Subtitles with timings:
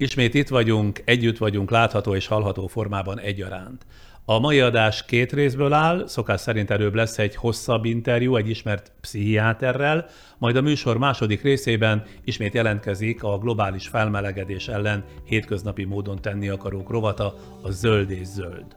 [0.00, 3.86] Ismét itt vagyunk, együtt vagyunk látható és hallható formában egyaránt.
[4.24, 8.92] A mai adás két részből áll, szokás szerint előbb lesz egy hosszabb interjú egy ismert
[9.00, 10.06] pszichiáterrel,
[10.38, 16.90] majd a műsor második részében ismét jelentkezik a globális felmelegedés ellen hétköznapi módon tenni akarók
[16.90, 18.76] rovata, a zöld és zöld.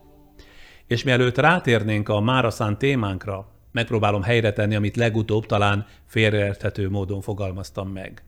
[0.88, 7.90] És mielőtt rátérnénk a máraszán témánkra, megpróbálom helyre tenni, amit legutóbb talán félreérthető módon fogalmaztam
[7.90, 8.24] meg.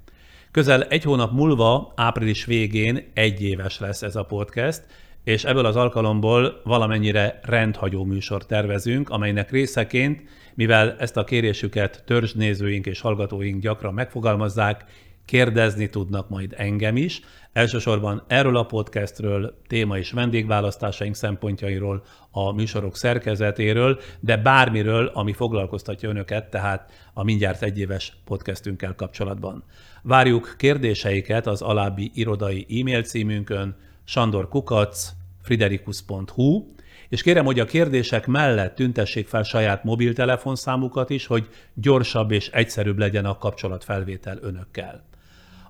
[0.55, 4.85] Közel egy hónap múlva, április végén egy éves lesz ez a podcast,
[5.23, 10.23] és ebből az alkalomból valamennyire rendhagyó műsor tervezünk, amelynek részeként,
[10.53, 14.85] mivel ezt a kérésüket törzsnézőink és hallgatóink gyakran megfogalmazzák,
[15.25, 17.21] kérdezni tudnak majd engem is,
[17.53, 26.09] elsősorban erről a podcastről, téma és vendégválasztásaink szempontjairól, a műsorok szerkezetéről, de bármiről, ami foglalkoztatja
[26.09, 29.63] önöket, tehát a mindjárt egyéves podcastünkkel kapcsolatban.
[30.07, 35.09] Várjuk kérdéseiket az alábbi irodai e-mail címünkön, sandorkukac,
[35.41, 36.65] friderikus.hu,
[37.09, 42.97] és kérem, hogy a kérdések mellett tüntessék fel saját mobiltelefonszámukat is, hogy gyorsabb és egyszerűbb
[42.97, 45.05] legyen a kapcsolatfelvétel önökkel.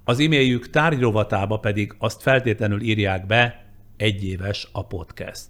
[0.04, 3.66] Az e-mailjük tárgyrovatába pedig azt feltétlenül írják be,
[3.98, 5.50] egyéves a podcast.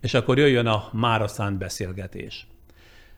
[0.00, 2.49] És akkor jöjjön a mára szánt beszélgetés.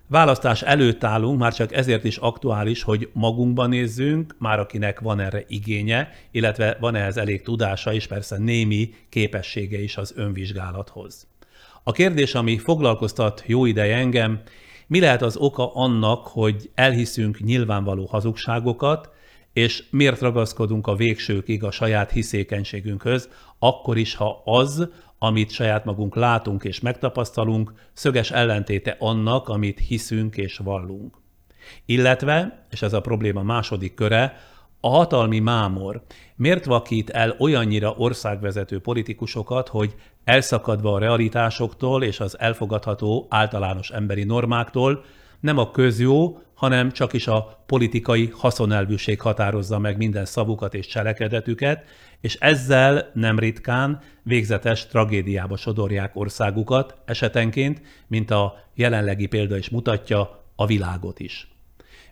[0.07, 5.45] Választás előtt állunk, már csak ezért is aktuális, hogy magunkban nézzünk, már akinek van erre
[5.49, 11.27] igénye, illetve van ehhez elég tudása és persze némi képessége is az önvizsgálathoz.
[11.83, 14.41] A kérdés, ami foglalkoztat jó ideje engem,
[14.87, 19.11] mi lehet az oka annak, hogy elhiszünk nyilvánvaló hazugságokat,
[19.53, 24.89] és miért ragaszkodunk a végsőkig a saját hiszékenységünkhöz, akkor is, ha az,
[25.23, 31.17] amit saját magunk látunk és megtapasztalunk, szöges ellentéte annak, amit hiszünk és vallunk.
[31.87, 34.37] Illetve, és ez a probléma második köre,
[34.81, 36.03] a hatalmi mámor
[36.37, 44.25] miért vakít el olyannyira országvezető politikusokat, hogy elszakadva a realitásoktól és az elfogadható általános emberi
[44.25, 45.05] normáktól
[45.41, 51.85] nem a közjó, hanem csak is a politikai haszonelvűség határozza meg minden szavukat és cselekedetüket,
[52.23, 60.45] és ezzel nem ritkán végzetes tragédiába sodorják országukat, esetenként, mint a jelenlegi példa is mutatja,
[60.57, 61.49] a világot is.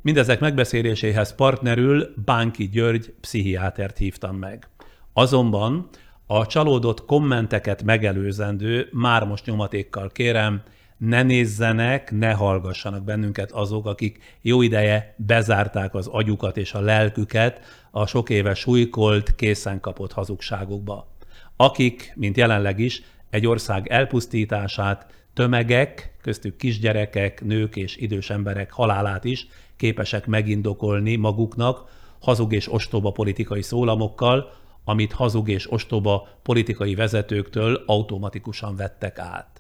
[0.03, 4.69] Mindezek megbeszéléséhez partnerül Bánki György pszichiátert hívtam meg.
[5.13, 5.89] Azonban
[6.27, 10.63] a csalódott kommenteket megelőzendő, már most nyomatékkal kérem,
[11.01, 17.61] ne nézzenek, ne hallgassanak bennünket azok, akik jó ideje bezárták az agyukat és a lelküket
[17.91, 21.09] a sok éve súlykolt, készen kapott hazugságokba.
[21.57, 29.25] Akik, mint jelenleg is, egy ország elpusztítását, tömegek, köztük kisgyerekek, nők és idős emberek halálát
[29.25, 31.91] is képesek megindokolni maguknak
[32.21, 34.53] hazug és ostoba politikai szólamokkal,
[34.85, 39.60] amit hazug és ostoba politikai vezetőktől automatikusan vettek át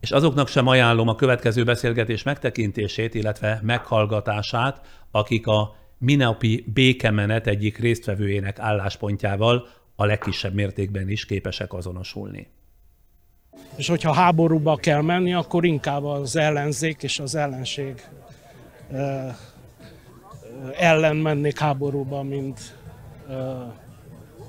[0.00, 7.78] és azoknak sem ajánlom a következő beszélgetés megtekintését, illetve meghallgatását, akik a minapi békemenet egyik
[7.78, 9.66] résztvevőjének álláspontjával
[9.96, 12.50] a legkisebb mértékben is képesek azonosulni.
[13.76, 18.08] És hogyha háborúba kell menni, akkor inkább az ellenzék és az ellenség
[20.78, 22.76] ellen mennék háborúba, mint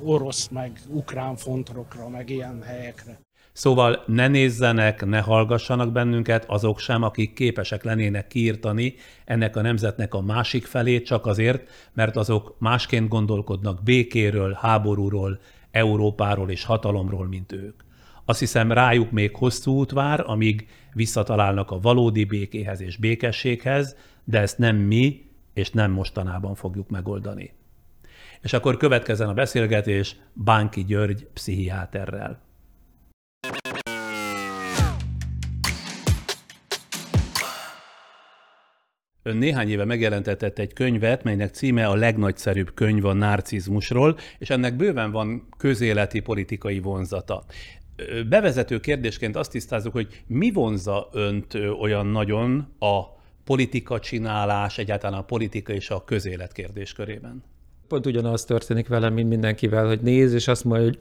[0.03, 3.19] orosz, meg ukrán fontrokra, meg ilyen helyekre.
[3.59, 10.13] Szóval ne nézzenek, ne hallgassanak bennünket azok sem, akik képesek lennének kiirtani ennek a nemzetnek
[10.13, 15.39] a másik felét csak azért, mert azok másként gondolkodnak békéről, háborúról,
[15.71, 17.81] Európáról és hatalomról, mint ők.
[18.25, 24.39] Azt hiszem rájuk még hosszú út vár, amíg visszatalálnak a valódi békéhez és békességhez, de
[24.39, 27.53] ezt nem mi és nem mostanában fogjuk megoldani.
[28.41, 32.47] És akkor következzen a beszélgetés Bánki György pszichiáterrel.
[39.23, 44.75] Ön néhány éve megjelentetett egy könyvet, melynek címe a legnagyszerűbb könyv a narcizmusról, és ennek
[44.75, 47.43] bőven van közéleti politikai vonzata.
[48.29, 53.01] Bevezető kérdésként azt tisztázzuk, hogy mi vonza önt olyan nagyon a
[53.43, 57.43] politika csinálás, egyáltalán a politika és a közélet kérdéskörében?
[57.87, 60.97] Pont ugyanaz történik velem, mint mindenkivel, hogy néz, és azt mondja, hogy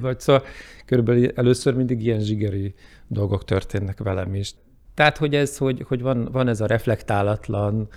[0.00, 0.42] vagy szóval
[0.86, 2.74] körülbelül először mindig ilyen zsigeri
[3.06, 4.54] dolgok történnek velem is.
[4.96, 7.88] Tehát, hogy ez, hogy, hogy van, van ez a reflektálatlan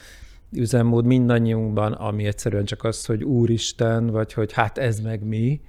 [0.52, 5.62] üzemmód mindannyiunkban, ami egyszerűen csak az, hogy Úristen, vagy hogy hát ez meg mi,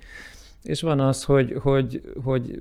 [0.62, 2.58] és van az, hogy, hogy, hogy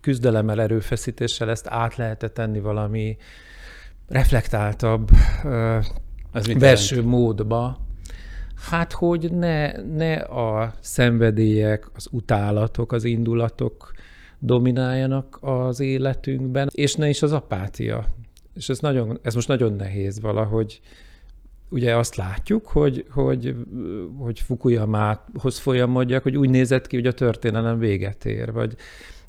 [0.00, 3.16] küzdelemmel, erőfeszítéssel ezt át lehet tenni valami
[4.08, 5.10] reflektáltabb,
[6.32, 7.78] Ez verső módba,
[8.70, 13.93] Hát, hogy ne, ne a szenvedélyek, az utálatok, az indulatok
[14.44, 18.06] domináljanak az életünkben, és ne is az apátia.
[18.54, 20.80] És ez, nagyon, ez most nagyon nehéz valahogy.
[21.68, 23.56] Ugye azt látjuk, hogy, hogy,
[24.18, 28.74] hogy Fukuyamához folyamodjak, hogy úgy nézett ki, hogy a történelem véget ér, vagy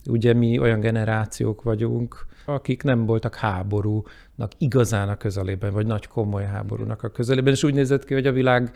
[0.10, 6.46] ugye mi olyan generációk vagyunk, akik nem voltak háborúnak igazán a közelében, vagy nagy komoly
[6.46, 8.72] háborúnak a közelében, és úgy nézett ki, hogy a világ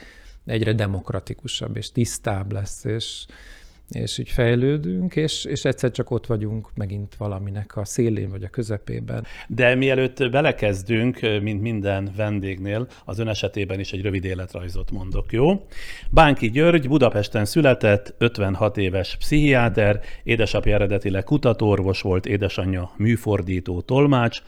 [0.46, 3.26] egyre demokratikusabb és tisztább lesz, és,
[3.90, 8.50] és így fejlődünk, és, és egyszer csak ott vagyunk megint valaminek a szélén vagy a
[8.50, 9.26] közepében.
[9.48, 15.66] De mielőtt belekezdünk, mint minden vendégnél, az ön esetében is egy rövid életrajzot mondok, jó?
[16.10, 24.42] Bánki György Budapesten született, 56 éves pszichiáter, édesapja eredetileg kutatóorvos volt, édesanyja műfordító, tolmács,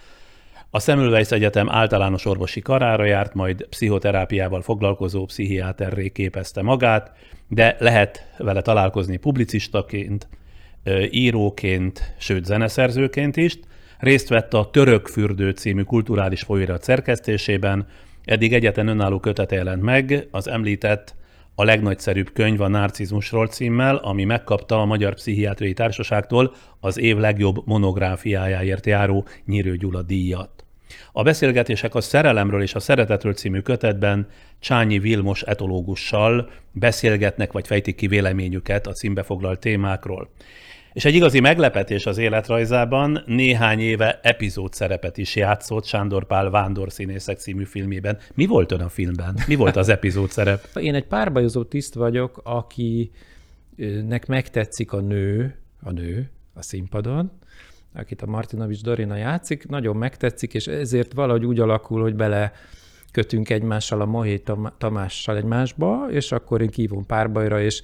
[0.74, 7.12] a Semmelweis Egyetem általános orvosi karára járt, majd pszichoterápiával foglalkozó pszichiáterré képezte magát,
[7.48, 10.28] de lehet vele találkozni publicistaként,
[11.10, 13.60] íróként, sőt zeneszerzőként is.
[14.00, 17.88] Részt vett a Török Fürdő című kulturális folyóirat szerkesztésében,
[18.26, 21.16] eddig egyetlen önálló kötete jelent meg, az említett
[21.56, 27.62] a legnagyszerűbb könyv a narcizmusról címmel, ami megkapta a Magyar Pszichiátriai Társaságtól az év legjobb
[27.66, 30.61] monográfiájáért járó Nyírő Gyula díjat.
[31.12, 34.28] A beszélgetések a Szerelemről és a Szeretetről című kötetben
[34.60, 40.30] Csányi Vilmos etológussal beszélgetnek vagy fejtik ki véleményüket a címbe foglalt témákról.
[40.94, 46.92] És egy igazi meglepetés az életrajzában néhány éve epizód szerepet is játszott Sándor Pál Vándor
[46.92, 48.18] színészek című filmében.
[48.34, 49.38] Mi volt ön a filmben?
[49.48, 50.68] Mi volt az epizód szerep?
[50.76, 57.32] Én egy párbajozó tiszt vagyok, akinek megtetszik a nő, a nő a színpadon,
[57.96, 62.52] akit a Martinovics Dorina játszik, nagyon megtetszik, és ezért valahogy úgy alakul, hogy bele
[63.12, 64.44] kötünk egymással a Mohé
[64.78, 67.82] Tamással egymásba, és akkor én kívom párbajra, és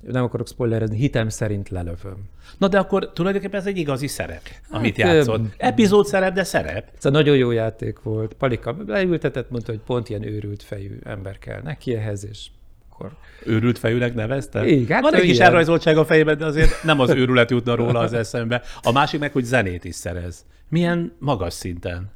[0.00, 2.16] nem akarok spoilerezni, hitem szerint lelövöm.
[2.58, 5.40] Na de akkor tulajdonképpen ez egy igazi szerep, hát, amit játszott.
[5.56, 6.88] Epizód szerep, de szerep.
[6.96, 8.32] Ez a nagyon jó játék volt.
[8.32, 12.46] Palika leültetett, mondta, hogy pont ilyen őrült fejű ember kell neki ehhez, és
[12.96, 13.10] akkor...
[13.44, 14.66] Őrült fejűnek nevezte?
[14.66, 17.98] Igen, hát Van egy kis elrajzoltság a fejében, de azért nem az őrület jutna róla
[17.98, 18.62] az eszembe.
[18.82, 20.44] A másik meg, hogy zenét is szerez.
[20.68, 22.10] Milyen magas szinten?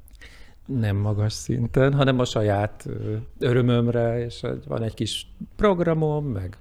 [0.66, 2.86] Nem magas szinten, hanem a saját
[3.38, 6.56] örömömre, és van egy kis programom, meg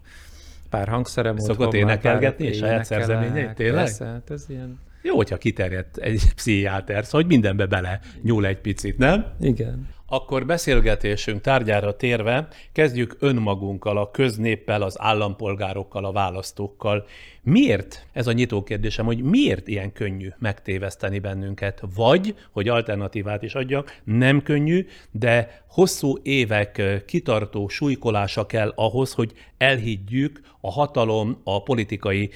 [0.70, 3.84] pár hangszerem Szokott énekelgetni és saját szerzeményeit, tényleg?
[3.84, 4.80] Persze, hát ez ilyen...
[5.02, 9.26] Jó, hogyha kiterjedt egy pszichiáter, szóval hogy mindenbe bele nyúl egy picit, nem?
[9.40, 9.88] Igen.
[10.12, 17.06] Akkor beszélgetésünk tárgyára térve kezdjük önmagunkkal, a köznéppel, az állampolgárokkal, a választókkal.
[17.42, 21.84] Miért, ez a nyitó kérdésem, hogy miért ilyen könnyű megtéveszteni bennünket?
[21.96, 29.34] Vagy, hogy alternatívát is adjak, nem könnyű, de hosszú évek kitartó súlykolása kell ahhoz, hogy
[29.58, 32.30] elhiggyük a hatalom, a politikai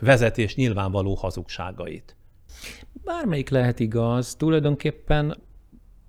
[0.00, 2.16] vezetés nyilvánvaló hazugságait.
[3.04, 5.36] Bármelyik lehet igaz, tulajdonképpen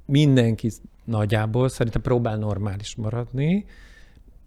[0.05, 0.69] mindenki
[1.05, 3.65] nagyjából szerintem próbál normális maradni,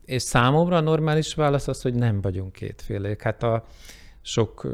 [0.04, 3.22] és számomra a normális válasz az, hogy nem vagyunk kétfélék.
[3.22, 3.64] Hát a
[4.20, 4.66] sok,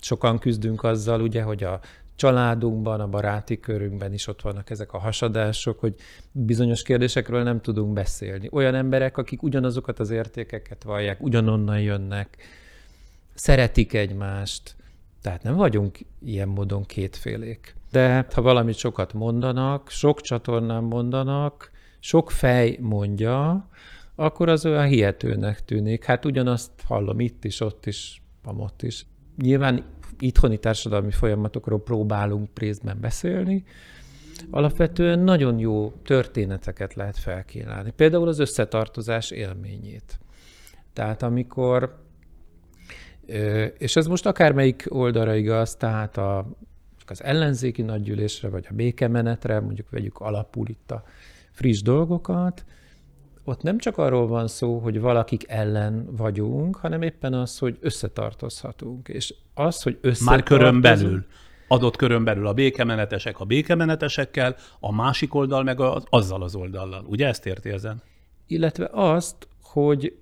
[0.00, 1.80] sokan küzdünk azzal, ugye, hogy a
[2.16, 5.94] családunkban, a baráti körünkben is ott vannak ezek a hasadások, hogy
[6.32, 8.48] bizonyos kérdésekről nem tudunk beszélni.
[8.52, 12.36] Olyan emberek, akik ugyanazokat az értékeket vallják, ugyanonnan jönnek,
[13.34, 14.76] szeretik egymást,
[15.22, 22.30] tehát nem vagyunk ilyen módon kétfélék de ha valamit sokat mondanak, sok csatornán mondanak, sok
[22.30, 23.68] fej mondja,
[24.14, 26.04] akkor az olyan hihetőnek tűnik.
[26.04, 29.06] Hát ugyanazt hallom itt is, ott is, amott is.
[29.36, 29.84] Nyilván
[30.18, 33.64] itthoni társadalmi folyamatokról próbálunk részben beszélni,
[34.50, 37.90] alapvetően nagyon jó történeteket lehet felkínálni.
[37.90, 40.18] Például az összetartozás élményét.
[40.92, 42.02] Tehát amikor,
[43.78, 46.46] és ez most akármelyik oldalra igaz, tehát a
[47.10, 51.04] az ellenzéki nagygyűlésre, vagy a békemenetre, mondjuk vegyük alapul itt a
[51.50, 52.64] friss dolgokat,
[53.44, 59.08] ott nem csak arról van szó, hogy valakik ellen vagyunk, hanem éppen az, hogy összetartozhatunk.
[59.08, 60.30] És az, hogy összetartozunk...
[60.30, 61.24] Már körön belül.
[61.68, 67.04] Adott körön belül a békemenetesek a békemenetesekkel, a másik oldal meg az, azzal az oldallal.
[67.08, 68.02] Ugye ezt érti ezen?
[68.46, 70.16] Illetve azt, hogy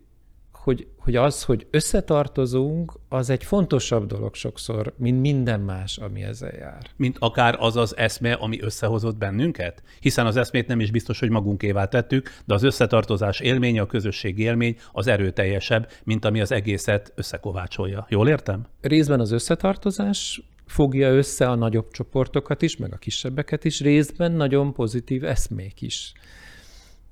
[0.62, 6.52] hogy, hogy az, hogy összetartozunk, az egy fontosabb dolog sokszor, mint minden más, ami ezzel
[6.59, 6.87] jár.
[6.97, 9.83] Mint akár az az eszme, ami összehozott bennünket?
[10.00, 14.38] Hiszen az eszmét nem is biztos, hogy magunkévá tettük, de az összetartozás élménye, a közösség
[14.38, 18.07] élmény az erőteljesebb, mint ami az egészet összekovácsolja.
[18.09, 18.66] Jól értem?
[18.81, 24.73] Részben az összetartozás fogja össze a nagyobb csoportokat is, meg a kisebbeket is, részben nagyon
[24.73, 26.12] pozitív eszmék is.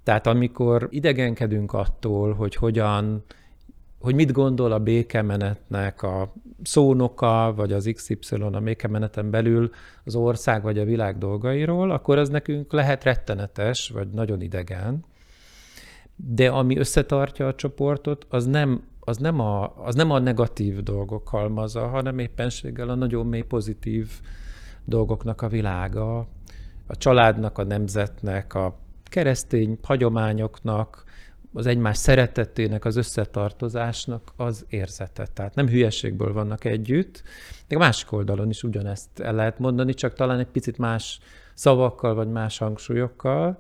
[0.03, 3.25] Tehát amikor idegenkedünk attól, hogy hogyan,
[4.01, 9.71] hogy mit gondol a békemenetnek a szónoka, vagy az XY a békemeneten belül
[10.05, 15.05] az ország vagy a világ dolgairól, akkor az nekünk lehet rettenetes, vagy nagyon idegen.
[16.17, 21.29] De ami összetartja a csoportot, az nem, az nem, a, az nem a negatív dolgok
[21.29, 24.09] halmaza, hanem éppenséggel a nagyon mély pozitív
[24.85, 26.19] dolgoknak a világa,
[26.87, 31.05] a családnak, a nemzetnek, a keresztény hagyományoknak,
[31.53, 35.27] az egymás szeretetének, az összetartozásnak az érzete.
[35.27, 37.23] Tehát nem hülyeségből vannak együtt,
[37.69, 41.19] de a másik oldalon is ugyanezt el lehet mondani, csak talán egy picit más
[41.55, 43.59] szavakkal, vagy más hangsúlyokkal,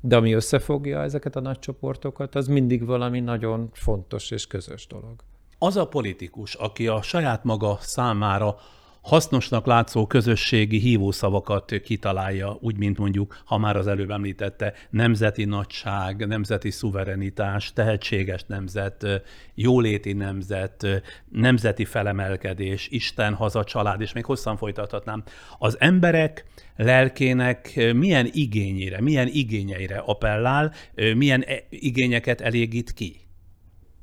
[0.00, 5.14] de ami összefogja ezeket a nagy csoportokat, az mindig valami nagyon fontos és közös dolog.
[5.58, 8.56] Az a politikus, aki a saját maga számára
[9.00, 16.26] hasznosnak látszó közösségi hívószavakat kitalálja, úgy, mint mondjuk, ha már az előbb említette, nemzeti nagyság,
[16.26, 19.06] nemzeti szuverenitás, tehetséges nemzet,
[19.54, 20.86] jóléti nemzet,
[21.28, 25.22] nemzeti felemelkedés, Isten, haza, család, és még hosszan folytathatnám.
[25.58, 26.44] Az emberek
[26.76, 30.72] lelkének milyen igényére, milyen igényeire appellál,
[31.16, 33.29] milyen e, igényeket elégít ki?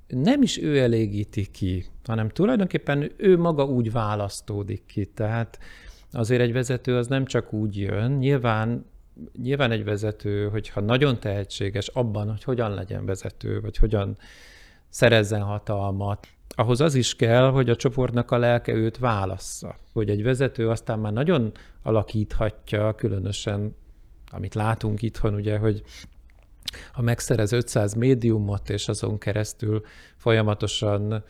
[0.07, 5.05] Nem is ő elégíti ki, hanem tulajdonképpen ő maga úgy választódik ki.
[5.05, 5.59] Tehát
[6.11, 8.85] azért egy vezető az nem csak úgy jön, nyilván,
[9.41, 14.17] nyilván egy vezető, hogyha nagyon tehetséges abban, hogy hogyan legyen vezető, vagy hogyan
[14.89, 19.75] szerezzen hatalmat, ahhoz az is kell, hogy a csoportnak a lelke őt válassza.
[19.93, 21.51] Hogy egy vezető aztán már nagyon
[21.83, 23.75] alakíthatja, különösen,
[24.31, 25.83] amit látunk itthon, ugye, hogy
[26.91, 29.81] ha megszerez 500 médiumot, és azon keresztül
[30.15, 31.23] folyamatosan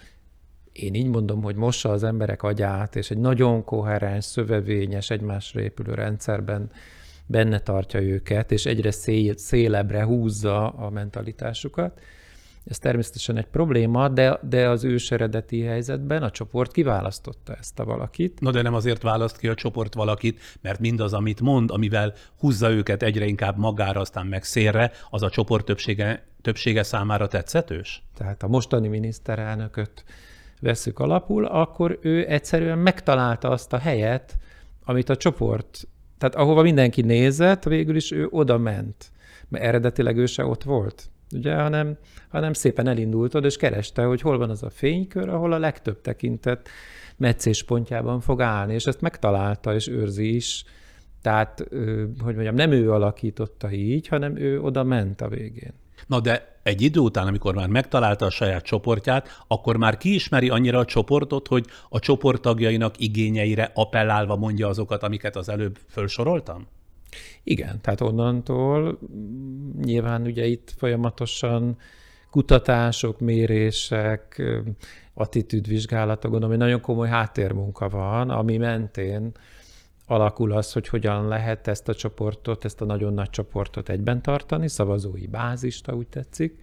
[0.72, 5.94] én így mondom, hogy mossa az emberek agyát, és egy nagyon koherens, szövevényes, egymásra épülő
[5.94, 6.72] rendszerben
[7.26, 12.00] benne tartja őket, és egyre szél, szélebbre húzza a mentalitásukat,
[12.70, 17.86] ez természetesen egy probléma, de, de az ős eredeti helyzetben a csoport kiválasztotta ezt a
[17.86, 18.40] valakit.
[18.40, 22.70] Na de nem azért választ ki a csoport valakit, mert mindaz, amit mond, amivel húzza
[22.70, 28.04] őket egyre inkább magára, aztán meg szélre, az a csoport többsége, többsége számára tetszetős?
[28.16, 30.04] Tehát a mostani miniszterelnököt
[30.62, 34.38] veszük alapul, akkor ő egyszerűen megtalálta azt a helyet,
[34.86, 39.12] amit a csoport, tehát ahova mindenki nézett, végül is ő oda ment.
[39.50, 41.98] Mert eredetileg ő se ott volt ugye, hanem,
[42.30, 46.70] hanem szépen elindultod, és kereste, hogy hol van az a fénykör, ahol a legtöbb tekintet
[47.18, 50.64] meccéspontjában fog állni, és ezt megtalálta, és őrzi is.
[51.22, 51.68] Tehát,
[52.20, 55.74] hogy mondjam, nem ő alakította így, hanem ő oda ment a végén.
[56.08, 60.80] Na de egy idő után, amikor már megtalálta a saját csoportját, akkor már kiismeri annyira
[60.80, 66.68] a csoportot, hogy a csoporttagjainak igényeire appellálva mondja azokat, amiket az előbb felsoroltam?
[67.44, 69.00] Igen, tehát onnantól
[69.84, 71.78] nyilván ugye itt folyamatosan
[72.30, 74.44] kutatások, mérések,
[75.14, 79.32] attitűdvizsgálatok, gondolom, hogy nagyon komoly háttérmunka van, ami mentén
[80.06, 84.68] alakul az, hogy hogyan lehet ezt a csoportot, ezt a nagyon nagy csoportot egyben tartani,
[84.68, 86.60] szavazói bázista, úgy tetszik,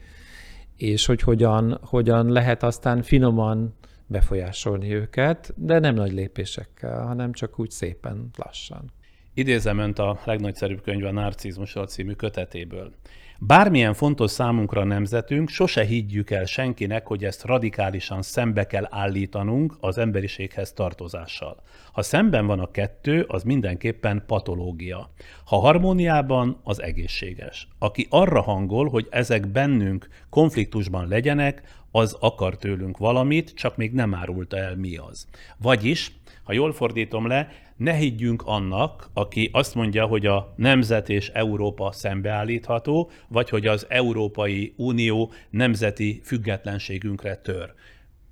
[0.77, 3.75] és hogy hogyan, hogyan lehet aztán finoman
[4.07, 8.93] befolyásolni őket, de nem nagy lépésekkel, hanem csak úgy szépen lassan.
[9.37, 12.93] Idézem önt a legnagyszerűbb könyv a Narcizmusról című kötetéből.
[13.39, 19.77] Bármilyen fontos számunkra a nemzetünk, sose higgyük el senkinek, hogy ezt radikálisan szembe kell állítanunk
[19.81, 21.63] az emberiséghez tartozással.
[21.93, 25.11] Ha szemben van a kettő, az mindenképpen patológia.
[25.45, 27.69] Ha harmóniában, az egészséges.
[27.79, 34.15] Aki arra hangol, hogy ezek bennünk konfliktusban legyenek, az akar tőlünk valamit, csak még nem
[34.15, 35.27] árulta el mi az.
[35.59, 36.13] Vagyis,
[36.43, 41.93] ha jól fordítom le, ne higgyünk annak, aki azt mondja, hogy a nemzet és Európa
[41.93, 47.75] szembeállítható, vagy hogy az Európai Unió nemzeti függetlenségünkre tör.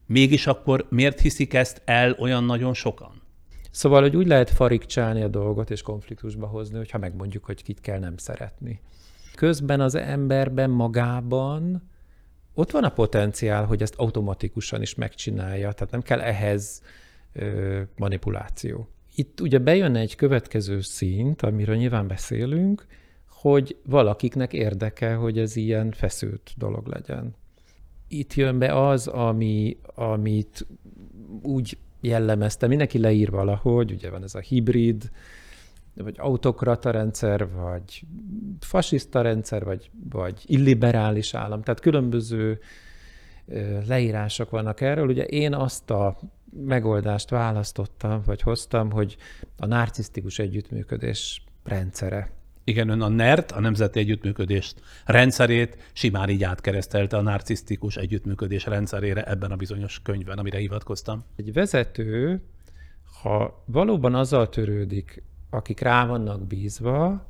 [0.06, 3.22] Mégis akkor miért hiszik ezt el olyan nagyon sokan?
[3.70, 7.98] Szóval, hogy úgy lehet farigcsálni a dolgot és konfliktusba hozni, hogyha megmondjuk, hogy kit kell
[7.98, 8.80] nem szeretni.
[9.34, 11.90] Közben az emberben magában
[12.54, 16.82] ott van a potenciál, hogy ezt automatikusan is megcsinálja, tehát nem kell ehhez
[17.32, 18.88] ö, manipuláció.
[19.14, 22.86] Itt ugye bejön egy következő szint, amiről nyilván beszélünk,
[23.28, 27.34] hogy valakiknek érdeke, hogy ez ilyen feszült dolog legyen.
[28.08, 30.66] Itt jön be az, ami, amit
[31.42, 35.10] úgy jellemezte, mindenki leír valahogy, ugye van ez a hibrid,
[35.94, 38.02] vagy autokrata rendszer, vagy
[38.60, 41.62] fasiszta rendszer, vagy, vagy illiberális állam.
[41.62, 42.58] Tehát különböző
[43.86, 45.08] leírások vannak erről.
[45.08, 46.18] Ugye én azt a
[46.66, 49.16] megoldást választottam, vagy hoztam, hogy
[49.56, 52.30] a narcisztikus együttműködés rendszere.
[52.64, 59.22] Igen, ön a NERT, a Nemzeti Együttműködést rendszerét simán így átkeresztelte a narcisztikus együttműködés rendszerére
[59.24, 61.24] ebben a bizonyos könyvben, amire hivatkoztam.
[61.36, 62.42] Egy vezető,
[63.22, 67.26] ha valóban azzal törődik, akik rá vannak bízva,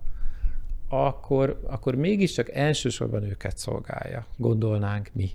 [0.89, 5.31] akkor, akkor mégiscsak elsősorban őket szolgálja, gondolnánk mi.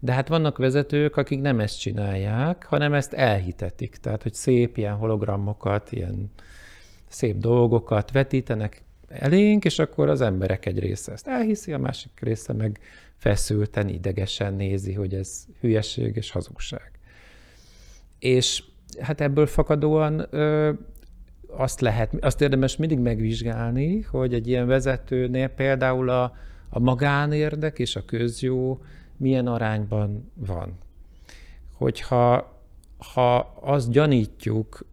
[0.00, 3.96] De hát vannak vezetők, akik nem ezt csinálják, hanem ezt elhitetik.
[3.96, 6.30] Tehát, hogy szép ilyen hologramokat, ilyen
[7.08, 12.52] szép dolgokat vetítenek elénk, és akkor az emberek egy része ezt elhiszi, a másik része
[12.52, 12.80] meg
[13.16, 16.90] feszülten, idegesen nézi, hogy ez hülyeség és hazugság.
[18.18, 18.62] És
[19.00, 20.72] hát ebből fakadóan ö,
[21.46, 26.36] azt lehet, azt érdemes mindig megvizsgálni, hogy egy ilyen vezetőnél például a,
[26.68, 28.82] a magánérdek és a közjó
[29.20, 30.78] milyen arányban van.
[31.72, 32.58] Hogyha
[33.12, 34.84] ha azt gyanítjuk,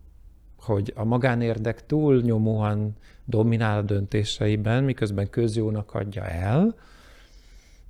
[0.59, 6.75] hogy a magánérdek túlnyomóan dominál a döntéseiben, miközben közjónak adja el,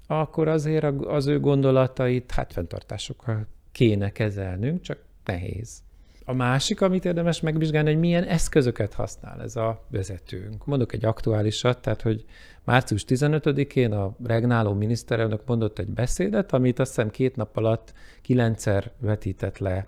[0.08, 5.82] akkor azért az ő gondolatait hát fenntartásokkal kéne kezelnünk, csak nehéz.
[6.30, 10.66] A másik, amit érdemes megvizsgálni, hogy milyen eszközöket használ ez a vezetőnk.
[10.66, 12.26] Mondok egy aktuálisat, tehát, hogy
[12.64, 18.92] március 15-én a regnáló miniszterelnök mondott egy beszédet, amit azt hiszem két nap alatt kilencszer
[19.00, 19.88] vetített le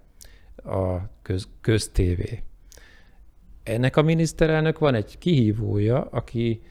[0.56, 2.44] a köz, köztévé.
[3.64, 6.62] Ennek a miniszterelnök van egy kihívója, aki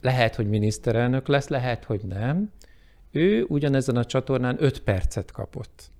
[0.00, 2.52] lehet, hogy miniszterelnök lesz, lehet, hogy nem.
[3.10, 5.90] Ő ugyanezen a csatornán 5 percet kapott.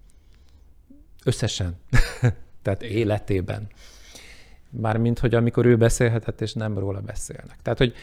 [1.25, 1.77] Összesen.
[2.77, 3.67] Tehát életében.
[4.71, 7.57] Mármint, hogy amikor ő beszélhetett, és nem róla beszélnek.
[7.63, 7.95] Tehát, hogy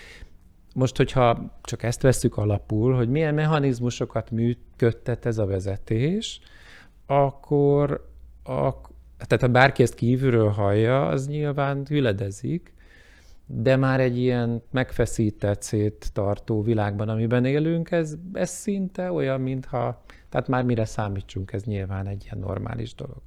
[0.74, 6.40] most, hogyha csak ezt veszük alapul, hogy milyen mechanizmusokat működtet ez a vezetés,
[7.06, 8.10] akkor,
[8.44, 12.74] ak- tehát ha bárki ezt kívülről hallja, az nyilván hüledezik,
[13.46, 20.48] de már egy ilyen megfeszített, széttartó világban, amiben élünk, ez, ez szinte olyan, mintha, tehát
[20.48, 23.22] már mire számítsunk, ez nyilván egy ilyen normális dolog.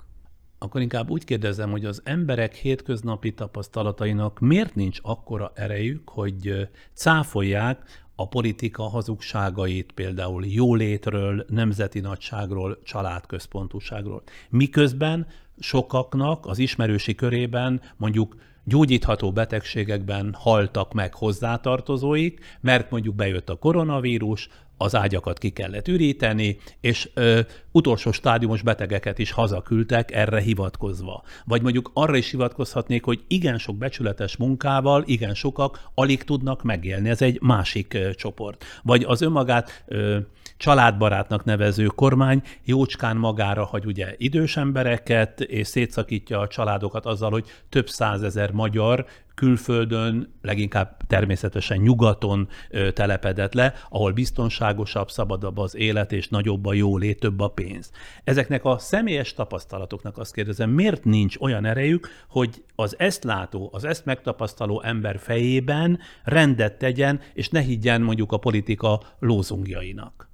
[0.62, 7.82] Akkor inkább úgy kérdezem, hogy az emberek hétköznapi tapasztalatainak miért nincs akkora erejük, hogy cáfolják
[8.14, 14.22] a politika hazugságait, például jólétről, nemzeti nagyságról, családközpontúságról.
[14.50, 15.26] Miközben
[15.58, 24.48] sokaknak az ismerősi körében mondjuk gyógyítható betegségekben haltak meg hozzátartozóik, mert mondjuk bejött a koronavírus,
[24.82, 27.40] az ágyakat ki kellett üríteni, és ö,
[27.72, 31.22] utolsó stádiumos betegeket is hazaküldtek erre hivatkozva.
[31.44, 37.08] Vagy mondjuk arra is hivatkozhatnék, hogy igen sok becsületes munkával, igen sokak alig tudnak megélni.
[37.08, 38.64] Ez egy másik ö, csoport.
[38.82, 40.18] Vagy az önmagát ö,
[40.56, 47.44] családbarátnak nevező kormány jócskán magára hagy ugye idős embereket, és szétszakítja a családokat azzal, hogy
[47.68, 49.06] több százezer magyar
[49.40, 52.48] külföldön, leginkább természetesen nyugaton
[52.92, 57.90] telepedett le, ahol biztonságosabb, szabadabb az élet, és nagyobb a jólét, több a pénz.
[58.24, 63.84] Ezeknek a személyes tapasztalatoknak azt kérdezem, miért nincs olyan erejük, hogy az ezt látó, az
[63.84, 70.30] ezt megtapasztaló ember fejében rendet tegyen, és ne higgyen mondjuk a politika lózungjainak?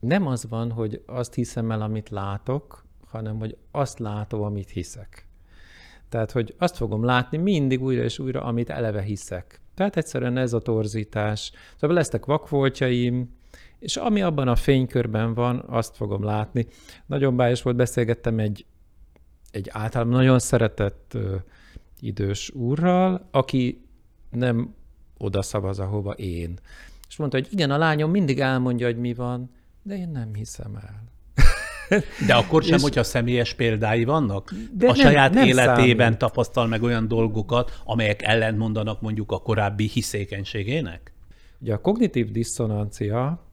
[0.00, 5.23] Nem az van, hogy azt hiszem el, amit látok, hanem hogy azt látom, amit hiszek.
[6.08, 9.60] Tehát, hogy azt fogom látni mindig újra és újra, amit eleve hiszek.
[9.74, 11.52] Tehát egyszerűen ez a torzítás.
[11.76, 13.36] Szóval lesznek vakvoltjaim,
[13.78, 16.66] és ami abban a fénykörben van, azt fogom látni.
[17.06, 18.66] Nagyon bájos volt, beszélgettem egy,
[19.50, 21.36] egy általában nagyon szeretett ö,
[22.00, 23.86] idős úrral, aki
[24.30, 24.74] nem
[25.18, 26.58] oda szavaz, ahova én.
[27.08, 29.50] És mondta, hogy igen, a lányom mindig elmondja, hogy mi van,
[29.82, 31.13] de én nem hiszem el.
[32.26, 32.82] De akkor sem, és...
[32.82, 34.54] hogyha személyes példái vannak?
[34.72, 36.18] De a nem, saját nem életében számít.
[36.18, 41.12] tapasztal meg olyan dolgokat, amelyek ellentmondanak mondjuk a korábbi hiszékenységének?
[41.60, 43.44] Ugye a kognitív diszonancia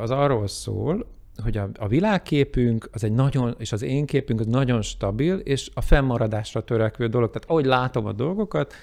[0.00, 1.06] az arról szól,
[1.42, 5.70] hogy a, a világképünk az egy nagyon, és az én képünk az nagyon stabil, és
[5.74, 7.30] a fennmaradásra törekvő dolog.
[7.30, 8.74] Tehát ahogy látom a dolgokat,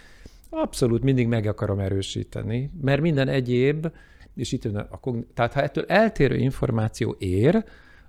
[0.50, 3.92] abszolút mindig meg akarom erősíteni, mert minden egyéb,
[4.36, 7.64] és itt jön a, a tehát ha ettől eltérő információ ér,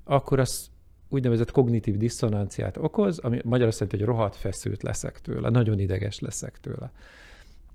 [0.09, 0.71] akkor az
[1.09, 6.19] úgynevezett kognitív diszonanciát okoz, ami magyar azt jelenti, hogy rohadt feszült leszek tőle, nagyon ideges
[6.19, 6.93] leszek tőle.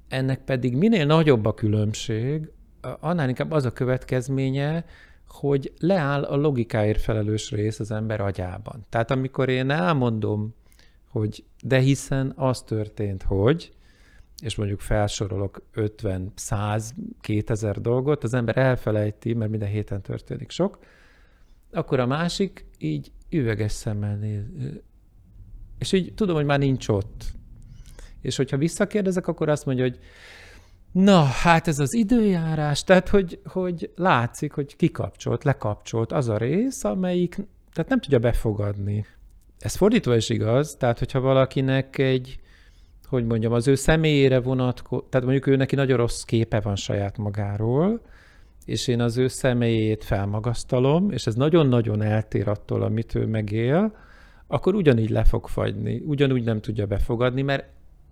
[0.07, 2.51] Ennek pedig minél nagyobb a különbség,
[2.99, 4.85] annál inkább az a következménye,
[5.27, 8.85] hogy leáll a logikáért felelős rész az ember agyában.
[8.89, 10.53] Tehát amikor én elmondom,
[11.09, 13.73] hogy de hiszen az történt, hogy,
[14.43, 20.79] és mondjuk felsorolok 50, 100, 2000 dolgot, az ember elfelejti, mert minden héten történik sok,
[21.71, 24.43] akkor a másik így üveges szemmel néz.
[25.77, 27.25] És így tudom, hogy már nincs ott.
[28.21, 29.99] És hogyha visszakérdezek, akkor azt mondja, hogy
[30.91, 36.83] Na, hát ez az időjárás, tehát hogy, hogy látszik, hogy kikapcsolt, lekapcsolt az a rész,
[36.83, 37.35] amelyik
[37.73, 39.05] tehát nem tudja befogadni.
[39.59, 42.39] Ez fordítva is igaz, tehát hogyha valakinek egy,
[43.05, 47.17] hogy mondjam, az ő személyére vonatkozó, tehát mondjuk ő neki nagyon rossz képe van saját
[47.17, 48.01] magáról,
[48.65, 53.95] és én az ő személyét felmagasztalom, és ez nagyon-nagyon eltér attól, amit ő megél,
[54.47, 57.65] akkor ugyanígy le fog fagyni, ugyanúgy nem tudja befogadni, mert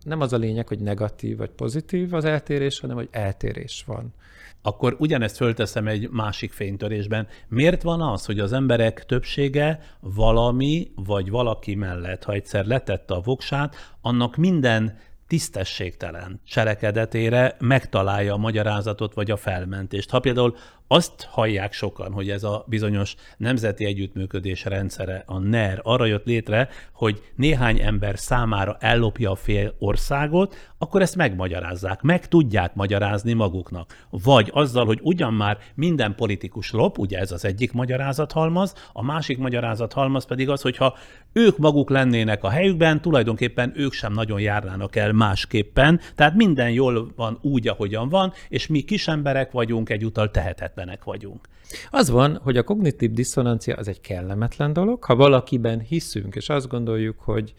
[0.04, 4.14] nem az a lényeg, hogy negatív vagy pozitív az eltérés, hanem hogy eltérés van.
[4.62, 7.28] Akkor ugyanezt fölteszem egy másik fénytörésben.
[7.48, 13.22] Miért van az, hogy az emberek többsége valami vagy valaki mellett, ha egyszer letette a
[13.22, 14.98] voksát, annak minden
[15.30, 20.10] tisztességtelen cselekedetére megtalálja a magyarázatot vagy a felmentést.
[20.10, 20.56] Ha például
[20.92, 26.70] azt hallják sokan, hogy ez a bizonyos nemzeti együttműködés rendszere, a NER arra jött létre,
[26.94, 34.08] hogy néhány ember számára ellopja a fél országot, akkor ezt megmagyarázzák, meg tudják magyarázni maguknak.
[34.10, 39.38] Vagy azzal, hogy ugyan már minden politikus lop, ugye ez az egyik magyarázathalmaz, a másik
[39.38, 40.98] magyarázathalmaz pedig az, hogyha
[41.34, 47.12] ők maguk lennének a helyükben, tulajdonképpen ők sem nagyon járnának el másképpen, tehát minden jól
[47.16, 50.32] van úgy, ahogyan van, és mi kis emberek vagyunk, egyúttal
[50.80, 51.48] tehetetlenek vagyunk.
[51.90, 55.04] Az van, hogy a kognitív diszonancia az egy kellemetlen dolog.
[55.04, 57.54] Ha valakiben hiszünk, és azt gondoljuk, hogy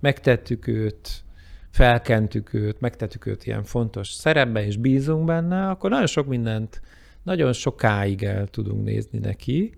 [0.00, 1.24] megtettük őt,
[1.70, 6.80] felkentük őt, megtettük őt ilyen fontos szerepbe, és bízunk benne, akkor nagyon sok mindent
[7.22, 9.74] nagyon sokáig el tudunk nézni neki,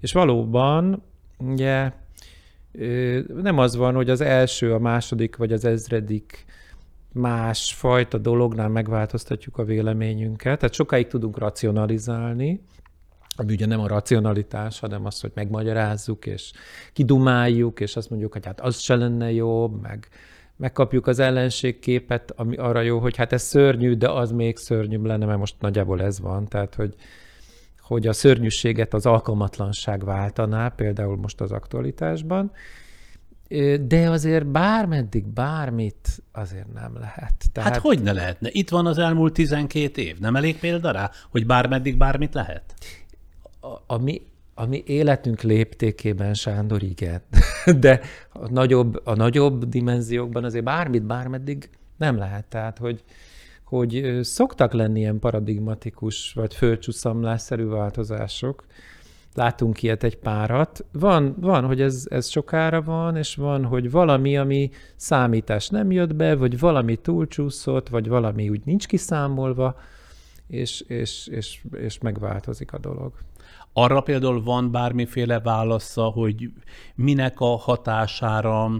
[0.00, 1.02] és valóban
[1.38, 1.92] ugye
[3.42, 6.44] nem az van, hogy az első, a második vagy az ezredik
[7.12, 10.58] más fajta dolognál megváltoztatjuk a véleményünket.
[10.58, 12.60] Tehát sokáig tudunk racionalizálni,
[13.36, 16.52] ami ugye nem a racionalitás, hanem az, hogy megmagyarázzuk, és
[16.92, 20.08] kidumáljuk, és azt mondjuk, hogy hát az se lenne jobb, meg
[20.56, 25.26] megkapjuk az ellenségképet, ami arra jó, hogy hát ez szörnyű, de az még szörnyűbb lenne,
[25.26, 26.48] mert most nagyjából ez van.
[26.48, 26.94] Tehát, hogy,
[27.80, 32.52] hogy a szörnyűséget az alkalmatlanság váltaná, például most az aktualitásban,
[33.80, 37.34] de azért bármeddig bármit azért nem lehet.
[37.52, 37.72] Tehát...
[37.72, 38.48] Hát hogy ne lehetne?
[38.52, 40.18] Itt van az elmúlt 12 év.
[40.18, 42.74] Nem elég példa rá, hogy bármeddig bármit lehet?
[43.60, 44.22] A, a, mi,
[44.54, 47.20] a mi életünk léptékében, Sándor, igen.
[47.80, 48.00] De
[48.32, 52.44] a nagyobb, a nagyobb dimenziókban azért bármit bármeddig nem lehet.
[52.44, 53.02] Tehát, hogy,
[53.64, 58.64] hogy szoktak lenni ilyen paradigmatikus vagy földcsúszamlásszerű változások,
[59.34, 60.84] látunk ilyet egy párat.
[60.92, 66.14] Van, van hogy ez, ez sokára van, és van, hogy valami, ami számítás nem jött
[66.14, 69.76] be, vagy valami túlcsúszott, vagy valami úgy nincs kiszámolva,
[70.46, 73.12] és, és, és, és megváltozik a dolog.
[73.72, 76.50] Arra például van bármiféle válasza, hogy
[76.94, 78.70] minek a hatására,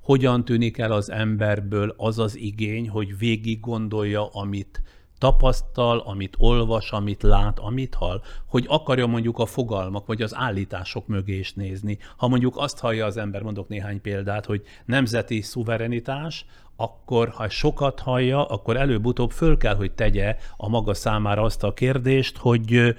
[0.00, 4.82] hogyan tűnik el az emberből az az igény, hogy végig gondolja, amit
[5.20, 11.06] tapasztal, amit olvas, amit lát, amit hall, hogy akarja mondjuk a fogalmak vagy az állítások
[11.06, 11.98] mögé is nézni.
[12.16, 16.46] Ha mondjuk azt hallja az ember, mondok néhány példát, hogy nemzeti szuverenitás,
[16.80, 21.74] akkor ha sokat hallja, akkor előbb-utóbb föl kell, hogy tegye a maga számára azt a
[21.74, 22.96] kérdést, hogy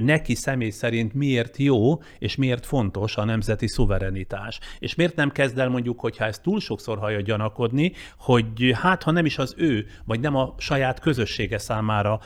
[0.00, 4.60] neki személy szerint miért jó, és miért fontos a nemzeti szuverenitás.
[4.78, 9.10] És miért nem kezd el mondjuk, hogyha ezt túl sokszor hallja gyanakodni, hogy hát ha
[9.10, 12.20] nem is az ő, vagy nem a saját közössége számára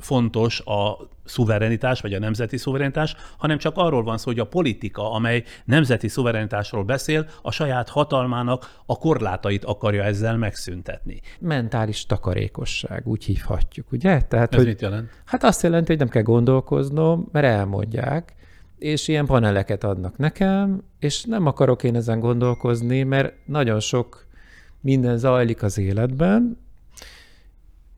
[0.00, 5.12] fontos a szuverenitás, vagy a nemzeti szuverenitás, hanem csak arról van szó, hogy a politika,
[5.12, 11.20] amely nemzeti szuverenitásról beszél, a saját hatalmának a korlátait akarja ezzel megszüntetni.
[11.40, 14.20] Mentális takarékosság, úgy hívhatjuk, ugye?
[14.22, 15.10] Tehát, Ez hogy, mit jelent?
[15.24, 18.34] Hát azt jelenti, hogy nem kell gondolkoznom, mert elmondják,
[18.78, 24.26] és ilyen paneleket adnak nekem, és nem akarok én ezen gondolkozni, mert nagyon sok
[24.80, 26.58] minden zajlik az életben,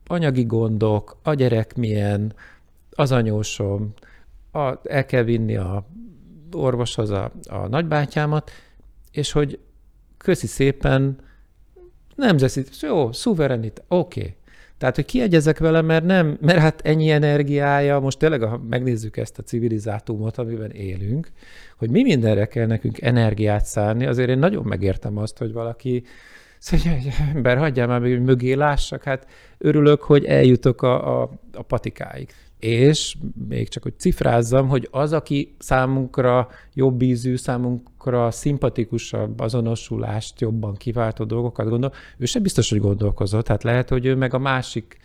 [0.07, 2.33] anyagi gondok, a gyerek milyen,
[2.95, 3.93] az anyósom,
[4.51, 5.87] a, el kell vinni a
[6.51, 8.51] orvoshoz a, a nagybátyámat,
[9.11, 9.59] és hogy
[10.17, 11.17] köszi szépen,
[12.15, 14.19] nemzeti, jó, szuverenit, oké.
[14.19, 14.35] Okay.
[14.77, 19.37] Tehát, hogy kiegyezek vele, mert nem, mert hát ennyi energiája, most tényleg, ha megnézzük ezt
[19.37, 21.31] a civilizátumot, amiben élünk,
[21.77, 26.03] hogy mi mindenre kell nekünk energiát szárni, azért én nagyon megértem azt, hogy valaki
[26.63, 26.97] Szóval,
[27.33, 29.27] ember, hagyjál már, hogy mögé lássak, hát
[29.57, 32.29] örülök, hogy eljutok a, a, a patikáig.
[32.63, 33.15] És
[33.47, 41.23] még csak hogy cifrázzam, hogy az, aki számunkra jobb ízű, számunkra szimpatikusabb azonosulást jobban kiváltó
[41.23, 43.47] dolgokat gondol, ő sem biztos, hogy gondolkozott.
[43.47, 44.97] Hát lehet, hogy ő meg a másik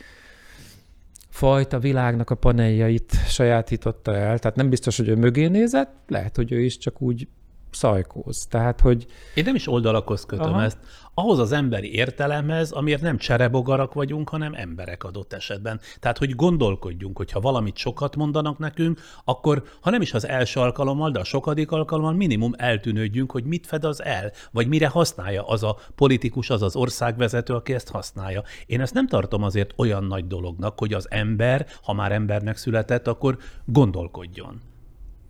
[1.29, 4.39] fajta világnak a paneljait sajátította el.
[4.39, 7.29] Tehát nem biztos, hogy ő mögé nézett, lehet, hogy ő is csak úgy
[7.71, 8.47] szajkóz.
[8.51, 9.07] Tehát, hogy...
[9.35, 10.63] Én nem is oldalakhoz kötöm Aha.
[10.63, 10.79] ezt.
[11.15, 15.81] Ahhoz az emberi értelemhez, amiért nem cserebogarak vagyunk, hanem emberek adott esetben.
[16.01, 20.61] Tehát, hogy gondolkodjunk, hogy ha valamit sokat mondanak nekünk, akkor ha nem is az első
[20.61, 25.47] alkalommal, de a sokadik alkalommal minimum eltűnődjünk, hogy mit fed az el, vagy mire használja
[25.47, 28.43] az a politikus, az az országvezető, aki ezt használja.
[28.67, 33.07] Én ezt nem tartom azért olyan nagy dolognak, hogy az ember, ha már embernek született,
[33.07, 34.61] akkor gondolkodjon.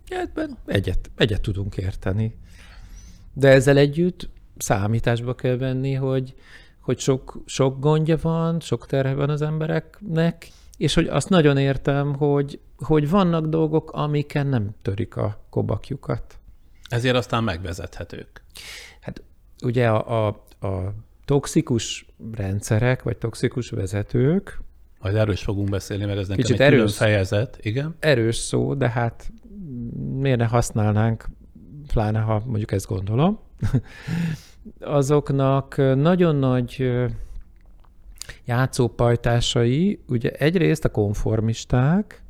[0.09, 2.35] Ebben egyet, egyet tudunk érteni.
[3.33, 6.35] De ezzel együtt számításba kell venni, hogy,
[6.79, 12.15] hogy sok, sok gondja van, sok terhe van az embereknek, és hogy azt nagyon értem,
[12.15, 16.37] hogy, hogy vannak dolgok, amiken nem törik a kobakjukat.
[16.89, 18.43] Ezért aztán megvezethetők.
[18.99, 19.21] Hát
[19.63, 20.93] ugye a, a, a
[21.25, 24.61] toxikus rendszerek, vagy toxikus vezetők,
[25.01, 27.95] majd erről is fogunk beszélni, mert ez nekem Kicsit egy erős, fejezet, igen.
[27.99, 29.31] Erős szó, de hát
[30.19, 31.29] miért ne használnánk,
[31.87, 33.39] pláne ha mondjuk ezt gondolom,
[34.79, 36.91] azoknak nagyon nagy
[38.45, 42.23] játszópajtásai, ugye egyrészt a konformisták,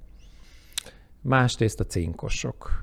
[1.22, 2.82] másrészt a cinkosok.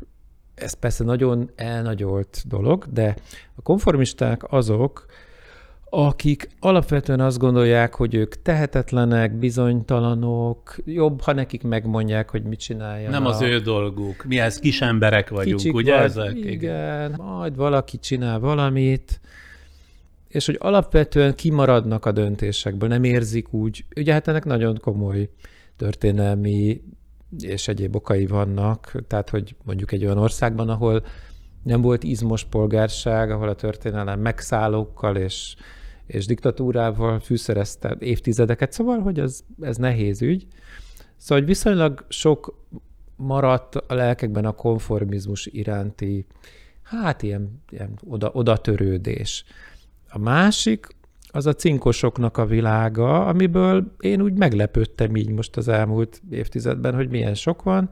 [0.55, 3.17] Ez persze nagyon elnagyolt dolog, de
[3.55, 5.07] a konformisták azok,
[5.91, 13.13] akik alapvetően azt gondolják, hogy ők tehetetlenek, bizonytalanok, jobb, ha nekik megmondják, hogy mit csináljanak.
[13.13, 14.25] Nem az ő dolguk.
[14.25, 16.37] Mi ez kis emberek vagyunk, Kicsik ugye vagy, ezek?
[16.37, 19.21] Igen, majd valaki csinál valamit,
[20.29, 23.85] és hogy alapvetően kimaradnak a döntésekből, nem érzik úgy.
[23.97, 25.29] Ugye hát ennek nagyon komoly
[25.77, 26.83] történelmi
[27.41, 31.05] és egyéb okai vannak, tehát hogy mondjuk egy olyan országban, ahol
[31.63, 35.55] nem volt izmos polgárság, ahol a történelem megszállókkal és
[36.07, 40.47] és diktatúrával fűszerezte évtizedeket, szóval, hogy ez, ez nehéz ügy.
[41.17, 42.67] Szóval, hogy viszonylag sok
[43.17, 46.27] maradt a lelkekben a konformizmus iránti,
[46.83, 49.45] hát ilyen, ilyen oda, odatörődés.
[50.09, 50.87] A másik,
[51.29, 57.09] az a cinkosoknak a világa, amiből én úgy meglepődtem így most az elmúlt évtizedben, hogy
[57.09, 57.91] milyen sok van,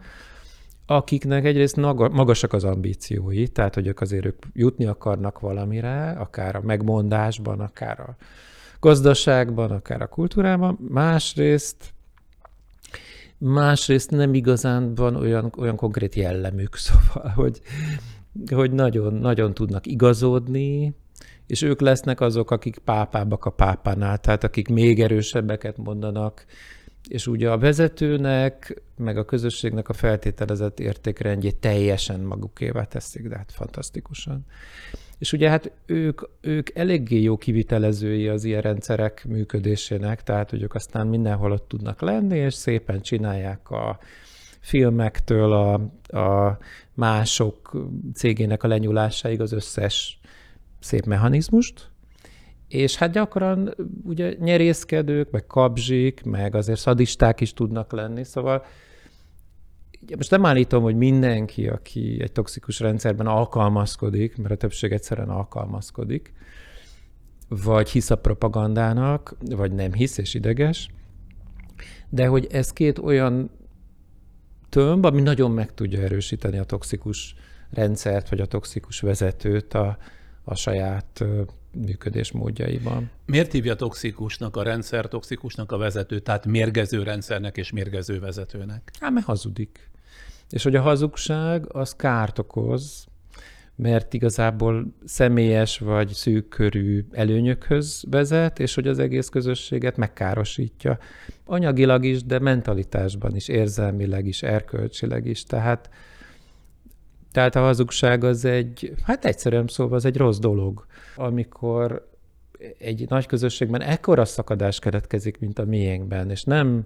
[0.87, 6.61] akiknek egyrészt magasak az ambíciói, tehát hogy ők azért ők jutni akarnak valamire, akár a
[6.61, 8.17] megmondásban, akár a
[8.81, 11.95] gazdaságban, akár a kultúrában, másrészt
[13.39, 17.61] másrészt nem igazán van olyan, olyan konkrét jellemük, szóval, hogy,
[18.51, 20.95] hogy nagyon, nagyon tudnak igazodni,
[21.47, 26.45] és ők lesznek azok, akik pápábbak a pápánál, tehát akik még erősebbeket mondanak,
[27.09, 33.53] és ugye a vezetőnek, meg a közösségnek a feltételezett értékrendjét teljesen magukévá teszik, de hát
[33.53, 34.47] fantasztikusan.
[35.19, 40.75] És ugye hát ők, ők eléggé jó kivitelezői az ilyen rendszerek működésének, tehát hogy ők
[40.75, 43.99] aztán mindenhol ott tudnak lenni, és szépen csinálják a
[44.61, 45.73] filmektől a,
[46.19, 46.59] a
[46.95, 47.77] mások
[48.15, 50.19] cégének a lenyúlásáig az összes
[50.81, 51.91] szép mechanizmust,
[52.75, 58.65] és hát gyakran ugye nyerészkedők, meg kabzsik, meg azért szadisták is tudnak lenni, szóval
[60.17, 66.33] most nem állítom, hogy mindenki, aki egy toxikus rendszerben alkalmazkodik, mert a többség egyszerűen alkalmazkodik,
[67.49, 70.89] vagy hisz a propagandának, vagy nem hisz és ideges,
[72.09, 73.51] de hogy ez két olyan
[74.69, 77.35] tömb, ami nagyon meg tudja erősíteni a toxikus
[77.71, 79.99] rendszert, vagy a toxikus vezetőt a,
[80.45, 81.25] a saját
[81.75, 83.11] működésmódjaiban.
[83.27, 88.91] Miért hívja toxikusnak a rendszer, toxikusnak a vezető, tehát mérgező rendszernek és mérgező vezetőnek?
[89.01, 89.91] Hát, mert hazudik.
[90.51, 93.07] És hogy a hazugság az kárt okoz,
[93.77, 100.99] mert igazából személyes vagy szűkkörű előnyökhöz vezet, és hogy az egész közösséget megkárosítja.
[101.45, 105.43] Anyagilag is, de mentalitásban is, érzelmileg is, erkölcsileg is.
[105.43, 105.91] Tehát
[107.35, 110.87] tehát a hazugság az egy, hát egyszerűen szóval az egy rossz dolog.
[111.17, 112.09] Amikor
[112.79, 116.85] egy nagy közösségben ekkora szakadás keletkezik, mint a miénkben, és nem,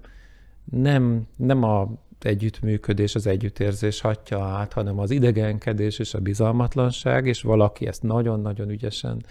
[0.65, 7.43] nem, nem a együttműködés, az együttérzés hatja át, hanem az idegenkedés és a bizalmatlanság, és
[7.43, 9.25] valaki ezt nagyon-nagyon ügyesen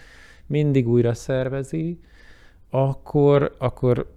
[0.45, 1.99] mindig újra szervezi,
[2.69, 4.16] akkor, akkor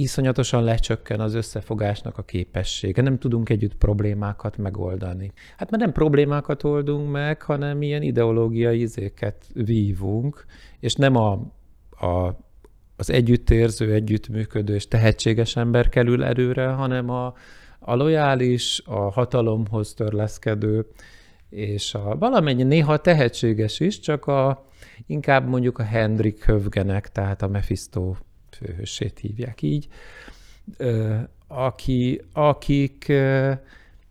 [0.00, 3.02] iszonyatosan lecsökken az összefogásnak a képessége.
[3.02, 5.32] Nem tudunk együtt problémákat megoldani.
[5.56, 10.44] Hát mert nem problémákat oldunk meg, hanem ilyen ideológiai izéket vívunk,
[10.80, 11.32] és nem a,
[11.90, 12.36] a,
[12.96, 17.34] az együttérző, együttműködő és tehetséges ember kerül előre, hanem a,
[17.78, 20.86] a lojális, a hatalomhoz törleszkedő,
[21.50, 24.66] és a, valamennyi néha tehetséges is, csak a,
[25.06, 28.14] inkább mondjuk a Hendrik Hövgenek, tehát a Mephisto
[28.56, 29.88] főhősét hívják így,
[31.46, 33.12] aki, akik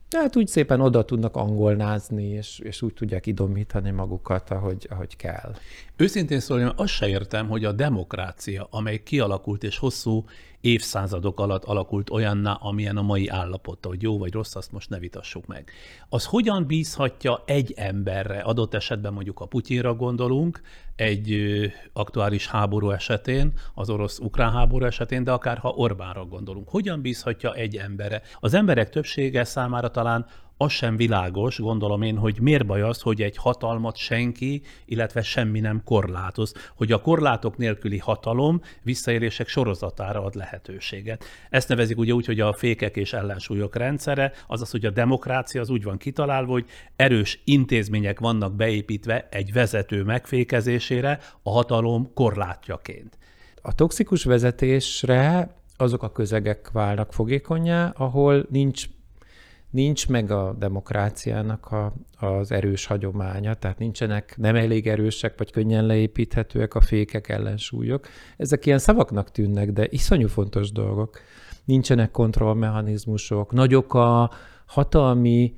[0.10, 5.56] Tehát úgy szépen oda tudnak angolnázni, és, és úgy tudják idomítani magukat, ahogy, ahogy kell.
[5.96, 10.26] Őszintén szólva, azt se értem, hogy a demokrácia, amely kialakult és hosszú
[10.68, 15.00] évszázadok alatt alakult olyanná, amilyen a mai állapota, hogy jó vagy rossz, azt most ne
[15.00, 15.72] vitassuk meg.
[16.10, 20.62] Az hogyan bízhatja egy emberre, adott esetben mondjuk a Putyinra gondolunk,
[20.96, 21.40] egy
[21.94, 26.70] aktuális háború esetén, az orosz-ukrán háború esetén, de akár ha Orbánra gondolunk.
[26.70, 28.22] Hogyan bízhatja egy emberre?
[28.40, 30.26] Az emberek többsége számára talán
[30.58, 35.60] az sem világos, gondolom én, hogy miért baj az, hogy egy hatalmat senki, illetve semmi
[35.60, 41.24] nem korlátoz, hogy a korlátok nélküli hatalom visszaélések sorozatára ad lehetőséget.
[41.50, 45.70] Ezt nevezik ugye úgy, hogy a fékek és ellensúlyok rendszere, azaz, hogy a demokrácia az
[45.70, 46.66] úgy van kitalálva, hogy
[46.96, 53.18] erős intézmények vannak beépítve egy vezető megfékezésére a hatalom korlátjaként.
[53.62, 58.86] A toxikus vezetésre azok a közegek válnak fogékonyá, ahol nincs
[59.70, 61.94] nincs meg a demokráciának a,
[62.26, 68.08] az erős hagyománya, tehát nincsenek nem elég erősek, vagy könnyen leépíthetőek a fékek, ellensúlyok.
[68.38, 71.20] Ezek ilyen szavaknak tűnnek, de iszonyú fontos dolgok.
[71.66, 74.32] Nincsenek kontrollmechanizmusok, nagyok a
[74.66, 75.56] hatalmi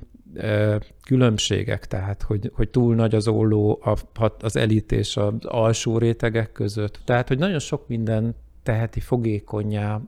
[1.06, 6.52] különbségek, tehát hogy, hogy túl nagy az olló a, az elit és az alsó rétegek
[6.52, 7.00] között.
[7.04, 10.00] Tehát, hogy nagyon sok minden teheti fogékonyá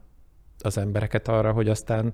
[0.59, 2.13] az embereket arra, hogy aztán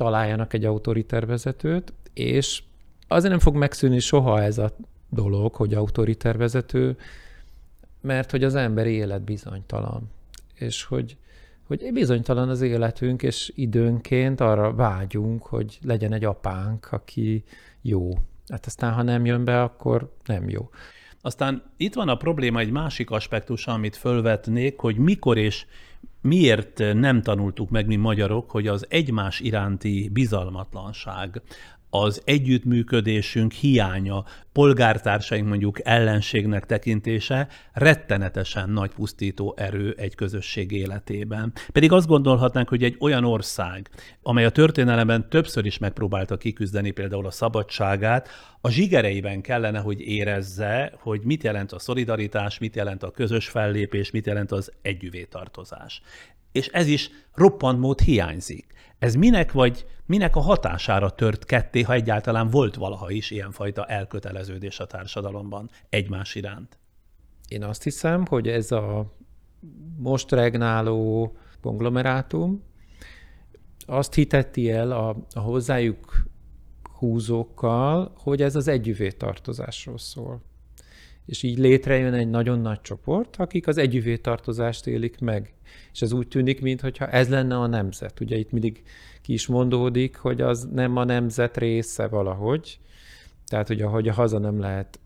[0.00, 2.62] találjanak egy autoriter vezetőt, és
[3.08, 4.70] azért nem fog megszűnni soha ez a
[5.08, 6.96] dolog, hogy autoriter vezető,
[8.00, 10.10] mert hogy az emberi élet bizonytalan.
[10.54, 11.16] És hogy,
[11.66, 17.44] hogy bizonytalan az életünk, és időnként arra vágyunk, hogy legyen egy apánk, aki
[17.80, 18.10] jó.
[18.48, 20.70] Hát aztán, ha nem jön be, akkor nem jó.
[21.22, 25.66] Aztán itt van a probléma egy másik aspektus, amit fölvetnék, hogy mikor és
[26.20, 31.42] miért nem tanultuk meg mi magyarok, hogy az egymás iránti bizalmatlanság,
[31.90, 41.52] az együttműködésünk hiánya, polgártársaink mondjuk ellenségnek tekintése rettenetesen nagy pusztító erő egy közösség életében.
[41.72, 43.90] Pedig azt gondolhatnánk, hogy egy olyan ország,
[44.22, 48.28] amely a történelemben többször is megpróbálta kiküzdeni például a szabadságát,
[48.60, 54.10] a zsigereiben kellene, hogy érezze, hogy mit jelent a szolidaritás, mit jelent a közös fellépés,
[54.10, 56.02] mit jelent az együvétartozás.
[56.52, 58.66] És ez is roppant mód hiányzik.
[59.00, 64.80] Ez minek vagy minek a hatására tört ketté, ha egyáltalán volt valaha is ilyenfajta elköteleződés
[64.80, 66.78] a társadalomban egymás iránt?
[67.48, 69.14] Én azt hiszem, hogy ez a
[69.96, 72.62] most regnáló konglomerátum
[73.86, 76.24] azt hitetti el a, a hozzájuk
[76.98, 80.42] húzókkal, hogy ez az együvé tartozásról szól.
[81.30, 85.54] És így létrejön egy nagyon nagy csoport, akik az együvé tartozást élik meg.
[85.92, 88.20] És ez úgy tűnik, mintha ez lenne a nemzet.
[88.20, 88.82] Ugye itt mindig
[89.22, 92.78] ki is mondódik, hogy az nem a nemzet része valahogy.
[93.46, 95.00] Tehát, hogy ahogy a haza nem lehet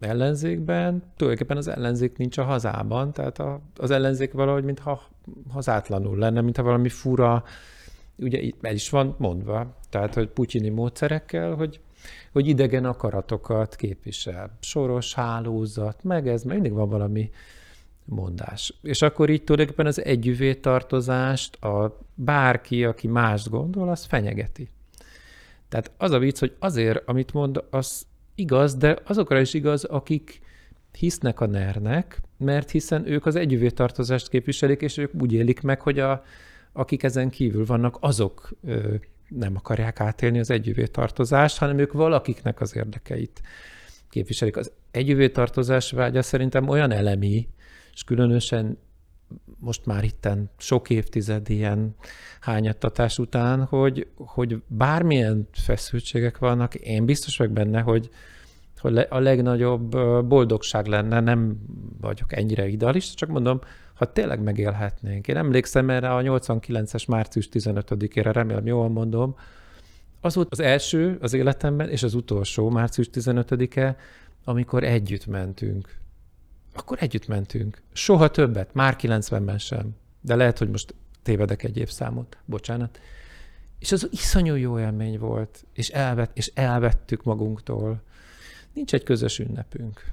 [0.00, 5.02] ellenzékben, tulajdonképpen az ellenzék nincs a hazában, tehát a, az ellenzék valahogy, mintha
[5.48, 7.44] hazátlanul lenne, mintha valami fura,
[8.16, 11.80] ugye itt el is van mondva, tehát, hogy putyini módszerekkel, hogy,
[12.32, 14.58] hogy idegen akaratokat képvisel.
[14.60, 17.30] Soros hálózat, meg ez, meg mindig van valami
[18.04, 18.74] mondás.
[18.82, 24.68] És akkor így tulajdonképpen az együvé tartozást a bárki, aki mást gondol, az fenyegeti.
[25.68, 30.40] Tehát az a vicc, hogy azért, amit mond, az igaz, de azokra is igaz, akik
[30.92, 35.80] hisznek a nernek, mert hiszen ők az együvé tartozást képviselik, és ők úgy élik meg,
[35.80, 36.24] hogy a,
[36.72, 38.50] akik ezen kívül vannak, azok
[39.36, 43.40] nem akarják átélni az együvé tartozást, hanem ők valakiknek az érdekeit
[44.10, 44.56] képviselik.
[44.56, 47.48] Az együvé tartozás vágya szerintem olyan elemi,
[47.92, 48.78] és különösen
[49.58, 51.94] most már itten sok évtized ilyen
[52.40, 58.10] hányattatás után, hogy, hogy bármilyen feszültségek vannak, én biztos vagyok benne, hogy,
[58.78, 59.90] hogy a legnagyobb
[60.26, 61.56] boldogság lenne, nem
[62.00, 63.60] vagyok ennyire idealista, csak mondom,
[64.04, 65.28] ha tényleg megélhetnénk.
[65.28, 69.36] Én emlékszem erre a 89-es március 15-ére, remélem jól mondom,
[70.20, 73.96] az volt az első az életemben, és az utolsó március 15-e,
[74.44, 76.00] amikor együtt mentünk
[76.72, 77.82] akkor együtt mentünk.
[77.92, 79.96] Soha többet, már 90-ben sem.
[80.20, 83.00] De lehet, hogy most tévedek egy évszámot, bocsánat.
[83.78, 88.02] És az iszonyú jó élmény volt, és, elvett, és elvettük magunktól.
[88.72, 90.04] Nincs egy közös ünnepünk.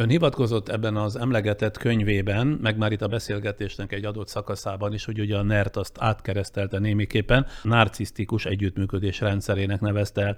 [0.00, 5.04] Ön hivatkozott ebben az emlegetett könyvében, meg már itt a beszélgetésnek egy adott szakaszában is,
[5.04, 10.36] hogy ugye a NERT azt átkeresztelte némiképpen, narcisztikus együttműködés rendszerének nevezte el.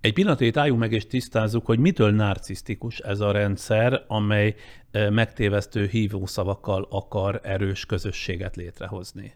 [0.00, 4.54] Egy pillanatot álljunk meg és tisztázzuk, hogy mitől narcisztikus ez a rendszer, amely
[5.10, 9.34] megtévesztő hívószavakkal akar erős közösséget létrehozni.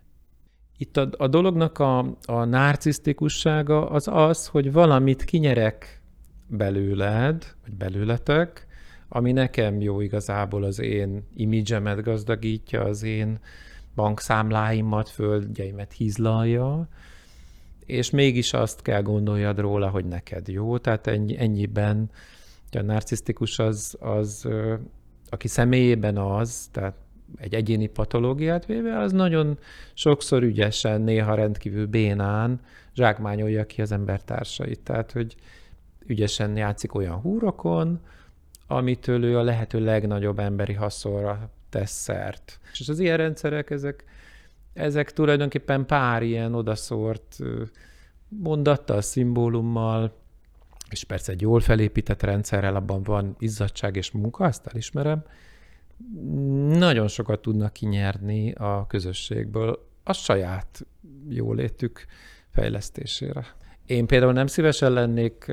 [0.76, 6.02] Itt a, a dolognak a, a narcisztikussága az az, hogy valamit kinyerek
[6.46, 8.68] belőled, vagy belőletek,
[9.12, 13.38] ami nekem jó igazából az én imidzsemet gazdagítja, az én
[13.94, 16.88] bankszámláimat, földjeimet hízlalja,
[17.86, 22.10] és mégis azt kell gondoljad róla, hogy neked jó, tehát ennyi, ennyiben
[22.72, 24.48] a narcisztikus az, az,
[25.28, 26.94] aki személyében az, tehát
[27.36, 29.58] egy egyéni patológiát véve, az nagyon
[29.94, 32.60] sokszor ügyesen, néha rendkívül bénán
[32.94, 34.80] zsákmányolja ki az embertársait.
[34.80, 35.34] Tehát, hogy
[36.06, 38.00] ügyesen játszik olyan húrokon,
[38.70, 42.60] amitől ő a lehető legnagyobb emberi haszonra tesz szert.
[42.72, 44.04] És az ilyen rendszerek, ezek,
[44.72, 47.38] ezek tulajdonképpen pár ilyen odaszort
[48.28, 50.12] mondattal, szimbólummal,
[50.90, 55.24] és persze egy jól felépített rendszerrel abban van izzadság és munka, azt elismerem,
[56.68, 60.86] nagyon sokat tudnak kinyerni a közösségből a saját
[61.28, 62.04] jólétük
[62.48, 63.46] fejlesztésére.
[63.86, 65.52] Én például nem szívesen lennék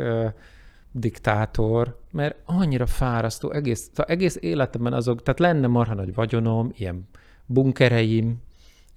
[0.99, 7.07] diktátor, mert annyira fárasztó, egész, egész életemben azok, tehát lenne marha nagy vagyonom, ilyen
[7.45, 8.45] bunkereim,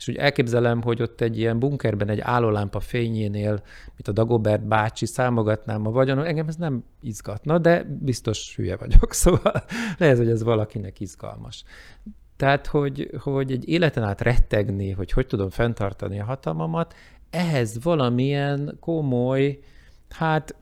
[0.01, 5.07] és úgy elképzelem, hogy ott egy ilyen bunkerben egy állólámpa fényénél, mint a Dagobert bácsi,
[5.07, 9.65] számogatnám a vagyonon, engem ez nem izgatna, de biztos hülye vagyok, szóval
[9.99, 11.65] lehet, hogy ez valakinek izgalmas.
[12.37, 16.95] Tehát, hogy, hogy egy életen át rettegni, hogy hogy tudom fenntartani a hatalmamat,
[17.31, 19.59] ehhez valamilyen komoly,
[20.11, 20.55] hát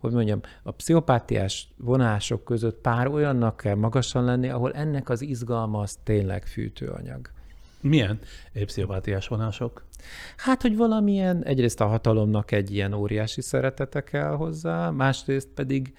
[0.00, 5.80] hogy mondjam, a pszichopátiás vonások között pár olyannak kell magasan lenni, ahol ennek az izgalma
[5.80, 7.30] az tényleg fűtőanyag.
[7.80, 8.18] Milyen
[8.64, 9.84] pszichopátiás vonások?
[10.36, 15.94] Hát, hogy valamilyen, egyrészt a hatalomnak egy ilyen óriási szeretete kell hozzá, másrészt pedig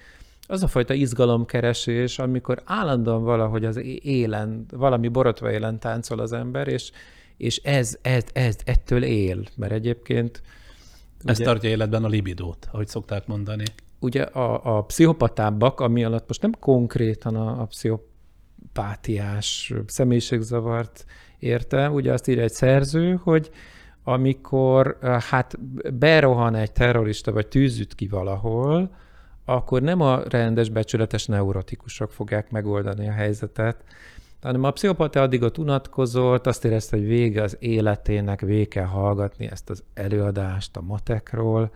[0.46, 6.68] az a fajta izgalomkeresés, amikor állandóan valahogy az élen, valami borotva élen táncol az ember,
[6.68, 6.90] és,
[7.36, 10.42] és ez, ez, ez ettől él, mert egyébként...
[11.24, 13.64] Ez ugye, tartja életben a libidót, ahogy szokták mondani.
[14.02, 21.04] Ugye a, a pszichopatábbak, ami alatt most nem konkrétan a, a pszichopátiás személyiségzavart
[21.38, 23.50] értem, ugye azt írja egy szerző, hogy
[24.04, 24.98] amikor
[25.30, 25.58] hát
[25.94, 28.90] berohan egy terrorista, vagy tűzüt ki valahol,
[29.44, 33.84] akkor nem a rendes, becsületes neurotikusok fogják megoldani a helyzetet,
[34.40, 39.50] hanem a pszichopata addig ott unatkozott, azt érezte, hogy vége az életének, végig kell hallgatni
[39.50, 41.70] ezt az előadást a matekról,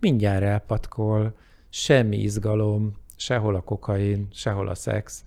[0.00, 1.34] mindjárt elpatkol,
[1.78, 5.24] semmi izgalom, sehol a kokain, sehol a szex,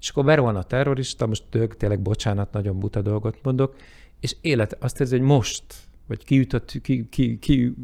[0.00, 3.76] és akkor berohan a terrorista, most tök, tényleg bocsánat, nagyon buta dolgot mondok,
[4.20, 5.64] és élet azt érzi, hogy most,
[6.06, 7.74] vagy kiütött, ki, ki, ki,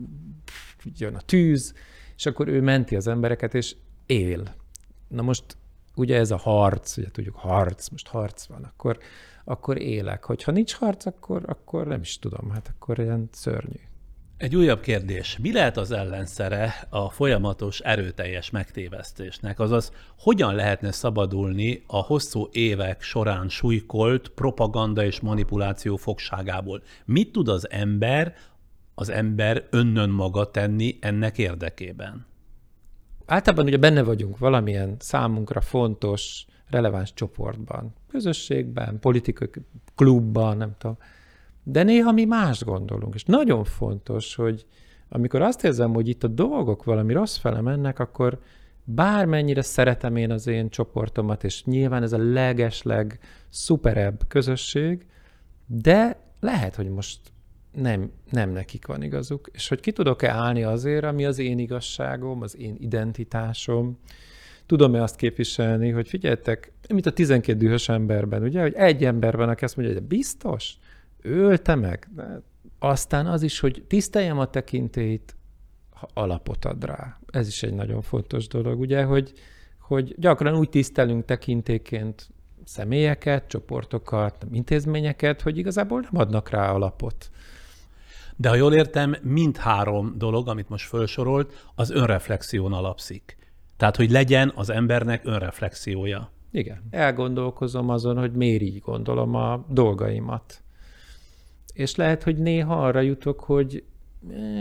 [0.96, 1.74] jön a tűz,
[2.16, 4.54] és akkor ő menti az embereket, és él.
[5.08, 5.44] Na most
[5.94, 8.98] ugye ez a harc, ugye tudjuk harc, most harc van, akkor,
[9.44, 10.24] akkor élek.
[10.24, 13.80] Hogyha nincs harc, akkor, akkor nem is tudom, hát akkor ilyen szörnyű.
[14.38, 15.38] Egy újabb kérdés.
[15.38, 19.60] Mi lehet az ellenszere a folyamatos erőteljes megtévesztésnek?
[19.60, 26.82] Azaz, hogyan lehetne szabadulni a hosszú évek során súlykolt propaganda és manipuláció fogságából?
[27.04, 28.34] Mit tud az ember,
[28.94, 32.26] az ember önnön maga tenni ennek érdekében?
[33.26, 39.48] Általában ugye benne vagyunk valamilyen számunkra fontos, releváns csoportban, közösségben, politikai
[39.94, 40.96] klubban, nem tudom
[41.68, 44.66] de néha mi más gondolunk, és nagyon fontos, hogy
[45.08, 48.38] amikor azt érzem, hogy itt a dolgok valami rossz fele mennek, akkor
[48.84, 55.06] bármennyire szeretem én az én csoportomat, és nyilván ez a legesleg szuperebb közösség,
[55.66, 57.20] de lehet, hogy most
[57.72, 62.42] nem, nem nekik van igazuk, és hogy ki tudok-e állni azért, ami az én igazságom,
[62.42, 63.98] az én identitásom,
[64.66, 69.48] tudom-e azt képviselni, hogy figyeljetek, mint a 12 dühös emberben, ugye, hogy egy ember van,
[69.48, 70.76] aki azt mondja, hogy biztos,
[71.26, 72.08] ölte meg.
[72.14, 72.42] De
[72.78, 75.36] aztán az is, hogy tiszteljem a tekintélyt,
[75.90, 77.18] ha alapot ad rá.
[77.26, 79.32] Ez is egy nagyon fontos dolog, ugye, hogy,
[79.80, 82.28] hogy gyakran úgy tisztelünk tekintéként
[82.64, 87.30] személyeket, csoportokat, intézményeket, hogy igazából nem adnak rá alapot.
[88.36, 93.36] De ha jól értem, mindhárom dolog, amit most felsorolt, az önreflexión alapszik.
[93.76, 96.30] Tehát, hogy legyen az embernek önreflexiója.
[96.50, 96.82] Igen.
[96.90, 100.62] Elgondolkozom azon, hogy miért így gondolom a dolgaimat
[101.76, 103.84] és lehet, hogy néha arra jutok, hogy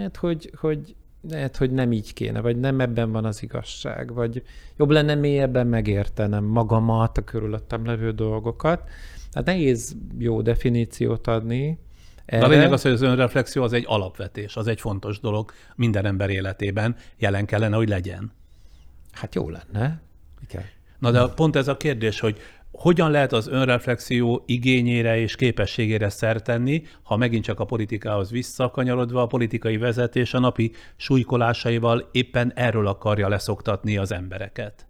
[0.01, 0.95] hát, hogy, hogy
[1.29, 4.43] lehet, hogy nem így kéne, vagy nem ebben van az igazság, vagy
[4.77, 8.89] jobb lenne mélyebben megértenem magamat, a körülöttem levő dolgokat.
[9.31, 11.79] Hát nehéz jó definíciót adni.
[12.25, 12.39] Erre.
[12.39, 16.05] De a lényeg az, hogy az önreflexió az egy alapvetés, az egy fontos dolog minden
[16.05, 18.31] ember életében, jelen kellene, hogy legyen.
[19.11, 20.01] Hát jó lenne.
[20.49, 20.63] Igen.
[20.99, 22.39] Na de pont ez a kérdés, hogy
[22.77, 29.27] hogyan lehet az önreflexió igényére és képességére szertenni, ha megint csak a politikához visszakanyarodva a
[29.27, 34.87] politikai vezetés a napi súlykolásaival éppen erről akarja leszoktatni az embereket?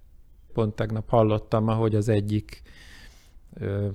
[0.54, 2.62] Pont tegnap hallottam, ahogy az egyik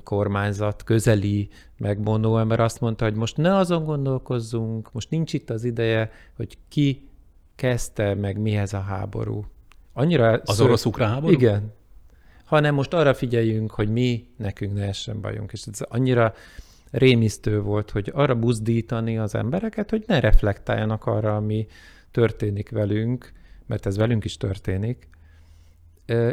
[0.04, 5.64] kormányzat közeli megmondó ember azt mondta, hogy most ne azon gondolkozzunk, most nincs itt az
[5.64, 7.08] ideje, hogy ki
[7.54, 9.44] kezdte meg mihez a háború.
[9.92, 10.66] Annyira az szor...
[10.66, 11.32] orosz-ukrán háború?
[11.32, 11.72] Igen.
[12.50, 15.52] Hanem most arra figyeljünk, hogy mi, nekünk ne essen bajunk.
[15.52, 16.34] És ez annyira
[16.90, 21.66] rémisztő volt, hogy arra buzdítani az embereket, hogy ne reflektáljanak arra, ami
[22.10, 23.32] történik velünk,
[23.66, 25.08] mert ez velünk is történik,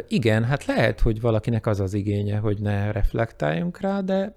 [0.08, 4.36] igen, hát lehet, hogy valakinek az az igénye, hogy ne reflektáljunk rá, de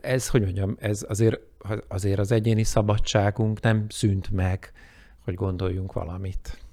[0.00, 1.40] ez, hogy mondjam, ez azért,
[1.88, 4.72] azért az egyéni szabadságunk nem szűnt meg,
[5.24, 6.65] hogy gondoljunk valamit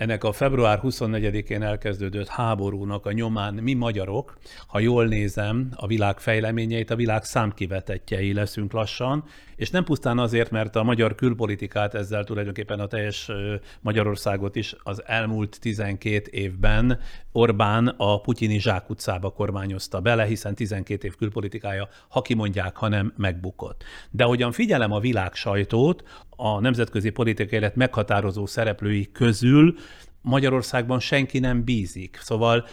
[0.00, 6.18] ennek a február 24-én elkezdődött háborúnak a nyomán mi magyarok, ha jól nézem a világ
[6.18, 9.24] fejleményeit, a világ számkivetetjei leszünk lassan,
[9.60, 13.30] és nem pusztán azért, mert a magyar külpolitikát ezzel tulajdonképpen a teljes
[13.80, 16.98] Magyarországot is az elmúlt 12 évben
[17.32, 23.84] Orbán a putyini zsákutcába kormányozta bele, hiszen 12 év külpolitikája, ha kimondják, hanem megbukott.
[24.10, 26.02] De hogyan figyelem a világ sajtót,
[26.36, 29.74] a nemzetközi politikai élet meghatározó szereplői közül
[30.22, 32.18] Magyarországban senki nem bízik.
[32.22, 32.66] Szóval,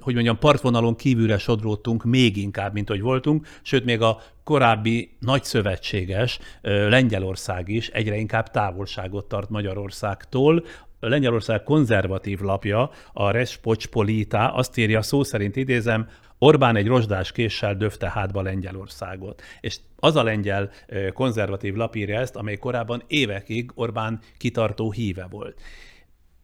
[0.00, 5.44] hogy mondjam, partvonalon kívülre sodródtunk még inkább, mint hogy voltunk, sőt, még a korábbi nagy
[5.44, 10.64] szövetséges Lengyelország is egyre inkább távolságot tart Magyarországtól.
[11.00, 18.10] Lengyelország konzervatív lapja, a Respocspolita azt írja, szó szerint idézem, Orbán egy rozsdás késsel döfte
[18.10, 19.42] hátba Lengyelországot.
[19.60, 20.70] És az a lengyel
[21.14, 25.60] konzervatív lap írja ezt, amely korábban évekig Orbán kitartó híve volt.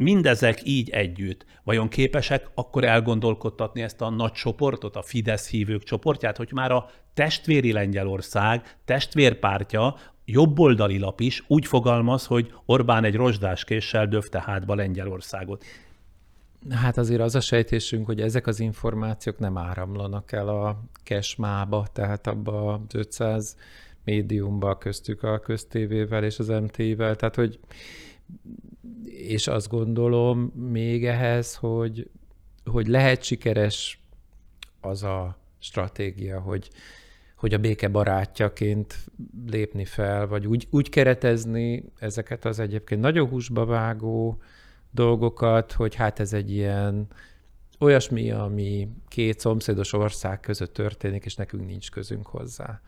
[0.00, 6.36] Mindezek így együtt, vajon képesek akkor elgondolkodtatni ezt a nagy csoportot, a Fidesz hívők csoportját,
[6.36, 13.64] hogy már a testvéri Lengyelország, testvérpártja, jobboldali lap is úgy fogalmaz, hogy Orbán egy rozsdás
[13.64, 15.64] késsel döfte hátba Lengyelországot.
[16.70, 22.26] Hát azért az a sejtésünk, hogy ezek az információk nem áramlanak el a kesmába, tehát
[22.26, 23.56] abba az 500
[24.04, 27.58] médiumba köztük a köztévével és az MT-vel, tehát hogy
[29.04, 32.10] és azt gondolom még ehhez, hogy,
[32.64, 34.00] hogy lehet sikeres
[34.80, 36.70] az a stratégia, hogy,
[37.36, 39.06] hogy a béke barátjaként
[39.46, 44.40] lépni fel, vagy úgy, úgy keretezni ezeket az egyébként nagyon húsba vágó
[44.90, 47.06] dolgokat, hogy hát ez egy ilyen
[47.78, 52.80] olyasmi, ami két szomszédos ország között történik, és nekünk nincs közünk hozzá.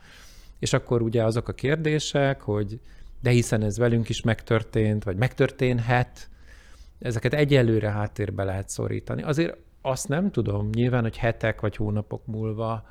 [0.58, 2.80] És akkor ugye azok a kérdések, hogy
[3.20, 6.28] de hiszen ez velünk is megtörtént, vagy megtörténhet,
[6.98, 9.22] ezeket egyelőre háttérbe lehet szorítani.
[9.22, 12.88] Azért azt nem tudom, nyilván, hogy hetek vagy hónapok múlva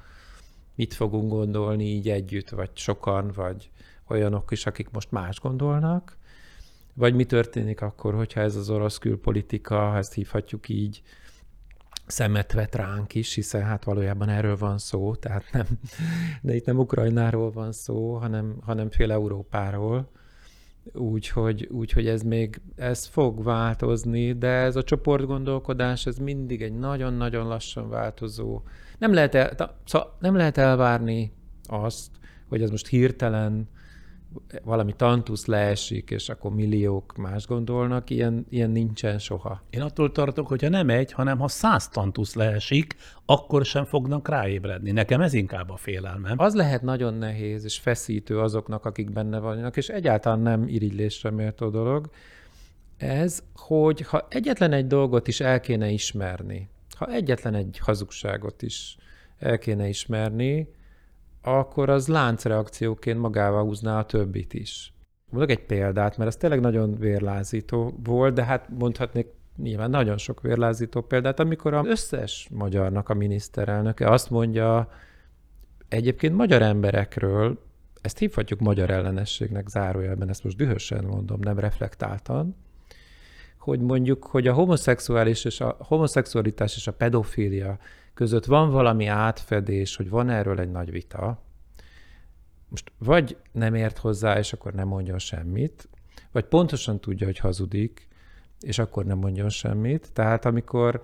[0.76, 3.70] mit fogunk gondolni így együtt, vagy sokan, vagy
[4.08, 6.18] olyanok is, akik most más gondolnak,
[6.94, 11.02] vagy mi történik akkor, hogyha ez az orosz külpolitika, ha ezt hívhatjuk így,
[12.06, 15.66] szemet vet ránk is, hiszen hát valójában erről van szó, tehát nem,
[16.42, 20.12] de itt nem Ukrajnáról van szó, hanem, hanem fél Európáról.
[20.94, 27.48] Úgyhogy, úgyhogy ez még, ez fog változni, de ez a csoportgondolkodás, ez mindig egy nagyon-nagyon
[27.48, 28.62] lassan változó.
[28.98, 31.32] Nem lehet, el, szóval nem lehet elvárni
[31.68, 32.12] azt,
[32.48, 33.70] hogy ez most hirtelen
[34.64, 39.62] valami tantusz leesik, és akkor milliók más gondolnak, ilyen, ilyen nincsen soha.
[39.70, 44.92] Én attól tartok, hogyha nem egy, hanem ha száz tantusz leesik, akkor sem fognak ráébredni.
[44.92, 46.40] Nekem ez inkább a félelmem.
[46.40, 51.70] Az lehet nagyon nehéz és feszítő azoknak, akik benne vannak, és egyáltalán nem irigylésre méltó
[51.70, 52.10] dolog.
[52.98, 58.98] Ez, hogy ha egyetlen egy dolgot is el kéne ismerni, ha egyetlen egy hazugságot is
[59.40, 60.68] el kéne ismerni,
[61.42, 64.94] akkor az láncreakcióként magával húzná a többit is.
[65.30, 69.28] Mondok egy példát, mert ez tényleg nagyon vérlázító volt, de hát mondhatnék
[69.58, 74.90] nyilván nagyon sok vérlázító példát, amikor az összes magyarnak a miniszterelnöke azt mondja
[75.88, 77.68] egyébként magyar emberekről,
[78.02, 82.56] ezt hívhatjuk magyar ellenességnek zárójelben, ezt most dühösen mondom, nem reflektáltan,
[83.70, 87.80] hogy mondjuk, hogy a homoszexuális és a homoszexualitás és a pedofília
[88.14, 91.44] között van valami átfedés, hogy van erről egy nagy vita,
[92.70, 95.90] most vagy nem ért hozzá, és akkor nem mondjon semmit,
[96.32, 98.08] vagy pontosan tudja, hogy hazudik,
[98.60, 100.10] és akkor nem mondjon semmit.
[100.14, 101.02] Tehát amikor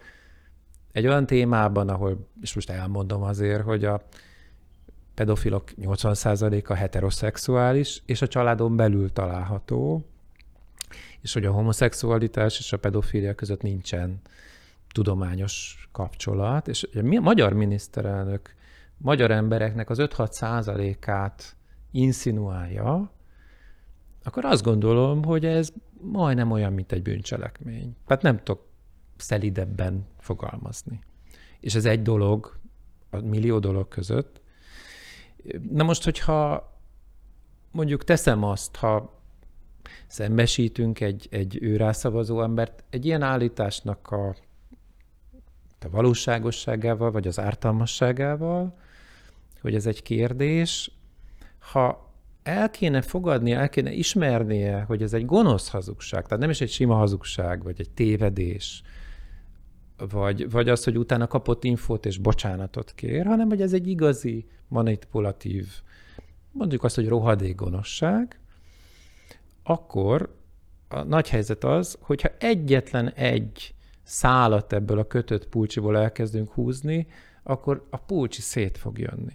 [0.92, 4.02] egy olyan témában, ahol, és most elmondom azért, hogy a
[5.14, 10.10] pedofilok 80%-a heteroszexuális, és a családon belül található,
[11.26, 14.22] és hogy a homoszexualitás és a pedofília között nincsen
[14.88, 18.56] tudományos kapcsolat, és a magyar miniszterelnök
[18.98, 21.56] magyar embereknek az 5-6 százalékát
[21.92, 23.12] inszinuálja,
[24.24, 25.70] akkor azt gondolom, hogy ez
[26.02, 27.96] majdnem olyan, mint egy bűncselekmény.
[28.08, 28.68] Hát nem tudok
[29.18, 31.00] szelidebben fogalmazni.
[31.60, 32.60] És ez egy dolog,
[33.10, 34.42] a millió dolog között.
[35.72, 36.74] Na most, hogyha
[37.72, 39.16] mondjuk teszem azt, ha
[40.08, 44.28] szembesítünk egy, egy őrászavazó embert, egy ilyen állításnak a,
[45.80, 48.78] a valóságosságával, vagy az ártalmasságával,
[49.62, 50.92] hogy ez egy kérdés,
[51.72, 52.14] ha
[52.44, 56.70] el kéne fogadnia, el kéne ismernie, hogy ez egy gonosz hazugság, tehát nem is egy
[56.70, 58.84] sima hazugság, vagy egy tévedés,
[59.98, 64.46] vagy, vagy az, hogy utána kapott infót és bocsánatot kér, hanem hogy ez egy igazi,
[64.68, 65.68] manipulatív,
[66.52, 68.40] mondjuk azt, hogy rohadék gonoszság,
[69.68, 70.36] akkor
[70.88, 77.08] a nagy helyzet az, hogyha egyetlen egy szálat ebből a kötött pulcsiból elkezdünk húzni,
[77.44, 79.34] akkor a pulcsi szét fog jönni.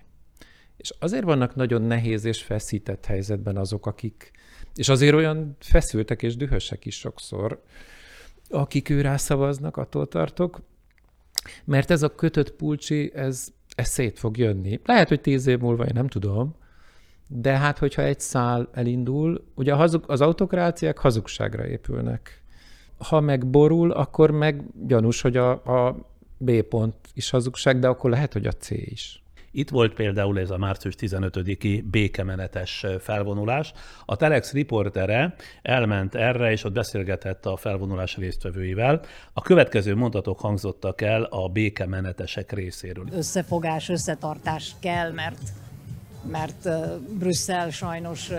[0.76, 4.30] És azért vannak nagyon nehéz és feszített helyzetben azok, akik,
[4.74, 7.62] és azért olyan feszültek és dühösek is sokszor,
[8.48, 10.60] akik ő szavaznak, attól tartok,
[11.64, 14.80] mert ez a kötött pulcsi, ez, ez szét fog jönni.
[14.84, 16.54] Lehet, hogy tíz év múlva, én nem tudom,
[17.32, 22.42] de hát, hogyha egy szál elindul, ugye hazug, az autokráciák hazugságra épülnek.
[22.98, 25.96] Ha meg borul, akkor meg gyanús, hogy a, a
[26.36, 29.22] B pont is hazugság, de akkor lehet, hogy a C is.
[29.52, 33.72] Itt volt például ez a március 15-i békemenetes felvonulás.
[34.04, 39.00] A Telex riportere elment erre, és ott beszélgetett a felvonulás résztvevőivel.
[39.32, 43.06] A következő mondatok hangzottak el a békemenetesek részéről.
[43.12, 45.38] Összefogás, összetartás kell, mert,
[46.22, 46.68] mert
[47.18, 48.30] Brüsszel sajnos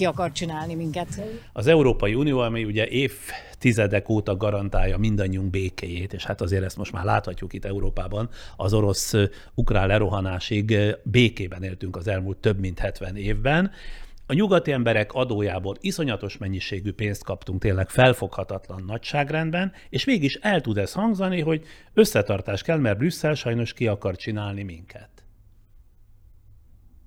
[0.00, 1.20] ki akar csinálni minket.
[1.52, 6.92] Az Európai Unió, ami ugye évtizedek óta garantálja mindannyiunk békéjét, és hát azért ezt most
[6.92, 13.70] már láthatjuk itt Európában, az orosz-ukrán lerohanásig békében éltünk az elmúlt több mint 70 évben.
[14.26, 20.78] A nyugati emberek adójából iszonyatos mennyiségű pénzt kaptunk tényleg felfoghatatlan nagyságrendben, és mégis el tud
[20.78, 25.19] ez hangzani, hogy összetartás kell, mert Brüsszel sajnos ki akar csinálni minket.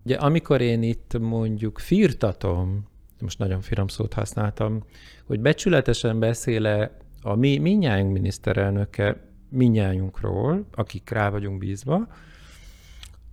[0.05, 2.87] Ugye amikor én itt mondjuk firtatom,
[3.19, 4.83] most nagyon finom szót használtam,
[5.25, 12.07] hogy becsületesen beszéle a mi minnyájunk miniszterelnöke minnyájunkról, akik rá vagyunk bízva,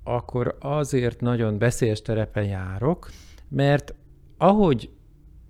[0.05, 3.11] akkor azért nagyon beszélyes terepen járok,
[3.49, 3.95] mert
[4.39, 4.91] ahogy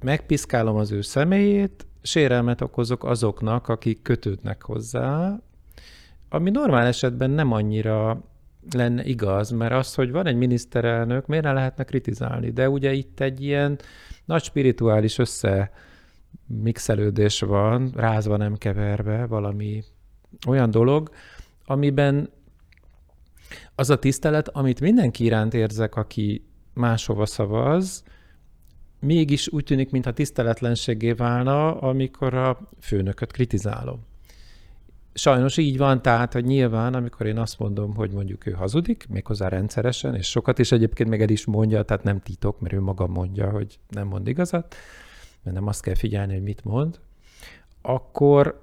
[0.01, 5.41] megpiszkálom az ő személyét, sérelmet okozok azoknak, akik kötődnek hozzá,
[6.29, 8.25] ami normál esetben nem annyira
[8.73, 12.51] lenne igaz, mert az, hogy van egy miniszterelnök, miért ne lehetne kritizálni?
[12.51, 13.79] De ugye itt egy ilyen
[14.25, 15.71] nagy spirituális össze
[16.47, 19.85] mixelődés van, rázva nem keverve, valami
[20.47, 21.11] olyan dolog,
[21.65, 22.31] amiben
[23.75, 26.45] az a tisztelet, amit mindenki iránt érzek, aki
[26.75, 28.05] máshova szavaz,
[29.01, 34.09] mégis úgy tűnik, mintha tiszteletlenségé válna, amikor a főnököt kritizálom.
[35.13, 39.49] Sajnos így van, tehát, hogy nyilván, amikor én azt mondom, hogy mondjuk ő hazudik, méghozzá
[39.49, 43.07] rendszeresen, és sokat is egyébként meg el is mondja, tehát nem titok, mert ő maga
[43.07, 44.75] mondja, hogy nem mond igazat,
[45.43, 47.01] mert nem azt kell figyelni, hogy mit mond,
[47.83, 48.63] akkor,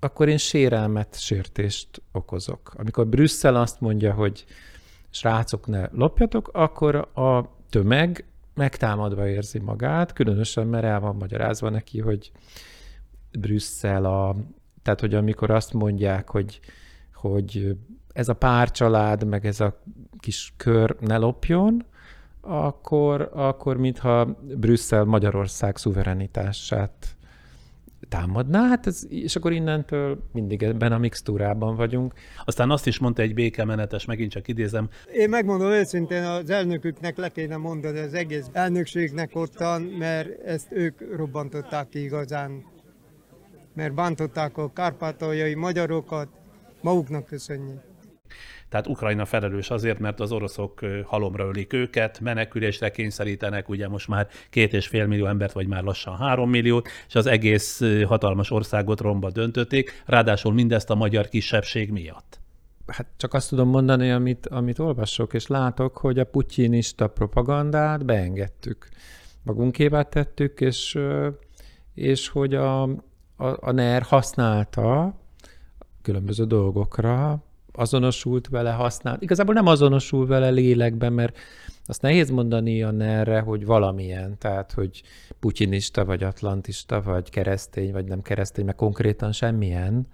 [0.00, 2.74] akkor én sérelmet, sértést okozok.
[2.76, 4.44] Amikor Brüsszel azt mondja, hogy
[5.10, 12.00] srácok, ne lopjatok, akkor a tömeg megtámadva érzi magát, különösen, mert el van magyarázva neki,
[12.00, 12.32] hogy
[13.32, 14.36] Brüsszel a
[14.88, 16.60] tehát, hogy amikor azt mondják, hogy,
[17.14, 17.76] hogy
[18.12, 19.82] ez a pár család, meg ez a
[20.18, 21.84] kis kör ne lopjon,
[22.40, 27.16] akkor, akkor mintha Brüsszel Magyarország szuverenitását
[28.08, 32.14] támadná, hát ez, és akkor innentől mindig ebben a mixtúrában vagyunk.
[32.44, 34.88] Aztán azt is mondta egy békemenetes, megint csak idézem.
[35.12, 41.16] Én megmondom őszintén, az elnöküknek le kéne mondani az egész elnökségnek ottan, mert ezt ők
[41.16, 42.76] robbantották ki igazán
[43.78, 46.28] mert bántották a kárpátaljai magyarokat,
[46.80, 47.80] maguknak köszönjük.
[48.68, 54.28] Tehát Ukrajna felelős azért, mert az oroszok halomra ölik őket, menekülésre kényszerítenek, ugye most már
[54.50, 59.00] két és fél millió embert, vagy már lassan három milliót, és az egész hatalmas országot
[59.00, 62.40] romba döntötték, ráadásul mindezt a magyar kisebbség miatt.
[62.86, 68.88] Hát csak azt tudom mondani, amit, amit olvasok és látok, hogy a putyinista propagandát beengedtük.
[69.42, 70.98] Magunkévá tettük, és,
[71.94, 72.88] és hogy a,
[73.38, 75.14] a, a NER használta
[76.02, 79.22] különböző dolgokra, azonosult vele, használt.
[79.22, 81.38] Igazából nem azonosul vele lélekben, mert
[81.86, 85.02] azt nehéz mondani a ner hogy valamilyen, tehát hogy
[85.40, 90.06] putyinista, vagy atlantista, vagy keresztény, vagy nem keresztény, mert konkrétan semmilyen.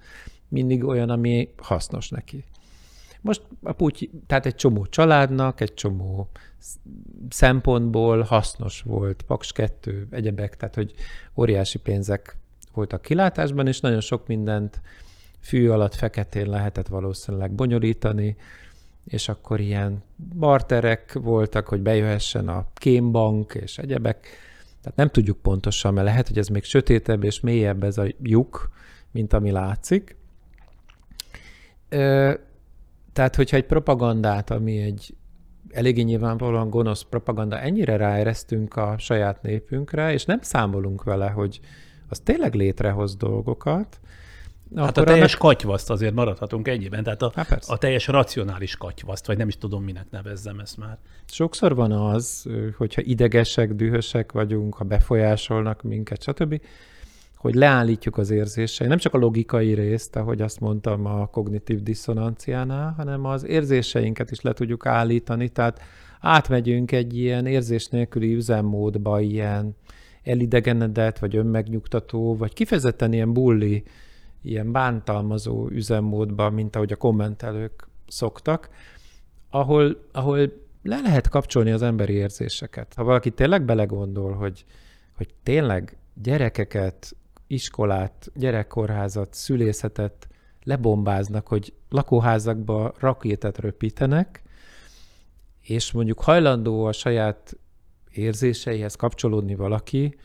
[0.49, 2.45] mindig olyan, ami hasznos neki.
[3.21, 6.29] Most a Putyin, tehát egy csomó családnak, egy csomó
[7.29, 10.95] szempontból hasznos volt, Paks 2, egyebek, tehát hogy
[11.37, 12.37] óriási pénzek
[12.75, 14.81] voltak kilátásban, és nagyon sok mindent
[15.41, 18.37] fű alatt feketén lehetett valószínűleg bonyolítani,
[19.05, 20.03] és akkor ilyen
[20.39, 24.27] barterek voltak, hogy bejöhessen a kémbank és egyebek.
[24.81, 28.71] Tehát nem tudjuk pontosan, mert lehet, hogy ez még sötétebb és mélyebb ez a lyuk,
[29.11, 30.17] mint ami látszik.
[33.13, 35.15] Tehát, hogyha egy propagandát, ami egy
[35.71, 41.61] eléggé nyilvánvalóan gonosz propaganda, ennyire ráeresztünk a saját népünkre, és nem számolunk vele, hogy
[42.09, 44.01] az tényleg létrehoz dolgokat,
[44.77, 45.49] Hát a teljes annak...
[45.49, 49.85] katyvaszt azért maradhatunk ennyiben, tehát a, hát a teljes racionális katyvaszt, vagy nem is tudom,
[49.85, 50.99] minek nevezzem ezt már.
[51.27, 56.61] Sokszor van az, hogyha idegesek, dühösek vagyunk, ha befolyásolnak minket, stb.,
[57.37, 62.95] hogy leállítjuk az érzései, nem csak a logikai részt, ahogy azt mondtam a kognitív diszonanciánál,
[62.97, 65.81] hanem az érzéseinket is le tudjuk állítani, tehát
[66.21, 69.77] átmegyünk egy ilyen érzés nélküli üzemmódba, ilyen
[70.25, 73.83] elidegenedett, vagy önmegnyugtató, vagy kifejezetten ilyen bulli,
[74.43, 78.69] ilyen bántalmazó üzemmódba, mint ahogy a kommentelők szoktak,
[79.51, 80.39] ahol, ahol
[80.83, 82.95] le lehet kapcsolni az emberi érzéseket.
[82.95, 84.65] Ha valaki tényleg belegondol, hogy,
[85.17, 87.17] hogy tényleg gyerekeket
[87.47, 90.29] iskolát, gyerekkorházat, szülészetet
[90.63, 94.43] lebombáznak, hogy lakóházakba rakétát röpítenek,
[95.61, 97.57] és mondjuk hajlandó a saját
[98.17, 100.17] érzéseihez kapcsolódni valaki,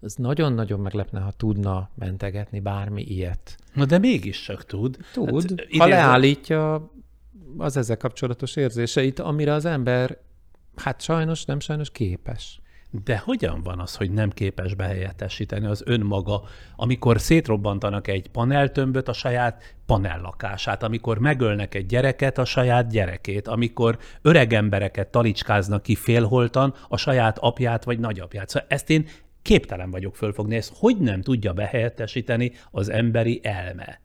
[0.00, 3.56] az nagyon-nagyon meglepne, ha tudna mentegetni bármi ilyet.
[3.74, 4.96] Na de mégis csak tud.
[5.12, 6.90] Tud, hát, ha leállítja
[7.56, 10.18] az ezzel kapcsolatos érzéseit, amire az ember,
[10.76, 12.60] hát sajnos, nem sajnos képes.
[12.90, 16.42] De hogyan van az, hogy nem képes behelyettesíteni az önmaga,
[16.76, 23.98] amikor szétrobbantanak egy paneltömböt, a saját panellakását, amikor megölnek egy gyereket, a saját gyerekét, amikor
[24.22, 28.48] öreg embereket talicskáznak ki félholtan, a saját apját vagy nagyapját.
[28.48, 29.06] Szóval ezt én
[29.42, 34.00] képtelen vagyok fölfogni, ezt hogy nem tudja behelyettesíteni az emberi elme.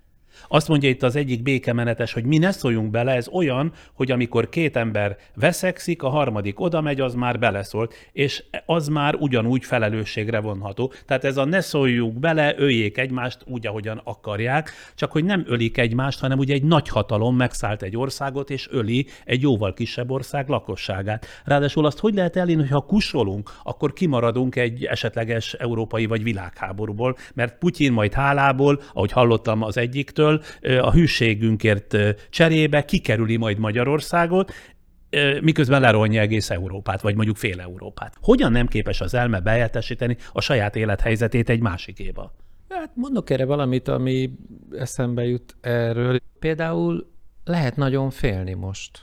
[0.54, 4.49] Azt mondja itt az egyik békemenetes, hogy mi ne szóljunk bele, ez olyan, hogy amikor
[4.49, 10.39] két ember veszekszik, a harmadik oda megy, az már beleszólt, és az már ugyanúgy felelősségre
[10.39, 10.93] vonható.
[11.06, 15.78] Tehát ez a ne szóljunk bele, öljék egymást úgy, ahogyan akarják, csak hogy nem ölik
[15.78, 20.47] egymást, hanem ugye egy nagy hatalom megszállt egy országot, és öli egy jóval kisebb ország
[20.47, 21.26] lakosságát.
[21.45, 27.18] Ráadásul azt hogy lehet elérni, hogy ha kusolunk, akkor kimaradunk egy esetleges európai vagy világháborúból,
[27.34, 30.41] mert Putyin majd hálából, ahogy hallottam az egyiktől,
[30.82, 31.98] a hűségünkért
[32.30, 34.52] cserébe kikerüli majd Magyarországot,
[35.41, 38.18] miközben leronja egész Európát, vagy mondjuk fél Európát.
[38.22, 42.36] Hogyan nem képes az elme bejeltesíteni a saját élethelyzetét egy másikéba?
[42.70, 44.32] Hát mondok erre valamit, ami
[44.72, 46.20] eszembe jut erről.
[46.39, 47.12] Például
[47.44, 49.02] lehet nagyon félni most.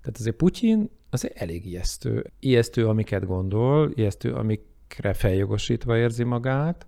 [0.00, 2.24] Tehát azért Putyin az elég ijesztő.
[2.40, 6.86] Ijesztő, amiket gondol, ijesztő, amikre feljogosítva érzi magát,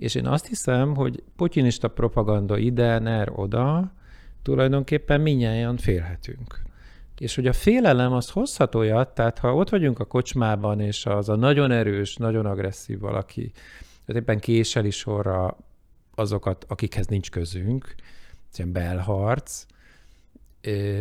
[0.00, 3.92] és én azt hiszem, hogy putyinista propaganda ide, ner oda,
[4.42, 6.62] tulajdonképpen minnyáján félhetünk.
[7.18, 11.28] És hogy a félelem az hozhat olyat, tehát ha ott vagyunk a kocsmában, és az
[11.28, 13.52] a nagyon erős, nagyon agresszív valaki,
[14.06, 15.56] tehát éppen késeli sorra
[16.14, 17.94] azokat, akikhez nincs közünk,
[18.56, 19.66] ilyen belharc,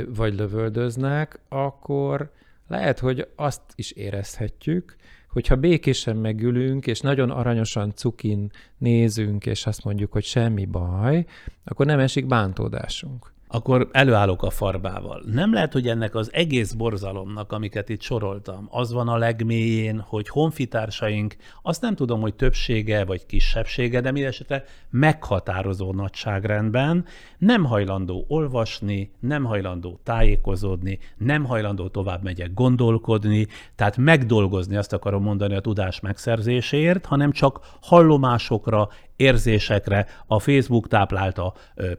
[0.07, 2.31] vagy lövöldöznek, akkor
[2.67, 4.95] lehet, hogy azt is érezhetjük,
[5.29, 11.25] hogyha békésen megülünk, és nagyon aranyosan cukin nézünk, és azt mondjuk, hogy semmi baj,
[11.63, 15.23] akkor nem esik bántódásunk akkor előállok a farbával.
[15.25, 20.29] Nem lehet, hogy ennek az egész borzalomnak, amiket itt soroltam, az van a legmélyén, hogy
[20.29, 27.05] honfitársaink, azt nem tudom, hogy többsége vagy kisebbsége, de mindesetre meghatározó nagyságrendben
[27.37, 35.23] nem hajlandó olvasni, nem hajlandó tájékozódni, nem hajlandó tovább megyek gondolkodni, tehát megdolgozni azt akarom
[35.23, 38.89] mondani a tudás megszerzéséért, hanem csak hallomásokra,
[39.19, 41.53] érzésekre, a Facebook táplálta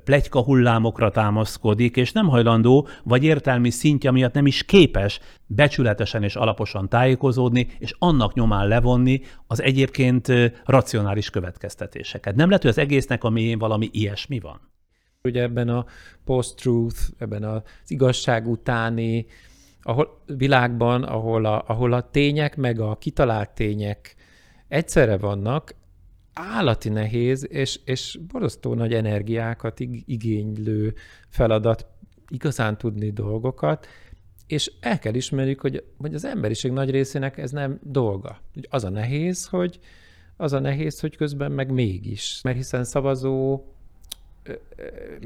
[0.04, 6.36] plegyka hullámokra támaszkodik, és nem hajlandó, vagy értelmi szintje miatt nem is képes becsületesen és
[6.36, 10.28] alaposan tájékozódni, és annak nyomán levonni az egyébként
[10.64, 12.34] racionális következtetéseket.
[12.34, 14.60] Nem lehet, hogy az egésznek a mélyén valami ilyesmi van?
[15.22, 15.84] Ugye ebben a
[16.24, 19.26] post-truth, ebben az igazság utáni
[19.82, 24.14] ahol, világban, ahol a, ahol a tények meg a kitalált tények
[24.68, 25.74] egyszerre vannak,
[26.32, 30.94] állati nehéz, és, és borzasztó nagy energiákat igénylő
[31.28, 31.86] feladat
[32.28, 33.86] igazán tudni dolgokat,
[34.46, 38.40] és el kell ismerjük, hogy, hogy az emberiség nagy részének ez nem dolga.
[38.68, 39.78] Az a nehéz, hogy
[40.36, 42.40] az a nehéz, hogy közben meg mégis.
[42.42, 43.64] Mert hiszen szavazó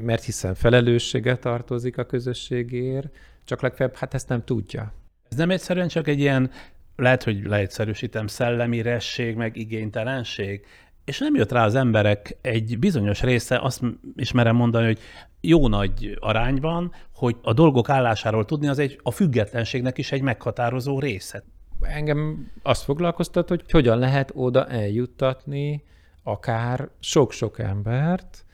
[0.01, 4.93] mert hiszen felelőssége tartozik a közösségért, csak legfeljebb hát ezt nem tudja.
[5.29, 6.51] Ez nem egyszerűen csak egy ilyen,
[6.95, 10.65] lehet, hogy leegyszerűsítem, szellemi resség, meg igénytelenség,
[11.05, 13.81] és nem jött rá az emberek egy bizonyos része, azt
[14.15, 14.99] ismerem mondani, hogy
[15.41, 20.99] jó nagy arányban, hogy a dolgok állásáról tudni, az egy, a függetlenségnek is egy meghatározó
[20.99, 21.43] része.
[21.81, 25.83] Engem azt foglalkoztat, hogy hogyan lehet oda eljuttatni
[26.23, 28.45] akár sok-sok embert,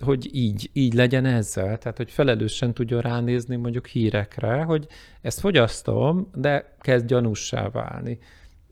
[0.00, 4.86] hogy így, így legyen ezzel, tehát hogy felelősen tudjon ránézni mondjuk hírekre, hogy
[5.20, 8.18] ezt fogyasztom, de kezd gyanússá válni.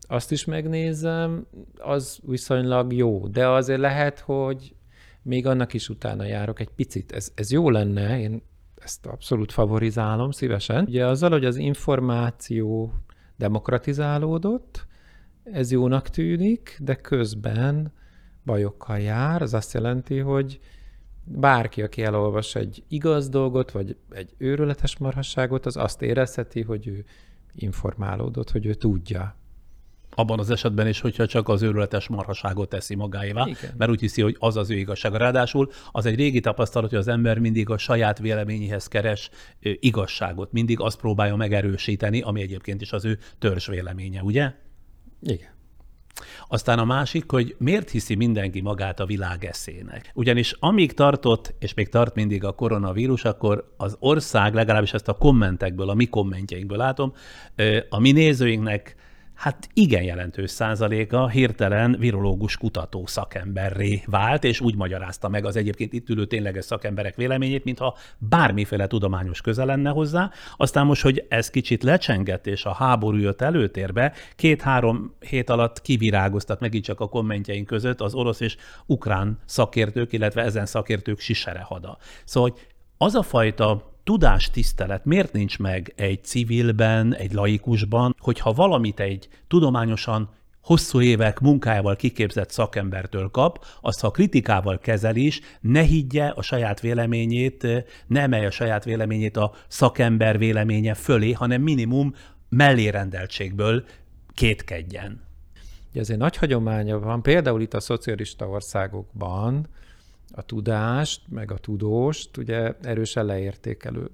[0.07, 1.47] Azt is megnézem,
[1.77, 4.75] az viszonylag jó, de azért lehet, hogy
[5.21, 7.11] még annak is utána járok egy picit.
[7.11, 8.41] Ez, ez jó lenne, én
[8.75, 10.85] ezt abszolút favorizálom szívesen.
[10.87, 12.93] Ugye azzal, hogy az információ
[13.37, 14.87] demokratizálódott,
[15.43, 17.91] ez jónak tűnik, de közben
[18.45, 19.41] bajokkal jár.
[19.41, 20.59] Az azt jelenti, hogy
[21.23, 27.05] bárki, aki elolvas egy igaz dolgot, vagy egy őrületes marhasságot, az azt érezheti, hogy ő
[27.53, 29.35] informálódott, hogy ő tudja.
[30.15, 33.71] Abban az esetben is, hogyha csak az őrületes marhaságot teszi magáévá, Igen.
[33.77, 35.13] mert úgy hiszi, hogy az az ő igazság.
[35.13, 40.79] Ráadásul az egy régi tapasztalat, hogy az ember mindig a saját véleményéhez keres igazságot, mindig
[40.79, 44.51] azt próbálja megerősíteni, ami egyébként is az ő törzs véleménye, ugye?
[45.21, 45.51] Igen.
[46.47, 50.11] Aztán a másik, hogy miért hiszi mindenki magát a világ eszének.
[50.13, 55.13] Ugyanis amíg tartott, és még tart mindig a koronavírus, akkor az ország, legalábbis ezt a
[55.13, 57.13] kommentekből, a mi kommentjeinkből látom,
[57.89, 58.95] a mi nézőinknek
[59.35, 65.93] hát igen jelentős százaléka hirtelen virológus kutató szakemberré vált, és úgy magyarázta meg az egyébként
[65.93, 70.31] itt ülő tényleges szakemberek véleményét, mintha bármiféle tudományos köze lenne hozzá.
[70.57, 76.59] Aztán most, hogy ez kicsit lecsengett, és a háború jött előtérbe, két-három hét alatt kivirágoztat
[76.59, 81.97] megint csak a kommentjeink között az orosz és ukrán szakértők, illetve ezen szakértők siserehada.
[82.25, 82.67] Szóval, hogy
[82.97, 90.29] az a fajta tudástisztelet miért nincs meg egy civilben, egy laikusban, hogyha valamit egy tudományosan
[90.61, 96.79] hosszú évek munkájával kiképzett szakembertől kap, azt ha kritikával kezel is, ne higgye a saját
[96.79, 97.67] véleményét,
[98.07, 102.13] ne emelje a saját véleményét a szakember véleménye fölé, hanem minimum
[102.49, 103.83] mellérendeltségből
[104.33, 105.21] kétkedjen.
[105.93, 109.67] Ezért nagy hagyománya van, például itt a szocialista országokban,
[110.31, 114.09] a tudást, meg a tudóst ugye erősen leértékelő,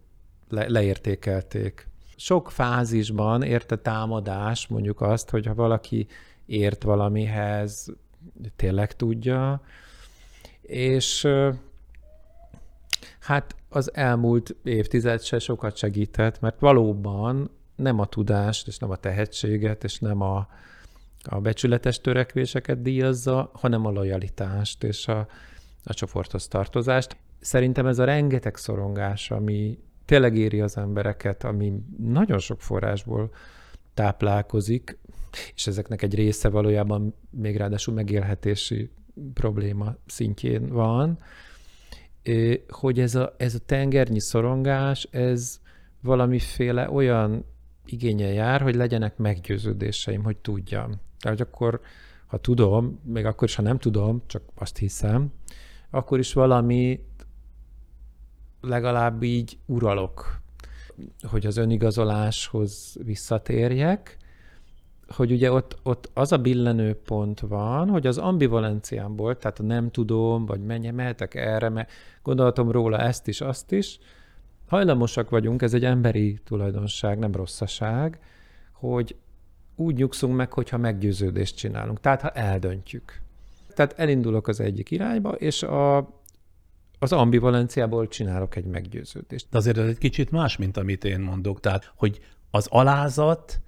[0.50, 1.88] le, leértékelték.
[2.16, 6.08] Sok fázisban érte támadás mondjuk azt, hogy ha valaki
[6.46, 7.88] ért valamihez,
[8.56, 9.62] tényleg tudja,
[10.62, 11.28] és
[13.20, 18.96] hát az elmúlt évtized se sokat segített, mert valóban nem a tudást, és nem a
[18.96, 20.48] tehetséget, és nem a,
[21.24, 25.28] a becsületes törekvéseket díjazza, hanem a lojalitást és a,
[25.84, 27.18] a csoporthoz tartozást.
[27.40, 33.32] Szerintem ez a rengeteg szorongás, ami tényleg éri az embereket, ami nagyon sok forrásból
[33.94, 34.98] táplálkozik,
[35.56, 38.90] és ezeknek egy része valójában még ráadásul megélhetési
[39.34, 41.20] probléma szintjén van,
[42.68, 45.60] hogy ez a, ez a tengernyi szorongás, ez
[46.02, 47.46] valamiféle olyan
[47.86, 50.92] igénye jár, hogy legyenek meggyőződéseim, hogy tudjam.
[51.20, 51.82] Tehát, akkor,
[52.28, 55.32] ha tudom, még akkor is, ha nem tudom, csak azt hiszem,
[55.90, 57.00] akkor is valami
[58.62, 60.42] legalább így uralok,
[61.22, 64.18] hogy az önigazoláshoz visszatérjek,
[65.08, 69.92] hogy ugye ott, ott az a billenő pont van, hogy az ambivalenciámból, tehát a nem
[69.92, 71.92] tudom, vagy menje, mehetek erre, mert
[72.24, 74.00] gondoltam róla ezt is, azt is,
[74.68, 78.20] hajlamosak vagyunk, ez egy emberi tulajdonság, nem rosszaság,
[78.72, 79.16] hogy
[79.76, 82.00] úgy nyugszunk meg, hogyha meggyőződést csinálunk.
[82.00, 83.22] Tehát, ha eldöntjük.
[83.80, 85.98] Tehát elindulok az egyik irányba, és a,
[87.00, 89.48] az ambivalenciából csinálok egy meggyőződést.
[89.50, 91.60] De azért ez egy kicsit más, mint amit én mondok.
[91.60, 92.20] Tehát, hogy
[92.52, 93.62] az alázat,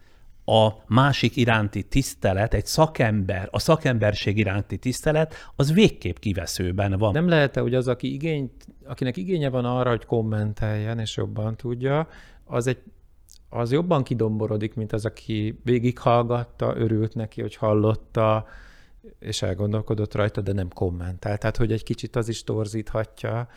[0.45, 7.11] a másik iránti tisztelet, egy szakember, a szakemberség iránti tisztelet, az végképp kiveszőben van.
[7.11, 12.07] Nem lehet hogy az, aki igényt, akinek igénye van arra, hogy kommenteljen, és jobban tudja,
[12.45, 12.77] az egy
[13.49, 18.45] az jobban kidomborodik, mint az, aki végighallgatta, örült neki, hogy hallotta,
[19.19, 21.37] és elgondolkodott rajta, de nem kommentál.
[21.37, 23.47] Tehát, hogy egy kicsit az is torzíthatja,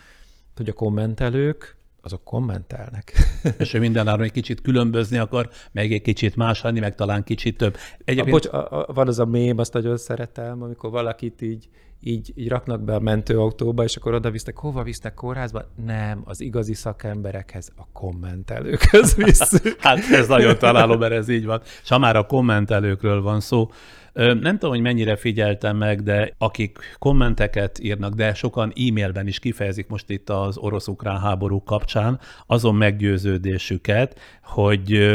[0.57, 3.12] hogy a kommentelők, azok kommentelnek.
[3.59, 7.57] és hogy mindenáron egy kicsit különbözni akar, meg egy kicsit más lenni, meg talán kicsit
[7.57, 7.76] több.
[8.05, 8.28] Egyébként...
[8.28, 11.68] A, bocs, a, a, van az a mém, azt nagyon szeretem, amikor valakit így
[12.07, 15.64] így, így raknak be a mentőautóba, és akkor oda visznek, hova visznek kórházba?
[15.84, 19.76] Nem, az igazi szakemberekhez, a kommentelőkhöz visszük.
[19.78, 21.61] hát ez nagyon találó, mert ez így van.
[21.82, 23.70] És ha már a kommentelőkről van szó,
[24.15, 29.87] nem tudom, hogy mennyire figyeltem meg, de akik kommenteket írnak, de sokan e-mailben is kifejezik
[29.87, 35.15] most itt az orosz-ukrán háború kapcsán azon meggyőződésüket, hogy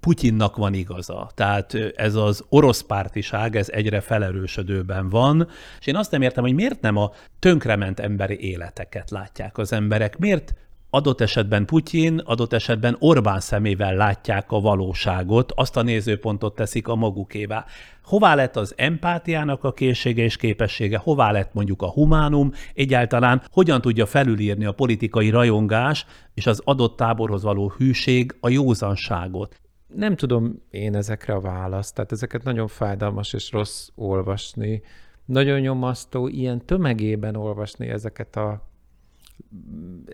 [0.00, 1.30] Putyinnak van igaza.
[1.34, 5.48] Tehát ez az orosz pártiság, ez egyre felerősödőben van,
[5.80, 10.18] és én azt nem értem, hogy miért nem a tönkrement emberi életeket látják az emberek,
[10.18, 10.54] miért
[10.94, 16.94] adott esetben Putyin, adott esetben Orbán szemével látják a valóságot, azt a nézőpontot teszik a
[16.94, 17.64] magukévá.
[18.02, 23.80] Hová lett az empátiának a készsége és képessége, hová lett mondjuk a humánum, egyáltalán hogyan
[23.80, 29.60] tudja felülírni a politikai rajongás és az adott táborhoz való hűség a józanságot.
[29.94, 34.82] Nem tudom én ezekre a választ, tehát ezeket nagyon fájdalmas és rossz olvasni.
[35.24, 38.72] Nagyon nyomasztó ilyen tömegében olvasni ezeket a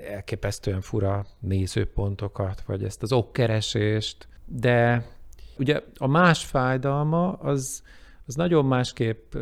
[0.03, 5.07] elképesztően fura nézőpontokat, vagy ezt az okkeresést, de
[5.59, 7.83] ugye a más fájdalma az,
[8.27, 9.35] az nagyon másképp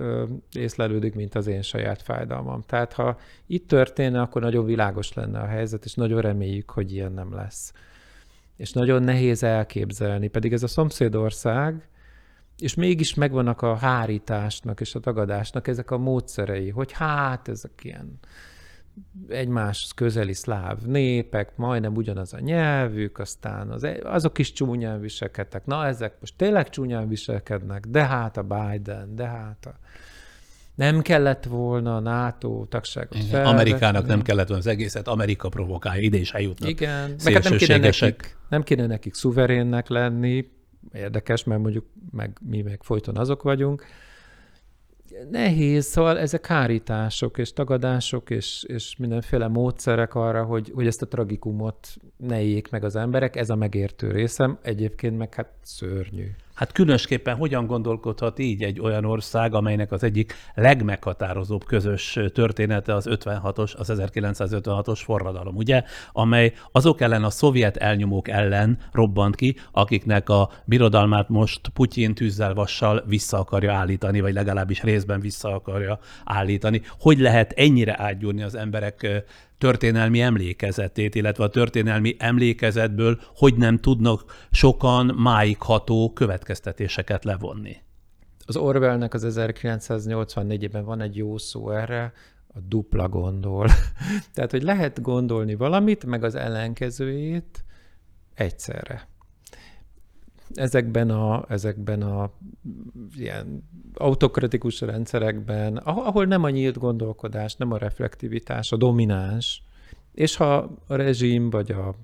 [0.53, 2.63] észlelődik, mint az én saját fájdalmam.
[2.63, 7.13] Tehát ha itt történne, akkor nagyon világos lenne a helyzet, és nagyon reméljük, hogy ilyen
[7.13, 7.73] nem lesz.
[8.57, 11.89] És nagyon nehéz elképzelni, pedig ez a szomszédország,
[12.59, 18.19] és mégis megvannak a hárításnak és a tagadásnak ezek a módszerei, hogy hát ezek ilyen
[19.29, 25.67] egymás közeli szláv népek, majdnem ugyanaz a nyelvük, aztán az, e- azok is csúnyán viselkedtek.
[25.67, 29.79] Na, ezek most tényleg csúnyán viselkednek, de hát a Biden, de hát a...
[30.75, 33.47] Nem kellett volna a NATO tagságot fel.
[33.47, 36.69] Amerikának nem kellett volna az egészet, Amerika provokálja, ide is eljutnak.
[36.69, 40.51] Igen, meg hát nem kéne, nekik, nem kéne nekik szuverénnek lenni,
[40.93, 43.85] érdekes, mert mondjuk meg, mi meg folyton azok vagyunk,
[45.31, 51.09] nehéz, szóval ezek hárítások és tagadások és, és mindenféle módszerek arra, hogy, hogy ezt a
[51.09, 56.27] tragikumot ne éljék meg az emberek, ez a megértő részem, egyébként meg hát szörnyű.
[56.59, 63.07] Hát különösképpen hogyan gondolkodhat így egy olyan ország, amelynek az egyik legmeghatározóbb közös története az
[63.11, 65.83] 56-os, az 1956-os forradalom, ugye,
[66.13, 72.55] amely azok ellen a szovjet elnyomók ellen robbant ki, akiknek a birodalmát most Putyin tűzzel
[72.55, 76.83] vassal vissza akarja állítani, vagy legalábbis részben vissza akarja állítani.
[77.01, 79.25] Hogy lehet ennyire átgyúrni az emberek
[79.59, 87.77] történelmi emlékezetét, illetve a történelmi emlékezetből hogy nem tudnak sokan máig ható következtetéseket levonni.
[88.47, 92.13] Az Orwellnek az 1984-ben van egy jó szó erre,
[92.47, 93.69] a dupla gondol.
[94.35, 97.65] Tehát, hogy lehet gondolni valamit, meg az ellenkezőjét
[98.35, 99.09] egyszerre
[100.59, 102.31] ezekben a, ezekben a
[103.17, 109.63] ilyen autokratikus rendszerekben, ahol nem a nyílt gondolkodás, nem a reflektivitás, a domináns,
[110.13, 111.95] és ha a rezsim vagy a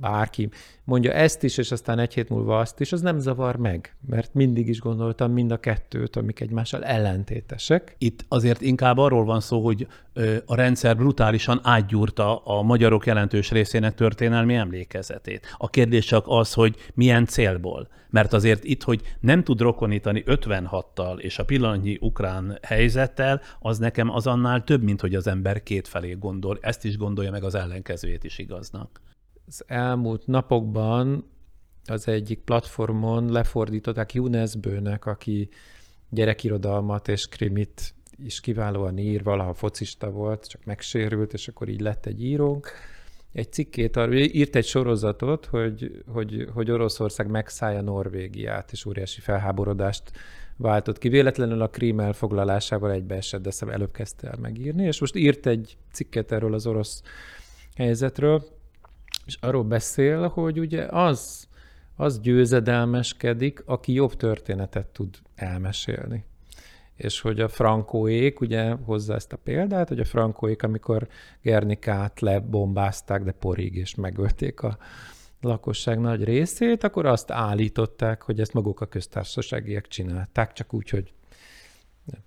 [0.00, 0.48] bárki
[0.84, 4.34] mondja ezt is, és aztán egy hét múlva azt is, az nem zavar meg, mert
[4.34, 7.94] mindig is gondoltam mind a kettőt, amik egymással ellentétesek.
[7.98, 9.86] Itt azért inkább arról van szó, hogy
[10.46, 15.46] a rendszer brutálisan átgyúrta a magyarok jelentős részének történelmi emlékezetét.
[15.56, 17.88] A kérdés csak az, hogy milyen célból.
[18.10, 24.10] Mert azért itt, hogy nem tud rokonítani 56-tal és a pillanatnyi ukrán helyzettel, az nekem
[24.10, 26.58] az annál több, mint hogy az ember kétfelé gondol.
[26.60, 29.00] Ezt is gondolja meg az ellenkezőjét is igaznak
[29.46, 31.24] az elmúlt napokban
[31.84, 35.48] az egyik platformon lefordították Younes Bőnek, aki
[36.10, 37.94] gyerekirodalmat és krimit
[38.24, 42.70] is kiválóan ír, valaha focista volt, csak megsérült, és akkor így lett egy írónk.
[43.32, 50.02] Egy cikkét, írt egy sorozatot, hogy, hogy, hogy Oroszország megszállja Norvégiát, és óriási felháborodást
[50.56, 51.08] váltott ki.
[51.08, 55.76] Véletlenül a krím elfoglalásával egybeesett, de szem előbb kezdte el megírni, és most írt egy
[55.92, 57.02] cikket erről az orosz
[57.76, 58.44] helyzetről,
[59.26, 61.48] és arról beszél, hogy ugye az,
[61.96, 66.24] az győzedelmeskedik, aki jobb történetet tud elmesélni.
[66.94, 71.08] És hogy a frankóék, ugye hozza ezt a példát, hogy a frankóék, amikor
[71.42, 74.78] Gernikát lebombázták, de porig, és megölték a
[75.40, 81.12] lakosság nagy részét, akkor azt állították, hogy ezt maguk a köztársaságiak csinálták, csak úgy, hogy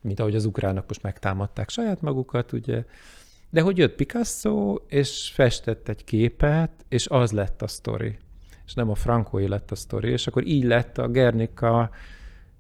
[0.02, 2.86] mint ahogy az ukránok most megtámadták saját magukat, ugye,
[3.50, 8.18] de hogy jött Picasso, és festett egy képet, és az lett a sztori.
[8.66, 10.12] És nem a frankói lett a sztori.
[10.12, 11.90] És akkor így lett a Gernika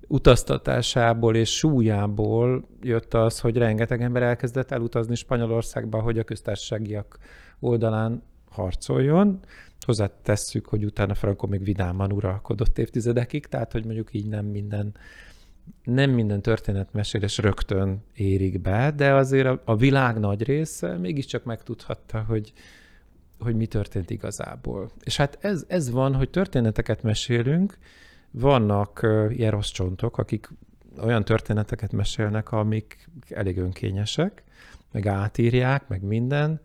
[0.08, 7.18] utaztatásából és súlyából jött az, hogy rengeteg ember elkezdett elutazni Spanyolországba, hogy a köztársaságiak
[7.60, 9.40] oldalán harcoljon.
[9.86, 14.96] Hozzátesszük, hogy utána Franco még vidáman uralkodott évtizedekig, tehát hogy mondjuk így nem minden
[15.84, 22.22] nem minden történetmesélés rögtön érik be, de azért a, a világ nagy része mégiscsak megtudhatta,
[22.28, 22.54] hogy,
[23.40, 24.92] hogy mi történt igazából.
[25.04, 27.78] És hát ez, ez van, hogy történeteket mesélünk,
[28.32, 30.50] vannak uh, ilyen rossz csontok, akik
[31.02, 34.44] olyan történeteket mesélnek, amik elég önkényesek,
[34.92, 36.62] meg átírják, meg minden.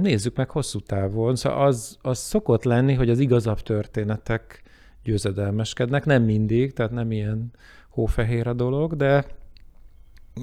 [0.00, 1.36] Nézzük meg hosszú távon.
[1.36, 4.62] Szóval az, az szokott lenni, hogy az igazabb történetek
[5.08, 6.04] győzedelmeskednek.
[6.04, 7.52] Nem mindig, tehát nem ilyen
[7.88, 9.24] hófehér a dolog, de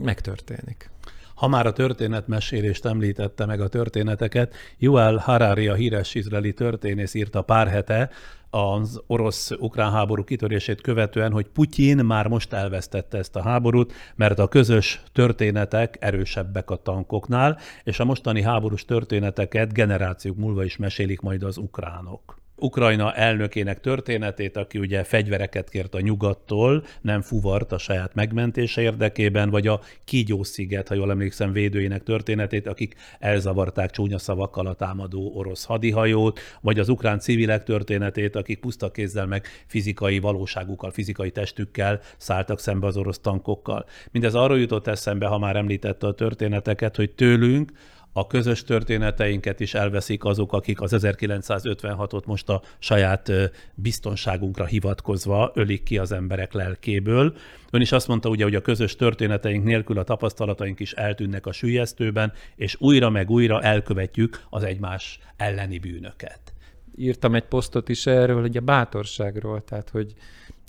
[0.03, 0.89] megtörténik.
[1.35, 7.41] Ha már a történetmesélést említette meg a történeteket, Yuval Harari, a híres izraeli történész írta
[7.41, 8.09] pár hete
[8.49, 14.47] az orosz-ukrán háború kitörését követően, hogy Putyin már most elvesztette ezt a háborút, mert a
[14.47, 21.43] közös történetek erősebbek a tankoknál, és a mostani háborús történeteket generációk múlva is mesélik majd
[21.43, 22.44] az ukránok.
[22.57, 29.49] Ukrajna elnökének történetét, aki ugye fegyvereket kért a nyugattól, nem fuvart a saját megmentése érdekében,
[29.49, 35.65] vagy a Kígyó-sziget, ha jól emlékszem, védőinek történetét, akik elzavarták csúnya szavakkal a támadó orosz
[35.65, 42.59] hadihajót, vagy az ukrán civilek történetét, akik puszta kézzel meg fizikai valóságukkal, fizikai testükkel szálltak
[42.59, 43.85] szembe az orosz tankokkal.
[44.11, 47.71] Mindez arról jutott eszembe, ha már említette a történeteket, hogy tőlünk
[48.17, 53.31] a közös történeteinket is elveszik azok, akik az 1956-ot most a saját
[53.73, 57.35] biztonságunkra hivatkozva ölik ki az emberek lelkéből.
[57.71, 61.51] Ön is azt mondta ugye, hogy a közös történeteink nélkül a tapasztalataink is eltűnnek a
[61.51, 66.53] sülyeztőben, és újra meg újra elkövetjük az egymás elleni bűnöket.
[66.95, 70.13] Írtam egy posztot is erről, hogy a bátorságról, tehát hogy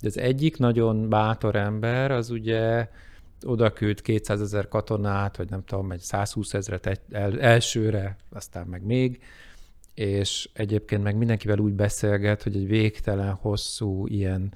[0.01, 2.87] az egyik nagyon bátor ember az ugye
[3.45, 8.67] oda küld 200 ezer katonát, vagy nem tudom, egy 120 ezeret egy, el, elsőre, aztán
[8.67, 9.19] meg még,
[9.93, 14.53] és egyébként meg mindenkivel úgy beszélget, hogy egy végtelen hosszú ilyen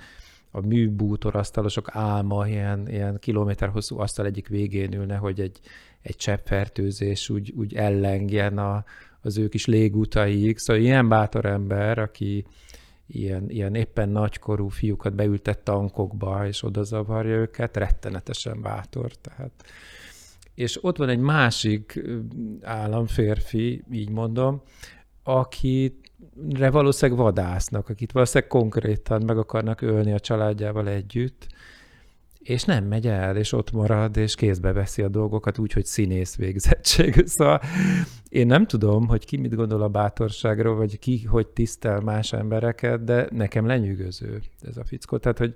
[0.52, 5.60] a műbútor asztalosok álma, ilyen, ilyen kilométer hosszú asztal egyik végén ülne, hogy egy,
[6.02, 8.84] egy cseppfertőzés úgy, úgy ellengjen a,
[9.22, 10.58] az ő kis légutaig.
[10.58, 12.46] Szóval ilyen bátor ember, aki,
[13.16, 19.12] ilyen, ilyen éppen nagykorú fiúkat beültett tankokba, és oda zavarja őket, rettenetesen bátor.
[19.12, 19.52] Tehát.
[20.56, 22.02] És ott van egy másik
[22.62, 24.62] államférfi, így mondom,
[25.24, 31.48] akire valószínűleg vadásznak, akit valószínűleg konkrétan meg akarnak ölni a családjával együtt,
[32.44, 36.36] és nem megy el, és ott marad, és kézbe veszi a dolgokat úgy, hogy színész
[36.36, 37.24] végzettség.
[37.26, 37.62] Szóval
[38.30, 43.04] én nem tudom, hogy ki mit gondol a bátorságról, vagy ki hogy tisztel más embereket,
[43.04, 45.18] de nekem lenyűgöző ez a fickó.
[45.18, 45.56] Tehát, hogy,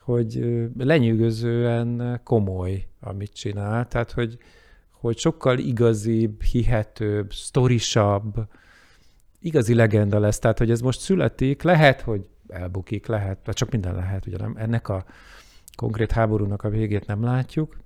[0.00, 3.88] hogy lenyűgözően komoly, amit csinál.
[3.88, 4.38] Tehát, hogy,
[4.90, 8.34] hogy sokkal igazibb, hihetőbb, sztorisabb,
[9.40, 10.38] igazi legenda lesz.
[10.38, 14.54] Tehát, hogy ez most születik, lehet, hogy elbukik, lehet, csak minden lehet, ugye nem?
[14.58, 15.04] Ennek a
[15.76, 17.76] konkrét háborúnak a végét nem látjuk,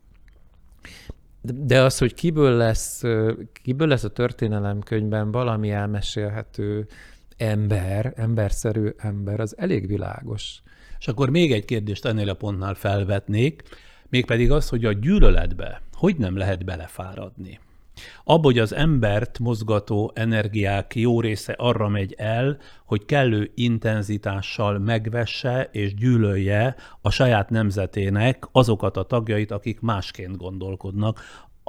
[1.43, 3.03] de az, hogy kiből lesz,
[3.63, 6.87] kiből lesz a történelemkönyvben valami elmesélhető
[7.37, 10.63] ember, emberszerű ember, az elég világos.
[10.99, 13.63] És akkor még egy kérdést ennél a pontnál felvetnék,
[14.09, 17.59] mégpedig az, hogy a gyűlöletbe hogy nem lehet belefáradni.
[18.25, 25.69] Abba, hogy az embert mozgató energiák jó része arra megy el, hogy kellő intenzitással megvesse
[25.73, 31.21] és gyűlölje a saját nemzetének azokat a tagjait, akik másként gondolkodnak,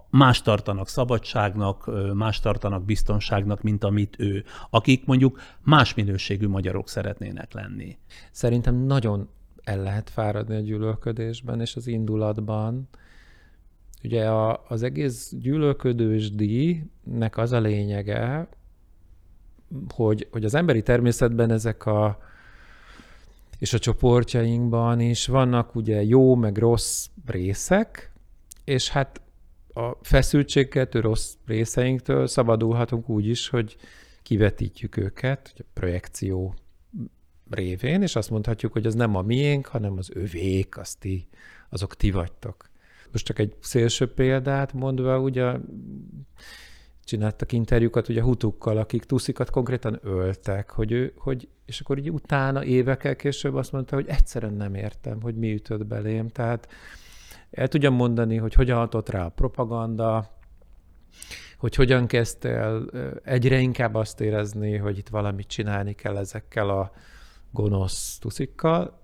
[0.09, 7.53] más tartanak szabadságnak, más tartanak biztonságnak, mint amit ő, akik mondjuk más minőségű magyarok szeretnének
[7.53, 7.97] lenni.
[8.31, 9.29] Szerintem nagyon
[9.63, 12.89] el lehet fáradni a gyűlölködésben és az indulatban,
[14.03, 18.47] Ugye a, az egész gyűlölködős díjnek az a lényege,
[19.95, 22.19] hogy, hogy az emberi természetben ezek a
[23.57, 28.11] és a csoportjainkban is vannak ugye jó meg rossz részek,
[28.63, 29.21] és hát
[29.73, 33.75] a feszültségkeltő rossz részeinktől szabadulhatunk úgy is, hogy
[34.21, 36.55] kivetítjük őket, a projekció
[37.49, 41.27] révén, és azt mondhatjuk, hogy az nem a miénk, hanem az övék, azt ti,
[41.69, 42.70] azok ti vagytok
[43.11, 45.53] most csak egy szélső példát mondva, ugye
[47.03, 52.63] csináltak interjúkat ugye hutukkal, akik tuszikat konkrétan öltek, hogy ő, hogy, és akkor így utána
[52.63, 56.27] évekkel később azt mondta, hogy egyszerűen nem értem, hogy mi ütött belém.
[56.27, 56.67] Tehát
[57.51, 60.39] el tudjam mondani, hogy hogyan hatott rá a propaganda,
[61.57, 62.79] hogy hogyan kezdte
[63.23, 66.91] egyre inkább azt érezni, hogy itt valamit csinálni kell ezekkel a
[67.51, 68.99] gonosz tuszikkal,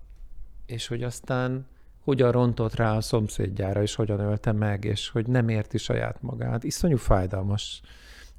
[0.65, 1.67] és hogy aztán
[2.07, 6.63] hogyan rontott rá a szomszédjára, és hogyan ölte meg, és hogy nem érti saját magát.
[6.63, 7.81] Iszonyú fájdalmas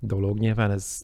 [0.01, 0.39] dolog.
[0.39, 1.03] Nyilván ez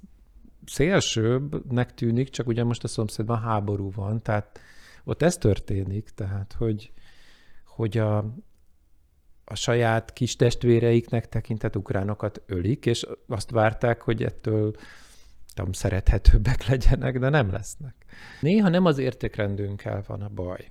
[0.67, 4.59] szélsőbbnek tűnik, csak ugye most a szomszédban háború van, tehát
[5.05, 6.93] ott ez történik, tehát hogy,
[7.65, 8.19] hogy a,
[9.45, 14.75] a saját kis testvéreiknek tekintett ukránokat ölik, és azt várták, hogy ettől
[15.55, 17.95] tudom, szerethetőbbek legyenek, de nem lesznek.
[18.41, 20.69] Néha nem az értékrendünkkel van a baj,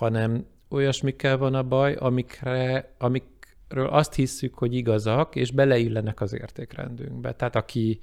[0.00, 7.34] hanem olyasmikkel van a baj, amikre, amikről azt hiszük, hogy igazak, és beleillenek az értékrendünkbe.
[7.34, 8.00] Tehát aki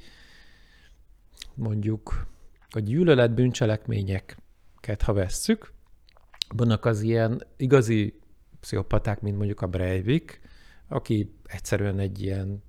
[1.53, 2.27] mondjuk
[2.69, 5.73] a gyűlölet bűncselekményeket, ha vesszük,
[6.55, 8.19] vannak az ilyen igazi
[8.59, 10.41] pszichopaták, mint mondjuk a Breivik,
[10.87, 12.63] aki egyszerűen egy ilyen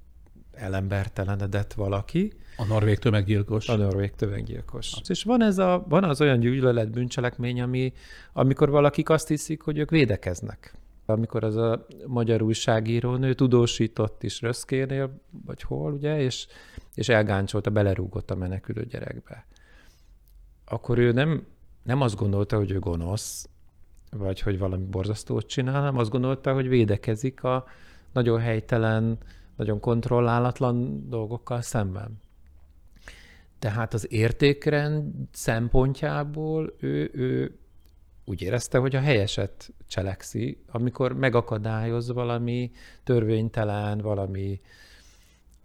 [0.58, 2.32] elembertelenedett valaki.
[2.56, 3.68] A norvég tömeggyilkos.
[3.68, 4.92] A norvég tömeggyilkos.
[5.08, 7.92] És van, ez a, van az olyan gyűlölet bűncselekmény, ami,
[8.32, 10.74] amikor valakik azt hiszik, hogy ők védekeznek.
[11.06, 16.46] Amikor az a magyar újságíró nő tudósított is Röszkénél, vagy hol, ugye, és,
[16.94, 19.46] és elgáncsolta, belerúgott a menekülő gyerekbe.
[20.64, 21.46] Akkor ő nem,
[21.82, 23.48] nem azt gondolta, hogy ő gonosz,
[24.10, 27.66] vagy hogy valami borzasztót csinál, hanem azt gondolta, hogy védekezik a
[28.12, 29.18] nagyon helytelen,
[29.58, 32.20] nagyon kontrollálatlan dolgokkal szemben.
[33.58, 37.58] Tehát az értékrend szempontjából ő, ő
[38.24, 42.70] úgy érezte, hogy a helyeset cselekszi, amikor megakadályoz valami
[43.04, 44.60] törvénytelen, valami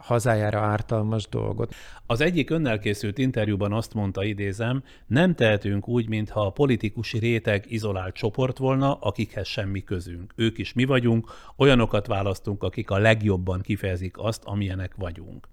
[0.04, 1.74] hazájára ártalmas dolgot.
[2.06, 7.66] Az egyik önnel készült interjúban azt mondta, idézem, nem tehetünk úgy, mintha a politikusi réteg
[7.68, 10.34] izolált csoport volna, akikhez semmi közünk.
[10.36, 15.53] Ők is mi vagyunk, olyanokat választunk, akik a legjobban kifejezik azt, amilyenek vagyunk.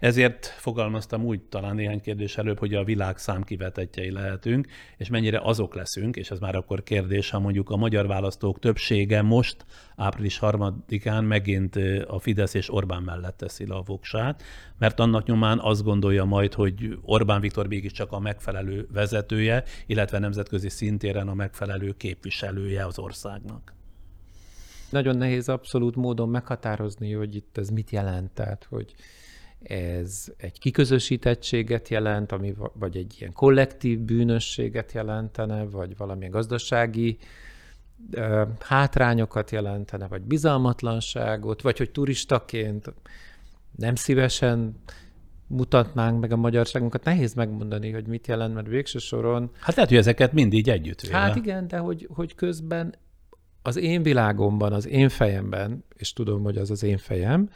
[0.00, 4.66] Ezért fogalmaztam úgy talán néhány kérdés előbb, hogy a világ számkivetetjei lehetünk,
[4.96, 9.22] és mennyire azok leszünk, és ez már akkor kérdés, ha mondjuk a magyar választók többsége
[9.22, 9.64] most,
[9.96, 11.76] április harmadikán megint
[12.06, 14.42] a Fidesz és Orbán mellett teszi le a voksát,
[14.78, 20.68] mert annak nyomán azt gondolja majd, hogy Orbán Viktor mégiscsak a megfelelő vezetője, illetve nemzetközi
[20.68, 23.74] szintéren a megfelelő képviselője az országnak.
[24.90, 28.94] Nagyon nehéz abszolút módon meghatározni, hogy itt ez mit jelent, tehát hogy
[29.62, 37.18] ez egy kiközösítettséget jelent, ami vagy egy ilyen kollektív bűnösséget jelentene, vagy valamilyen gazdasági
[38.60, 42.94] hátrányokat jelentene, vagy bizalmatlanságot, vagy hogy turistaként
[43.76, 44.74] nem szívesen
[45.46, 47.04] mutatnánk meg a magyarságunkat.
[47.04, 49.50] Nehéz megmondani, hogy mit jelent, mert végső soron...
[49.60, 51.16] Hát lehet, hogy ezeket mindig együtt véle.
[51.16, 52.94] Hát igen, de hogy, hogy közben
[53.62, 57.50] az én világomban, az én fejemben, és tudom, hogy az az én fejem,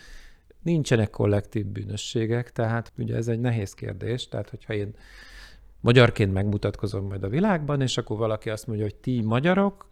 [0.62, 4.94] nincsenek kollektív bűnösségek, tehát ugye ez egy nehéz kérdés, tehát hogyha én
[5.80, 9.88] magyarként megmutatkozom majd a világban, és akkor valaki azt mondja, hogy ti magyarok,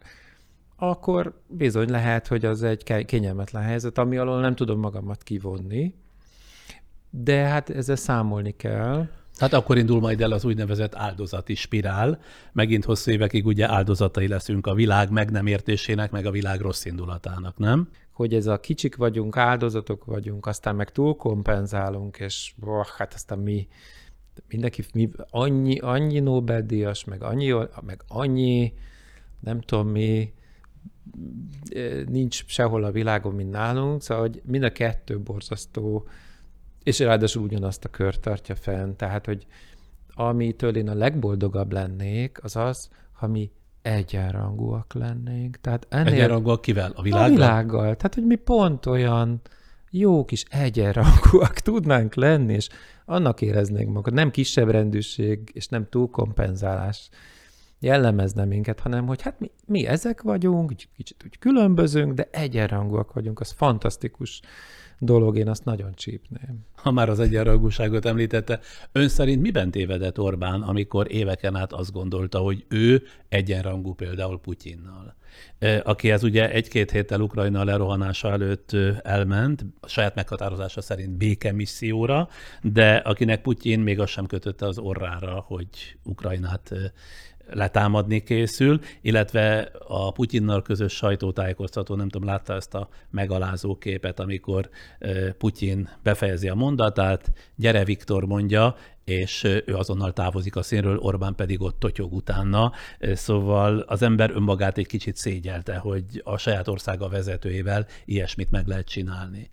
[0.75, 5.93] akkor bizony lehet, hogy az egy kényelmetlen helyzet, ami alól nem tudom magamat kivonni,
[7.09, 9.07] de hát ezzel számolni kell.
[9.37, 12.19] Hát akkor indul majd el az úgynevezett áldozati spirál.
[12.51, 16.85] Megint hosszú évekig ugye áldozatai leszünk a világ meg nem értésének, meg a világ rossz
[16.85, 17.89] indulatának, nem?
[18.19, 23.39] Hogy ez a kicsik vagyunk, áldozatok vagyunk, aztán meg túl kompenzálunk, és boh, hát aztán
[23.39, 23.67] mi,
[24.47, 28.73] mindenki, mi, annyi, annyi Nobel-díjas, meg annyi, meg annyi,
[29.39, 30.33] nem tudom mi,
[32.05, 36.07] nincs sehol a világon, mint nálunk, szóval hogy mind a kettő borzasztó,
[36.83, 39.45] és ráadásul ugyanazt a kört tartja fenn, tehát, hogy
[40.13, 43.51] amitől én a legboldogabb lennék, az az, ha mi
[43.89, 45.61] egyenrangúak lennénk.
[45.61, 46.13] Tehát ennél...
[46.13, 46.91] Egyenrangúak kivel?
[46.95, 47.27] A világgal?
[47.27, 47.95] A világgal.
[47.95, 49.41] Tehát, hogy mi pont olyan
[49.89, 52.69] jó kis egyenrangúak tudnánk lenni, és
[53.05, 54.13] annak éreznénk magunkat.
[54.13, 57.09] Nem kisebb rendűség, és nem túlkompenzálás
[57.79, 63.39] jellemezne minket, hanem hogy hát mi, mi ezek vagyunk, kicsit úgy különbözünk, de egyenrangúak vagyunk,
[63.39, 64.41] az fantasztikus
[64.99, 66.65] dolog, én azt nagyon csípném.
[66.75, 68.59] Ha már az egyenrangúságot említette,
[68.91, 75.17] ön szerint miben tévedett Orbán, amikor éveken át azt gondolta, hogy ő egyenrangú például Putyinnal?
[76.01, 82.27] ez ugye egy-két héttel Ukrajna lerohanása előtt elment, a saját meghatározása szerint békemisszióra,
[82.61, 86.73] de akinek Putyin még azt sem kötötte az orrára, hogy Ukrajnát
[87.51, 94.69] letámadni készül, illetve a Putyinnal közös sajtótájékoztató, nem tudom, látta ezt a megalázó képet, amikor
[95.37, 98.75] Putyin befejezi a mondatát, gyere Viktor mondja,
[99.09, 102.71] és ő azonnal távozik a színről, Orbán pedig ott totyog utána.
[103.13, 108.87] Szóval az ember önmagát egy kicsit szégyelte, hogy a saját országa vezetőjével ilyesmit meg lehet
[108.87, 109.49] csinálni.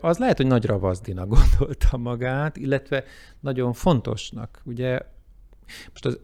[0.00, 3.04] Az lehet, hogy nagy ravazdinak gondolta magát, illetve
[3.40, 4.60] nagyon fontosnak.
[4.64, 4.98] Ugye
[5.88, 6.18] most az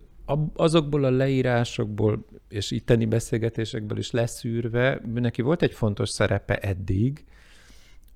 [0.55, 7.25] azokból a leírásokból és itteni beszélgetésekből is leszűrve, neki volt egy fontos szerepe eddig,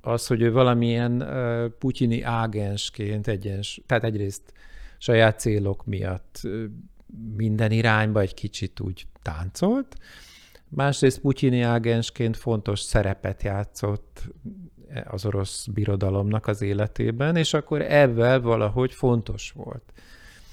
[0.01, 4.53] az, hogy ő valamilyen uh, putyini ágensként egyens, tehát egyrészt
[4.99, 6.41] saját célok miatt
[7.37, 9.97] minden irányba egy kicsit úgy táncolt,
[10.69, 14.23] másrészt putyini ágensként fontos szerepet játszott
[15.05, 19.93] az orosz birodalomnak az életében, és akkor ebben valahogy fontos volt.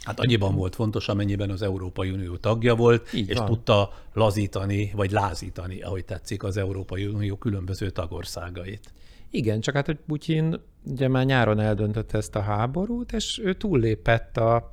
[0.04, 3.46] Hát annyiban volt fontos, amennyiben az Európai Unió tagja volt, Így és van.
[3.46, 8.94] tudta lazítani, vagy lázítani, ahogy tetszik, az Európai Unió különböző tagországait.
[9.32, 14.38] Igen, csak hát, hogy Putyin ugye már nyáron eldöntötte ezt a háborút, és ő túllépett
[14.38, 14.72] a,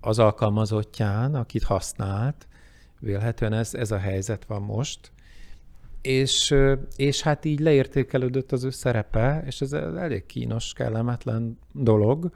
[0.00, 2.46] az alkalmazottján, akit használt.
[3.00, 5.12] Vélhetően ez, ez a helyzet van most.
[6.00, 6.54] És,
[6.96, 12.30] és hát így leértékelődött az ő szerepe, és ez elég kínos, kellemetlen dolog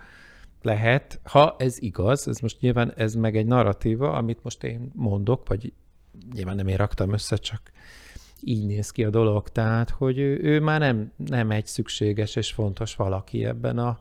[0.62, 5.48] lehet, ha ez igaz, ez most nyilván ez meg egy narratíva, amit most én mondok,
[5.48, 5.72] vagy
[6.32, 7.72] nyilván nem én raktam össze, csak
[8.40, 12.52] így néz ki a dolog, tehát, hogy ő, ő már nem, nem egy szükséges és
[12.52, 13.98] fontos valaki ebben a,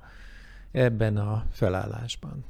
[0.71, 2.45] ebben a felállásban.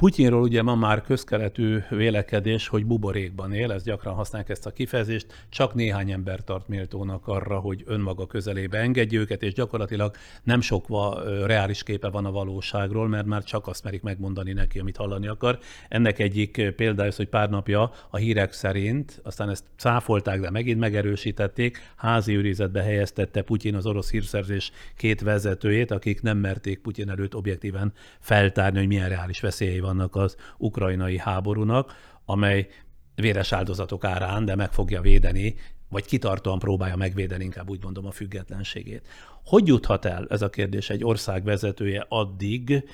[0.00, 5.46] Putyinról ugye ma már közkeletű vélekedés, hogy buborékban él, ezt gyakran használják ezt a kifejezést,
[5.48, 10.88] csak néhány ember tart méltónak arra, hogy önmaga közelébe engedje őket, és gyakorlatilag nem sok
[10.88, 15.26] va, reális képe van a valóságról, mert már csak azt merik megmondani neki, amit hallani
[15.26, 15.58] akar.
[15.88, 20.78] Ennek egyik példája az, hogy pár napja a hírek szerint, aztán ezt cáfolták, de megint
[20.78, 27.34] megerősítették, házi őrizetbe helyeztette Putyin az orosz hírszerzés két vezetőjét, akik nem merték Putyin előtt
[27.34, 31.94] objektíven feltárni, hogy milyen reális veszélyei van vannak az ukrajnai háborúnak,
[32.24, 32.68] amely
[33.14, 35.54] véres áldozatok árán, de meg fogja védeni,
[35.88, 39.08] vagy kitartóan próbálja megvédeni, inkább úgy mondom, a függetlenségét.
[39.44, 42.88] Hogy juthat el ez a kérdés egy ország vezetője addig,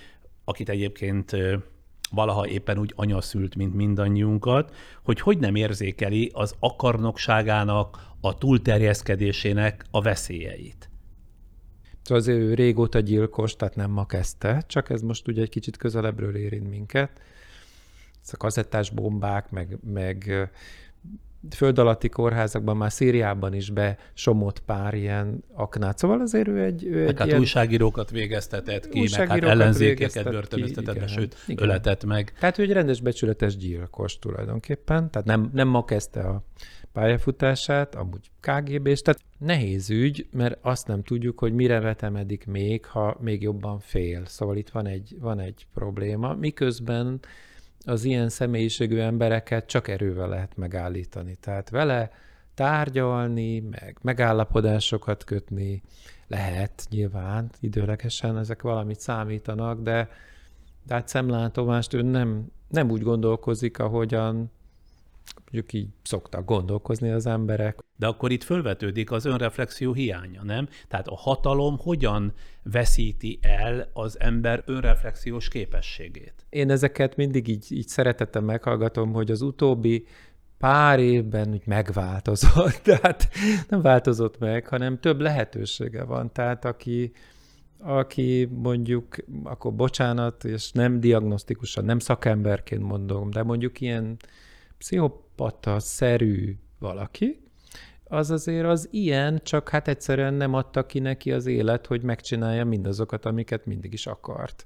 [0.44, 1.36] akit egyébként
[2.10, 9.85] valaha éppen úgy anya szült, mint mindannyiunkat, hogy hogy nem érzékeli az akarnokságának, a túlterjeszkedésének
[9.90, 10.90] a veszélyeit.
[12.07, 15.77] Szóval azért ő régóta gyilkos, tehát nem ma kezdte, csak ez most ugye egy kicsit
[15.77, 17.11] közelebbről érint minket.
[18.23, 20.49] Ez a kazettás bombák, meg, meg
[21.51, 25.99] föld alatti kórházakban, már Szíriában is besomott pár ilyen aknát.
[25.99, 26.85] Szóval azért ő egy...
[26.85, 27.39] Ő egy hát ilyen...
[27.39, 31.65] újságírókat végeztetett ki, meg hát ellenzékeket börtönöztetett be, sőt, igen.
[31.65, 32.33] öletett meg.
[32.39, 36.43] Tehát ő egy rendes becsületes gyilkos tulajdonképpen, tehát nem, nem ma kezdte a
[36.97, 42.86] pályafutását, amúgy kgb és tehát nehéz ügy, mert azt nem tudjuk, hogy mire vetemedik még,
[42.86, 44.24] ha még jobban fél.
[44.27, 47.20] Szóval itt van egy, van egy probléma, miközben
[47.85, 51.36] az ilyen személyiségű embereket csak erővel lehet megállítani.
[51.40, 52.10] Tehát vele
[52.55, 55.82] tárgyalni, meg megállapodásokat kötni
[56.27, 60.09] lehet nyilván, időlegesen ezek valamit számítanak, de,
[60.86, 64.51] de hát szemlátomást ő nem, nem úgy gondolkozik, ahogyan
[65.57, 67.78] mondjuk így szoktak gondolkozni az emberek.
[67.97, 70.69] De akkor itt fölvetődik az önreflexió hiánya, nem?
[70.89, 76.47] Tehát a hatalom hogyan veszíti el az ember önreflexiós képességét?
[76.49, 80.07] Én ezeket mindig így, így szeretettem meghallgatom, hogy az utóbbi
[80.59, 82.81] pár évben úgy megváltozott.
[82.85, 83.28] Tehát
[83.69, 86.33] nem változott meg, hanem több lehetősége van.
[86.33, 87.12] Tehát aki,
[87.78, 94.16] aki mondjuk, akkor bocsánat, és nem diagnosztikusan, nem szakemberként mondom, de mondjuk ilyen
[95.36, 97.40] pszichopata-szerű valaki,
[98.04, 102.64] az azért az ilyen, csak hát egyszerűen nem adta ki neki az élet, hogy megcsinálja
[102.64, 104.64] mindazokat, amiket mindig is akart.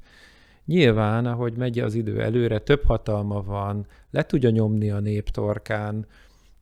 [0.64, 6.06] Nyilván, ahogy megy az idő előre, több hatalma van, le tudja nyomni a néptorkán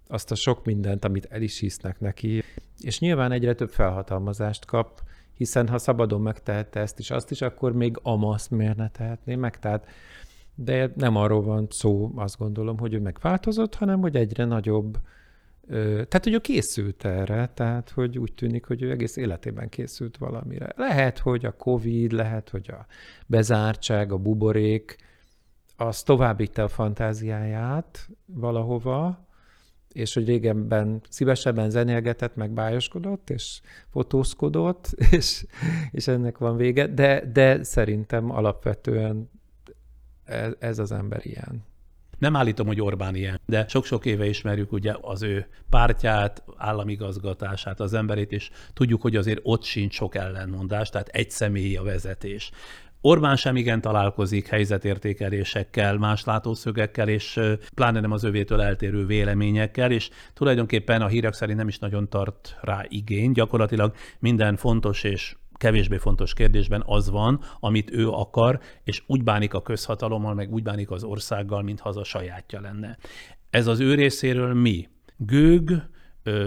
[0.06, 2.42] azt a sok mindent, amit el is hisznek neki,
[2.80, 5.00] és nyilván egyre több felhatalmazást kap,
[5.34, 9.58] hiszen ha szabadon megtehette ezt is, azt is, akkor még amasz miért ne tehetné meg?
[9.58, 9.86] Tehát
[10.60, 14.98] de nem arról van szó, azt gondolom, hogy ő megváltozott, hanem hogy egyre nagyobb,
[15.68, 20.72] tehát, hogy ő készült erre, tehát, hogy úgy tűnik, hogy ő egész életében készült valamire.
[20.76, 22.86] Lehet, hogy a Covid, lehet, hogy a
[23.26, 24.96] bezártság, a buborék,
[25.76, 29.26] az továbbítta a fantáziáját valahova,
[29.92, 33.60] és hogy régenben szívesebben zenélgetett, meg bájoskodott, és
[33.90, 35.46] fotózkodott, és,
[35.90, 39.30] és ennek van vége, de, de szerintem alapvetően
[40.28, 41.64] ez, ez az ember ilyen.
[42.18, 47.94] Nem állítom, hogy Orbán ilyen, de sok-sok éve ismerjük ugye az ő pártját, államigazgatását, az
[47.94, 52.50] emberét, és tudjuk, hogy azért ott sincs sok ellenmondás, tehát egy személyi a vezetés.
[53.00, 57.40] Orbán sem igen találkozik helyzetértékelésekkel, más látószögekkel, és
[57.74, 62.56] pláne nem az övétől eltérő véleményekkel, és tulajdonképpen a hírek szerint nem is nagyon tart
[62.60, 63.32] rá igény.
[63.32, 69.54] Gyakorlatilag minden fontos és kevésbé fontos kérdésben az van, amit ő akar, és úgy bánik
[69.54, 72.98] a közhatalommal, meg úgy bánik az országgal, mintha az a sajátja lenne.
[73.50, 74.88] Ez az ő részéről mi?
[75.16, 75.70] Gőg,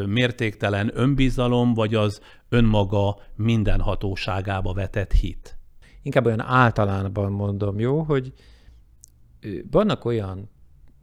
[0.05, 5.57] mértéktelen önbizalom, vagy az önmaga minden hatóságába vetett hit?
[6.01, 8.33] Inkább olyan általánban mondom, jó, hogy
[9.71, 10.49] vannak olyan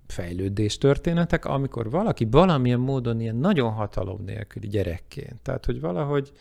[0.06, 6.32] fejlődés történetek, amikor valaki valamilyen módon ilyen nagyon hatalom nélküli gyerekként, tehát hogy valahogy,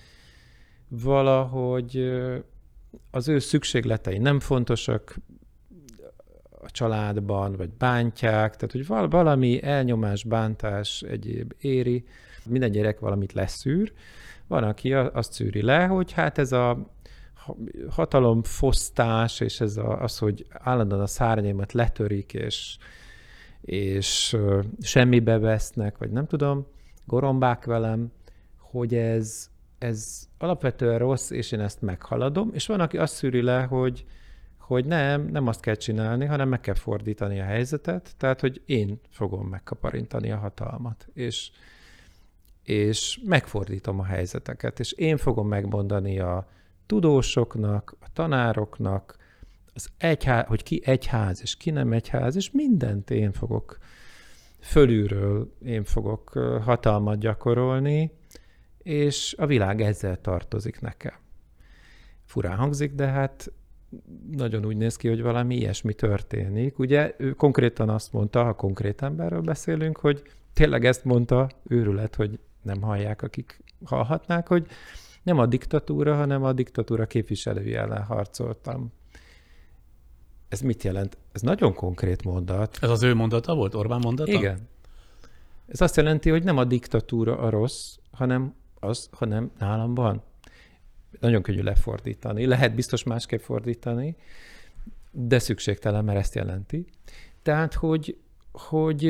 [0.87, 2.11] valahogy
[3.11, 5.15] az ő szükségletei nem fontosak
[6.61, 12.05] a családban, vagy bántják, tehát hogy valami elnyomás, bántás egyéb éri,
[12.45, 13.93] minden gyerek valamit leszűr,
[14.47, 16.91] van, aki azt szűri le, hogy hát ez a
[17.89, 22.77] hatalomfosztás, és ez a, az, hogy állandóan a szárnyaimat letörik, és,
[23.61, 24.37] és
[24.81, 26.65] semmibe vesznek, vagy nem tudom,
[27.05, 28.11] gorombák velem,
[28.57, 33.61] hogy ez, ez alapvetően rossz, és én ezt meghaladom, és van, aki azt szűri le,
[33.61, 34.05] hogy,
[34.57, 38.99] hogy nem, nem azt kell csinálni, hanem meg kell fordítani a helyzetet, tehát, hogy én
[39.09, 41.51] fogom megkaparintani a hatalmat, és,
[42.63, 46.47] és megfordítom a helyzeteket, és én fogom megmondani a
[46.85, 49.17] tudósoknak, a tanároknak,
[49.73, 53.77] az egyház, hogy ki egyház, és ki nem egyház, és mindent én fogok
[54.59, 56.29] fölülről, én fogok
[56.63, 58.11] hatalmat gyakorolni,
[58.87, 61.13] és a világ ezzel tartozik nekem.
[62.25, 63.51] Furán hangzik, de hát
[64.31, 66.79] nagyon úgy néz ki, hogy valami ilyesmi történik.
[66.79, 70.21] Ugye ő konkrétan azt mondta, ha konkrét emberről beszélünk, hogy
[70.53, 74.67] tényleg ezt mondta, őrület, hogy nem hallják, akik hallhatnák, hogy
[75.23, 78.91] nem a diktatúra, hanem a diktatúra képviselői ellen harcoltam.
[80.47, 81.17] Ez mit jelent?
[81.31, 82.77] Ez nagyon konkrét mondat.
[82.81, 84.31] Ez az ő mondata volt, Orbán mondata?
[84.31, 84.67] Igen.
[85.67, 90.23] Ez azt jelenti, hogy nem a diktatúra a rossz, hanem az, hanem nálam van.
[91.19, 92.45] Nagyon könnyű lefordítani.
[92.45, 94.15] Lehet biztos másképp fordítani,
[95.11, 96.85] de szükségtelen, mert ezt jelenti.
[97.41, 98.17] Tehát, hogy,
[98.51, 99.03] hogy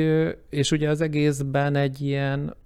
[0.48, 2.56] és ugye az egészben egy ilyen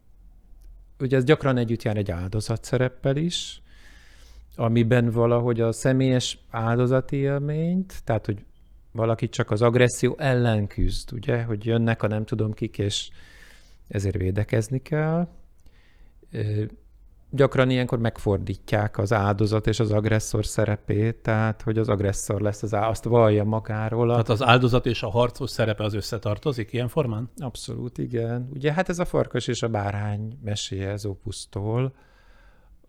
[1.03, 3.63] ugye ez gyakran együtt jár egy áldozat szereppel is,
[4.57, 8.45] amiben valahogy a személyes áldozati élményt, tehát hogy
[8.93, 13.11] valaki csak az agresszió ellen küzd, ugye, hogy jönnek a nem tudom kik, és
[13.89, 15.29] ezért védekezni kell
[17.35, 22.75] gyakran ilyenkor megfordítják az áldozat és az agresszor szerepét, tehát hogy az agresszor lesz az
[22.75, 24.09] áldozat, azt vallja magáról.
[24.09, 27.31] Tehát az áldozat és a harcos szerepe az összetartozik ilyen formán?
[27.37, 28.49] Abszolút, igen.
[28.55, 31.95] Ugye hát ez a farkas és a bárány meséje ez opusztól.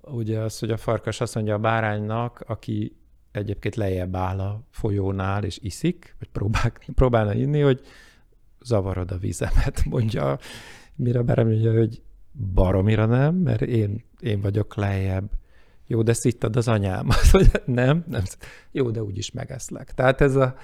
[0.01, 2.97] Ugye az, hogy a farkas azt mondja a báránynak, aki
[3.31, 7.81] egyébként lejjebb áll a folyónál és iszik, vagy próbál, próbálna inni, hogy
[8.61, 10.37] zavarod a vizemet, mondja,
[10.95, 12.01] mire a mondja, hogy
[12.53, 15.29] baromira nem, mert én, én vagyok lejjebb.
[15.87, 18.23] Jó, de szittad az anyámat, hogy nem, nem.
[18.71, 19.93] Jó, de úgyis megeszlek.
[19.93, 20.55] Tehát ez a,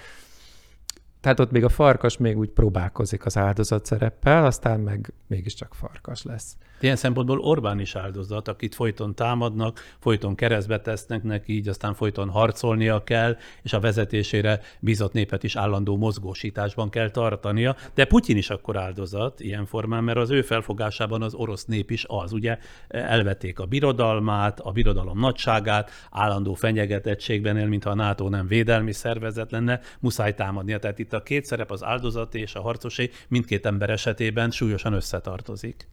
[1.21, 6.23] tehát ott még a farkas még úgy próbálkozik az áldozat szereppel, aztán meg mégiscsak farkas
[6.23, 6.57] lesz.
[6.79, 12.29] Ilyen szempontból Orbán is áldozat, akit folyton támadnak, folyton keresztbe tesznek neki, így aztán folyton
[12.29, 17.75] harcolnia kell, és a vezetésére bizott népet is állandó mozgósításban kell tartania.
[17.93, 22.05] De Putyin is akkor áldozat ilyen formán, mert az ő felfogásában az orosz nép is
[22.07, 22.31] az.
[22.33, 22.57] Ugye
[22.87, 29.51] elvették a birodalmát, a birodalom nagyságát, állandó fenyegetettségben él, mintha a NATO nem védelmi szervezet
[29.51, 30.79] lenne, muszáj támadnia.
[30.79, 35.87] Tehát itt a két szerep, az áldozati és a harcosé mindkét ember esetében súlyosan összetartozik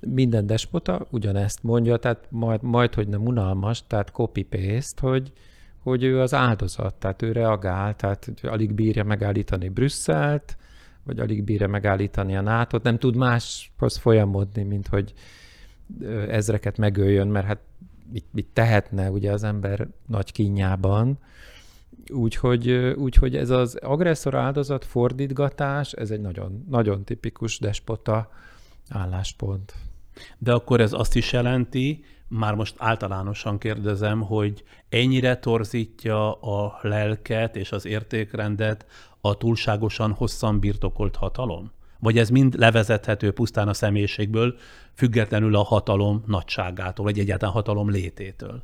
[0.00, 5.32] minden despota ugyanezt mondja, tehát majd, majd hogy nem unalmas, tehát copy-paste, hogy,
[5.82, 10.56] hogy ő az áldozat, tehát ő reagál, tehát alig bírja megállítani Brüsszelt,
[11.04, 15.12] vagy alig bírja megállítani a nato nem tud máshoz folyamodni, mint hogy
[16.28, 17.60] ezreket megöljön, mert hát
[18.12, 21.18] mit, mit tehetne ugye az ember nagy kínjában.
[22.12, 28.30] Úgyhogy, úgyhogy ez az agresszor áldozat fordítgatás, ez egy nagyon, nagyon tipikus despota
[28.88, 29.74] álláspont.
[30.38, 37.56] De akkor ez azt is jelenti, már most általánosan kérdezem, hogy ennyire torzítja a lelket
[37.56, 38.86] és az értékrendet
[39.20, 41.70] a túlságosan hosszan birtokolt hatalom?
[42.00, 44.54] Vagy ez mind levezethető pusztán a személyiségből,
[44.94, 48.62] függetlenül a hatalom nagyságától, vagy egyáltalán hatalom lététől?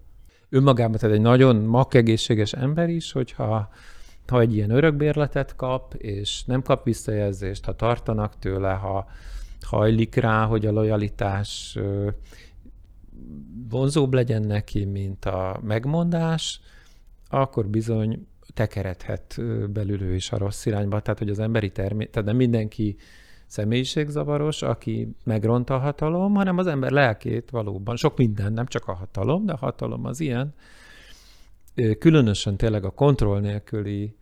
[0.48, 3.68] Önmagában tehát egy nagyon makegészséges ember is, hogyha
[4.26, 9.06] ha egy ilyen örökbérletet kap, és nem kap visszajelzést, ha tartanak tőle, ha
[9.64, 11.78] hajlik rá, hogy a lojalitás
[13.68, 16.60] vonzóbb legyen neki, mint a megmondás,
[17.28, 19.40] akkor bizony tekeredhet
[19.72, 21.00] belül ő is a rossz irányba.
[21.00, 22.96] Tehát, hogy az emberi természet, tehát nem mindenki
[23.46, 28.94] személyiségzavaros, aki megront a hatalom, hanem az ember lelkét valóban, sok minden, nem csak a
[28.94, 30.54] hatalom, de a hatalom az ilyen.
[31.98, 34.16] Különösen tényleg a kontroll nélküli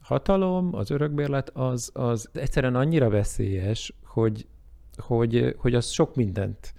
[0.00, 4.46] hatalom, az örökbérlet, az, az egyszerűen annyira veszélyes, hogy
[4.96, 6.74] hogy, hogy az sok mindent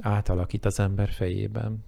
[0.00, 1.84] átalakít az ember fejében.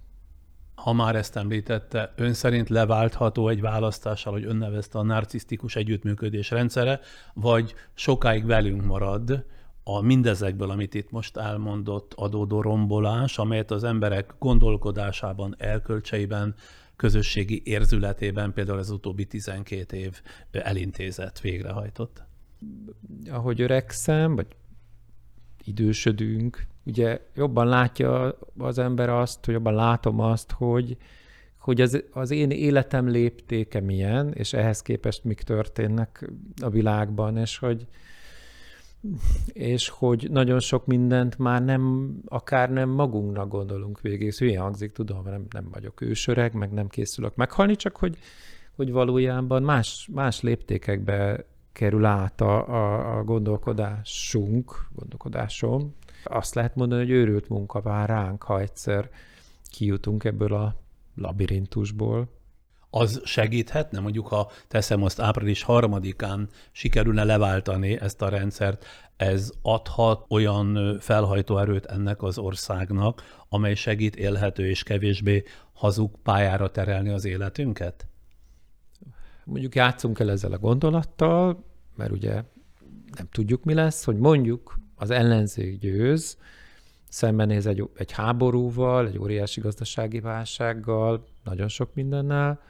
[0.75, 6.49] Ha már ezt említette, ön szerint leváltható egy választással, hogy ön nevezte a narcisztikus együttműködés
[6.49, 6.99] rendszere,
[7.33, 9.45] vagy sokáig velünk marad
[9.83, 16.55] a mindezekből, amit itt most elmondott adódó rombolás, amelyet az emberek gondolkodásában, elkölcseiben,
[16.95, 20.21] közösségi érzületében például az utóbbi 12 év
[20.51, 22.23] elintézett, végrehajtott?
[23.29, 24.47] Ahogy öregszem, vagy
[25.67, 30.97] idősödünk, ugye jobban látja az ember azt, hogy jobban látom azt, hogy,
[31.57, 36.29] hogy az, az én életem léptéke milyen, és ehhez képest mik történnek
[36.61, 37.87] a világban, és hogy,
[39.47, 44.27] és hogy nagyon sok mindent már nem, akár nem magunknak gondolunk végig.
[44.27, 48.17] Ez hülye hangzik, tudom, nem, nem vagyok ősöreg, meg nem készülök meghalni, csak hogy,
[48.75, 51.45] hogy valójában más, más léptékekbe
[51.77, 55.95] kerül át a, a, a gondolkodásunk, gondolkodásom.
[56.23, 59.09] Azt lehet mondani, hogy őrült munka vár ránk, ha egyszer
[59.71, 60.75] kijutunk ebből a
[61.15, 62.29] labirintusból.
[62.89, 68.85] Az segíthetne, mondjuk ha teszem azt április harmadikán sikerülne leváltani ezt a rendszert,
[69.17, 75.43] ez adhat olyan felhajtó erőt ennek az országnak, amely segít élhető és kevésbé
[75.73, 78.07] hazug pályára terelni az életünket?
[79.47, 81.63] Mondjuk játszunk el ezzel a gondolattal,
[81.95, 82.33] mert ugye
[83.15, 86.37] nem tudjuk, mi lesz, hogy mondjuk az ellenzék győz,
[87.09, 92.61] szembenéz egy, egy háborúval, egy óriási gazdasági válsággal, nagyon sok mindennel,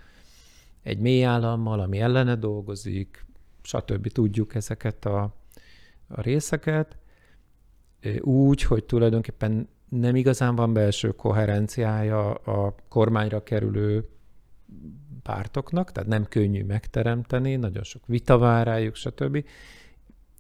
[0.84, 3.26] egy mély állammal, ami ellene dolgozik,
[3.62, 4.08] stb.
[4.08, 5.36] Tudjuk ezeket a,
[6.08, 6.98] a részeket,
[8.22, 14.10] úgy, hogy tulajdonképpen nem igazán van belső koherenciája a kormányra kerülő
[15.28, 19.46] pártoknak, tehát nem könnyű megteremteni, nagyon sok vita vár rájuk, stb.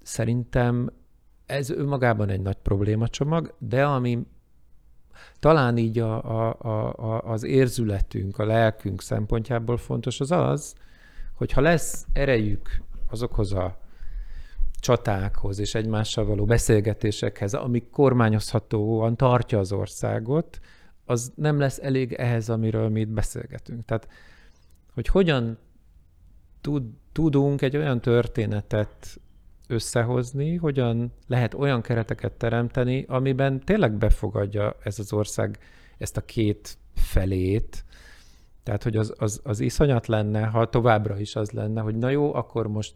[0.01, 0.89] Szerintem
[1.45, 4.25] ez önmagában egy nagy problémacsomag, de ami
[5.39, 6.55] talán így a, a,
[6.97, 10.75] a, az érzületünk, a lelkünk szempontjából fontos, az az,
[11.33, 13.77] hogy ha lesz erejük azokhoz a
[14.79, 20.59] csatákhoz és egymással való beszélgetésekhez, ami kormányozhatóan tartja az országot,
[21.05, 23.85] az nem lesz elég ehhez, amiről mi itt beszélgetünk.
[23.85, 24.07] Tehát,
[24.97, 25.57] hogy hogyan
[26.61, 29.19] tud, tudunk egy olyan történetet
[29.67, 35.59] összehozni, hogyan lehet olyan kereteket teremteni, amiben tényleg befogadja ez az ország
[35.97, 37.85] ezt a két felét,
[38.63, 42.33] tehát, hogy az, az, az iszonyat lenne, ha továbbra is az lenne, hogy na jó,
[42.33, 42.95] akkor most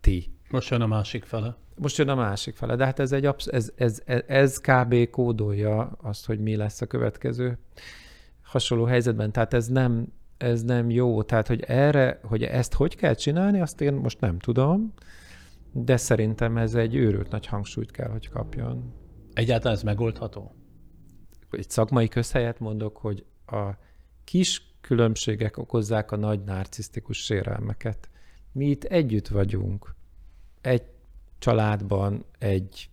[0.00, 0.34] ti.
[0.50, 1.56] Most jön a másik fele.
[1.76, 5.10] Most jön a másik fele, de hát ez, egy absz- ez, ez, ez, ez kb.
[5.10, 7.58] kódolja azt, hogy mi lesz a következő
[8.42, 9.32] hasonló helyzetben.
[9.32, 10.12] Tehát ez nem,
[10.44, 11.22] ez nem jó.
[11.22, 14.94] Tehát, hogy erre, hogy ezt hogy kell csinálni, azt én most nem tudom
[15.76, 18.92] de szerintem ez egy őrült nagy hangsúlyt kell, hogy kapjon.
[19.32, 20.54] Egyáltalán ez megoldható?
[21.50, 23.70] Egy szakmai közhelyet mondok, hogy a
[24.24, 28.08] kis különbségek okozzák a nagy narcisztikus sérelmeket.
[28.52, 29.94] Mi itt együtt vagyunk.
[30.60, 30.82] Egy
[31.38, 32.90] családban, egy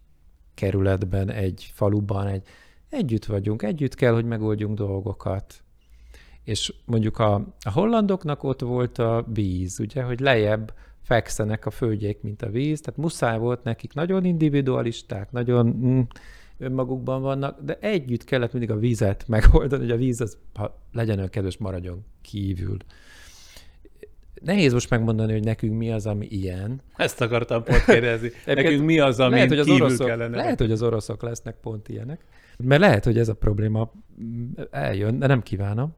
[0.54, 2.48] kerületben, egy faluban, egy,
[2.90, 5.64] együtt vagyunk, együtt kell, hogy megoldjunk dolgokat.
[6.44, 7.34] És mondjuk a,
[7.66, 12.82] a hollandoknak ott volt a víz, ugye, hogy lejjebb fekszenek a földjék, mint a víz,
[12.82, 16.02] tehát muszáj volt nekik, nagyon individualisták, nagyon mm,
[16.58, 21.18] önmagukban vannak, de együtt kellett mindig a vízet megoldani, hogy a víz az, ha legyen
[21.18, 22.78] olyan kedves, maradjon kívül.
[24.44, 26.82] Nehéz most megmondani, hogy nekünk mi az, ami ilyen.
[26.96, 28.32] Ezt akartam pont kérdezni.
[28.46, 30.38] nekünk mi az, ami lehet, hogy az kívül oroszok, kellene?
[30.38, 32.26] Lehet, hogy az oroszok lesznek pont ilyenek.
[32.58, 33.92] Mert lehet, hogy ez a probléma
[34.72, 35.96] eljön, de nem kívánom.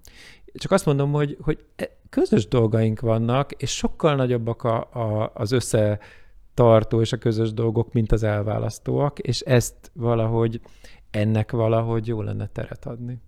[0.54, 5.52] Csak azt mondom, hogy, hogy e, közös dolgaink vannak, és sokkal nagyobbak a, a, az
[5.52, 10.62] összetartó és a közös dolgok, mint az elválasztóak, és ezt valahogy,
[11.12, 13.22] ennek valahogy jó lenne teret adni.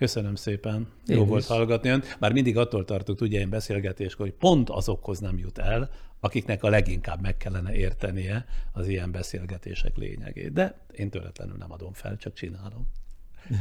[0.00, 0.88] Köszönöm szépen.
[1.06, 1.28] Én Jó is.
[1.28, 2.16] volt hallgatni önt.
[2.18, 5.90] Már mindig attól tartok, ugye én beszélgetéskor, hogy pont azokhoz nem jut el,
[6.20, 10.52] akiknek a leginkább meg kellene értenie az ilyen beszélgetések lényegét.
[10.52, 12.86] De én töretlenül nem adom fel, csak csinálom.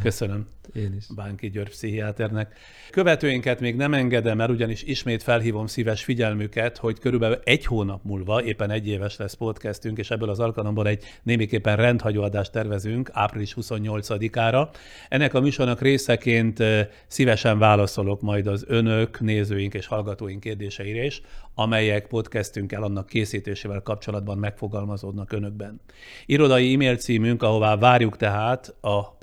[0.01, 0.47] Köszönöm.
[0.73, 1.05] Én is.
[1.15, 2.55] Bánki György pszichiáternek.
[2.89, 8.43] Követőinket még nem engedem el, ugyanis ismét felhívom szíves figyelmüket, hogy körülbelül egy hónap múlva,
[8.43, 13.55] éppen egy éves lesz podcastünk, és ebből az alkalomból egy némiképpen rendhagyó adást tervezünk április
[13.61, 14.69] 28-ára.
[15.09, 16.63] Ennek a műsornak részeként
[17.07, 21.21] szívesen válaszolok majd az önök, nézőink és hallgatóink kérdéseire is,
[21.55, 25.81] amelyek podcastünkkel annak készítésével kapcsolatban megfogalmazódnak önökben.
[26.25, 29.17] Irodai e-mail címünk, ahová várjuk tehát a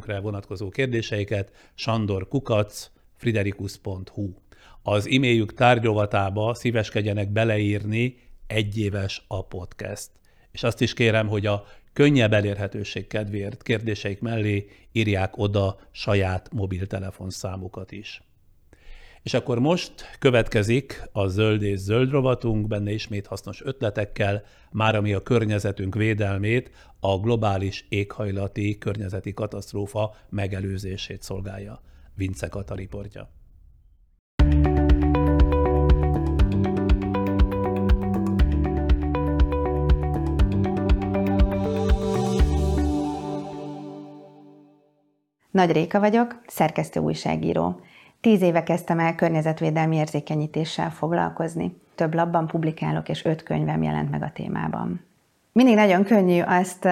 [0.00, 4.34] podcastünkre vonatkozó kérdéseiket, sandorkukac, friderikus.hu.
[4.82, 8.16] Az e-mailjük tárgyovatába szíveskedjenek beleírni
[8.46, 10.10] egyéves a podcast.
[10.52, 17.92] És azt is kérem, hogy a könnyebb elérhetőség kedvéért kérdéseik mellé írják oda saját mobiltelefonszámukat
[17.92, 18.22] is.
[19.22, 24.42] És akkor most következik a zöld és zöld rovatunk, benne ismét hasznos ötletekkel,
[24.72, 26.70] már ami a környezetünk védelmét,
[27.00, 31.80] a globális éghajlati környezeti katasztrófa megelőzését szolgálja.
[32.14, 33.30] Vince Kata riportja.
[45.50, 47.80] Nagy Réka vagyok, szerkesztő újságíró.
[48.20, 51.76] Tíz éve kezdtem el környezetvédelmi érzékenyítéssel foglalkozni.
[51.94, 55.04] Több labban publikálok, és öt könyvem jelent meg a témában.
[55.52, 56.88] Mindig nagyon könnyű azt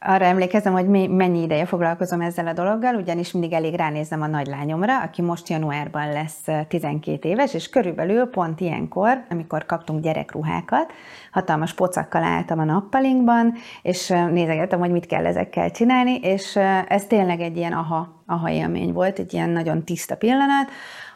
[0.00, 5.02] arra emlékezem, hogy mennyi ideje foglalkozom ezzel a dologgal, ugyanis mindig elég ránézem a nagylányomra,
[5.02, 10.92] aki most januárban lesz 12 éves, és körülbelül pont ilyenkor, amikor kaptunk gyerekruhákat,
[11.32, 16.56] hatalmas pocakkal álltam a nappalinkban, és nézegettem, hogy mit kell ezekkel csinálni, és
[16.88, 20.70] ez tényleg egy ilyen aha, aha élmény volt, egy ilyen nagyon tiszta pillanat,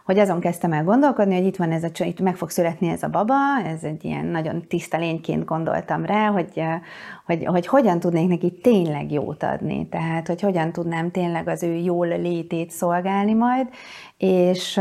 [0.04, 3.02] hogy azon kezdtem el gondolkodni, hogy itt van ez a itt meg fog születni ez
[3.02, 6.62] a baba, ez egy ilyen nagyon tiszta lényként gondoltam rá, hogy,
[7.26, 11.74] hogy, hogy hogyan tudnék neki tényleg jót adni, tehát hogy hogyan tudnám tényleg az ő
[11.74, 13.68] jól létét szolgálni majd,
[14.24, 14.80] és,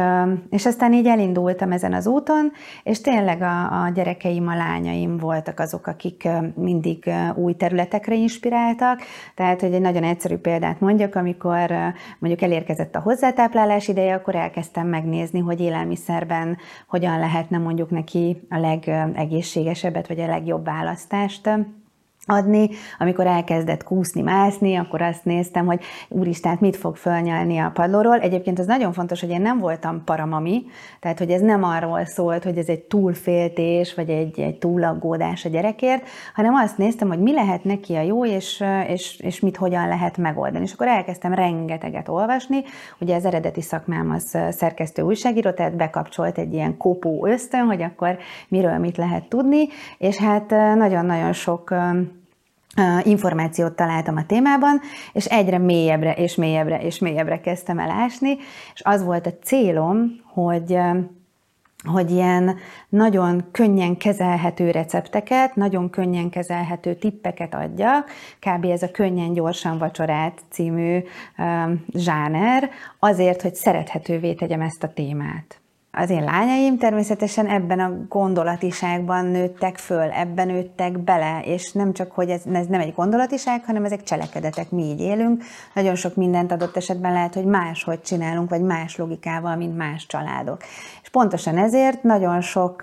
[0.50, 2.52] és aztán így elindultam ezen az úton,
[2.84, 9.02] és tényleg a, a gyerekeim, a lányaim voltak azok, akik mindig új területekre inspiráltak,
[9.36, 11.72] tehát hogy egy nagyon egyszerű példát mondjak, amikor
[12.20, 16.58] mondjuk elérkezett a hozzátáplálás ideje, akkor elkezdtem megnézni, hogy élelmiszerben
[16.88, 21.50] hogyan lehetne mondjuk neki a legegészségesebbet, vagy a legjobb választást
[22.26, 22.70] adni.
[23.00, 28.20] Amikor elkezdett kúszni, mászni, akkor azt néztem, hogy úristen, mit fog fölnyalni a padlóról.
[28.20, 30.64] Egyébként az nagyon fontos, hogy én nem voltam paramami,
[31.00, 35.50] tehát hogy ez nem arról szólt, hogy ez egy túlféltés, vagy egy, egy túlaggódás a
[35.50, 39.88] gyerekért, hanem azt néztem, hogy mi lehet neki a jó, és, és, és mit hogyan
[39.88, 40.64] lehet megoldani.
[40.64, 42.64] És akkor elkezdtem rengeteget olvasni.
[43.00, 48.18] Ugye az eredeti szakmám az szerkesztő újságíró, tehát bekapcsolt egy ilyen kopó ösztön, hogy akkor
[48.48, 49.68] miről mit lehet tudni,
[49.98, 51.74] és hát nagyon-nagyon sok
[53.04, 54.82] információt találtam a témában,
[55.14, 58.38] és egyre mélyebbre és mélyebbre és mélyebbre kezdtem el ásni,
[58.74, 60.78] és az volt a célom, hogy
[61.84, 62.58] hogy ilyen
[62.90, 68.10] nagyon könnyen kezelhető recepteket, nagyon könnyen kezelhető tippeket adjak,
[68.40, 68.66] kb.
[68.66, 71.00] ez a könnyen gyorsan vacsorát című
[71.38, 72.70] um, zsáner,
[73.00, 75.63] azért, hogy szerethetővé tegyem ezt a témát.
[75.96, 82.12] Az én lányaim természetesen ebben a gondolatiságban nőttek föl, ebben nőttek bele, és nem csak,
[82.12, 85.44] hogy ez, ez nem egy gondolatiság, hanem ezek cselekedetek, mi így élünk.
[85.74, 90.62] Nagyon sok mindent adott esetben lehet, hogy máshogy csinálunk, vagy más logikával, mint más családok.
[91.02, 92.82] És pontosan ezért nagyon sok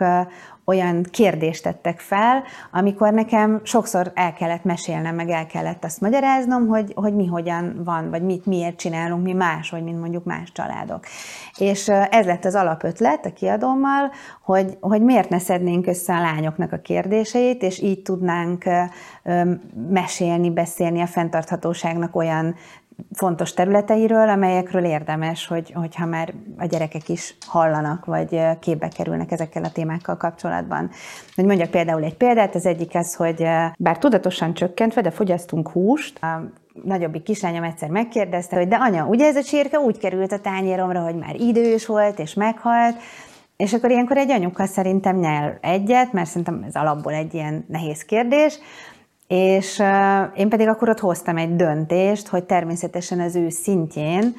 [0.71, 2.43] olyan kérdést tettek fel,
[2.73, 7.81] amikor nekem sokszor el kellett mesélnem, meg el kellett azt magyaráznom, hogy, hogy mi hogyan
[7.85, 11.05] van, vagy mit miért csinálunk mi más, vagy mint mondjuk más családok.
[11.57, 14.11] És ez lett az alapötlet a kiadómmal,
[14.43, 18.65] hogy, hogy miért ne szednénk össze a lányoknak a kérdéseit, és így tudnánk
[19.89, 22.55] mesélni, beszélni a fenntarthatóságnak olyan
[23.13, 29.65] fontos területeiről, amelyekről érdemes, hogy, hogyha már a gyerekek is hallanak, vagy képbe kerülnek ezekkel
[29.65, 30.91] a témákkal kapcsolatban.
[31.35, 33.47] Hogy mondjak például egy példát, az egyik az, hogy
[33.79, 36.43] bár tudatosan csökkentve, de fogyasztunk húst, a
[36.85, 41.03] nagyobbik kislányom egyszer megkérdezte, hogy de anya, ugye ez a csirke úgy került a tányéromra,
[41.03, 42.97] hogy már idős volt és meghalt,
[43.57, 48.05] és akkor ilyenkor egy anyuka szerintem nyel egyet, mert szerintem ez alapból egy ilyen nehéz
[48.05, 48.59] kérdés,
[49.31, 49.83] és
[50.35, 54.35] én pedig akkor ott hoztam egy döntést, hogy természetesen az ő szintjén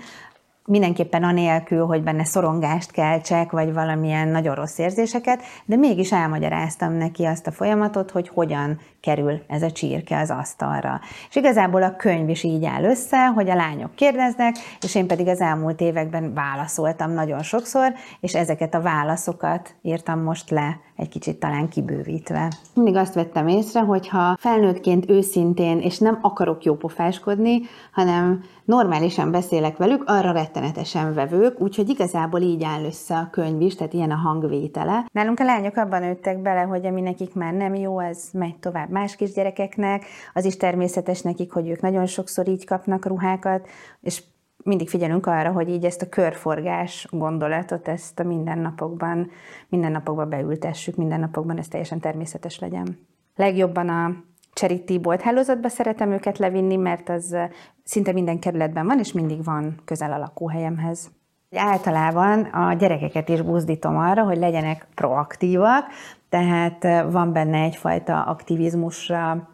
[0.65, 7.25] mindenképpen anélkül, hogy benne szorongást keltsek, vagy valamilyen nagyon rossz érzéseket, de mégis elmagyaráztam neki
[7.25, 10.99] azt a folyamatot, hogy hogyan kerül ez a csirke az asztalra.
[11.29, 15.27] És igazából a könyv is így áll össze, hogy a lányok kérdeznek, és én pedig
[15.27, 21.39] az elmúlt években válaszoltam nagyon sokszor, és ezeket a válaszokat írtam most le egy kicsit
[21.39, 22.51] talán kibővítve.
[22.73, 27.61] Mindig azt vettem észre, hogy ha felnőttként őszintén, és nem akarok jópofáskodni,
[27.91, 33.75] hanem normálisan beszélek velük, arra rettenetesen vevők, úgyhogy igazából így áll össze a könyv is,
[33.75, 35.05] tehát ilyen a hangvétele.
[35.11, 38.89] Nálunk a lányok abban nőttek bele, hogy ami nekik már nem jó, ez megy tovább
[38.89, 43.67] más kisgyerekeknek, az is természetes nekik, hogy ők nagyon sokszor így kapnak ruhákat,
[44.01, 44.23] és
[44.63, 49.29] mindig figyelünk arra, hogy így ezt a körforgás gondolatot, ezt a mindennapokban,
[49.69, 52.97] mindennapokban beültessük, mindennapokban ez teljesen természetes legyen.
[53.35, 54.15] Legjobban a
[54.53, 57.37] Charity bolt hálózatba szeretem őket levinni, mert az
[57.83, 61.11] szinte minden kerületben van, és mindig van közel a lakóhelyemhez.
[61.55, 65.85] Általában a gyerekeket is buzdítom arra, hogy legyenek proaktívak,
[66.29, 69.49] tehát van benne egyfajta aktivizmusra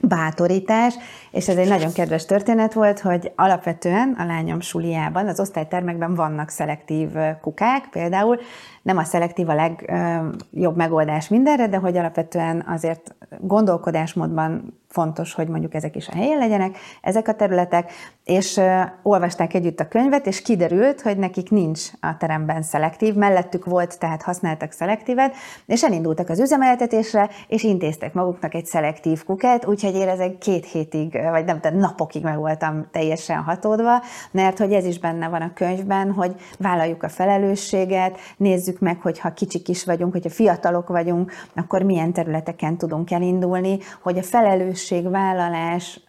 [0.00, 0.94] bátorítás,
[1.30, 6.48] és ez egy nagyon kedves történet volt, hogy alapvetően a lányom suliában, az osztálytermekben vannak
[6.48, 7.08] szelektív
[7.40, 8.40] kukák például,
[8.82, 15.74] nem a szelektív a legjobb megoldás mindenre, de hogy alapvetően azért gondolkodásmódban fontos, hogy mondjuk
[15.74, 17.92] ezek is a helyen legyenek, ezek a területek,
[18.24, 18.60] és
[19.02, 24.22] olvasták együtt a könyvet, és kiderült, hogy nekik nincs a teremben szelektív, mellettük volt, tehát
[24.22, 25.34] használtak szelektívet,
[25.66, 31.18] és elindultak az üzemeltetésre, és intéztek maguknak egy szelektív kukát, úgyhogy én ezek két hétig,
[31.30, 35.52] vagy nem, de napokig meg voltam teljesen hatódva, mert hogy ez is benne van a
[35.54, 41.32] könyvben, hogy vállaljuk a felelősséget, nézzük meg, hogy ha kicsik is vagyunk, hogyha fiatalok vagyunk,
[41.54, 46.00] akkor milyen területeken tudunk elindulni, hogy a felelősség felelősségvállalás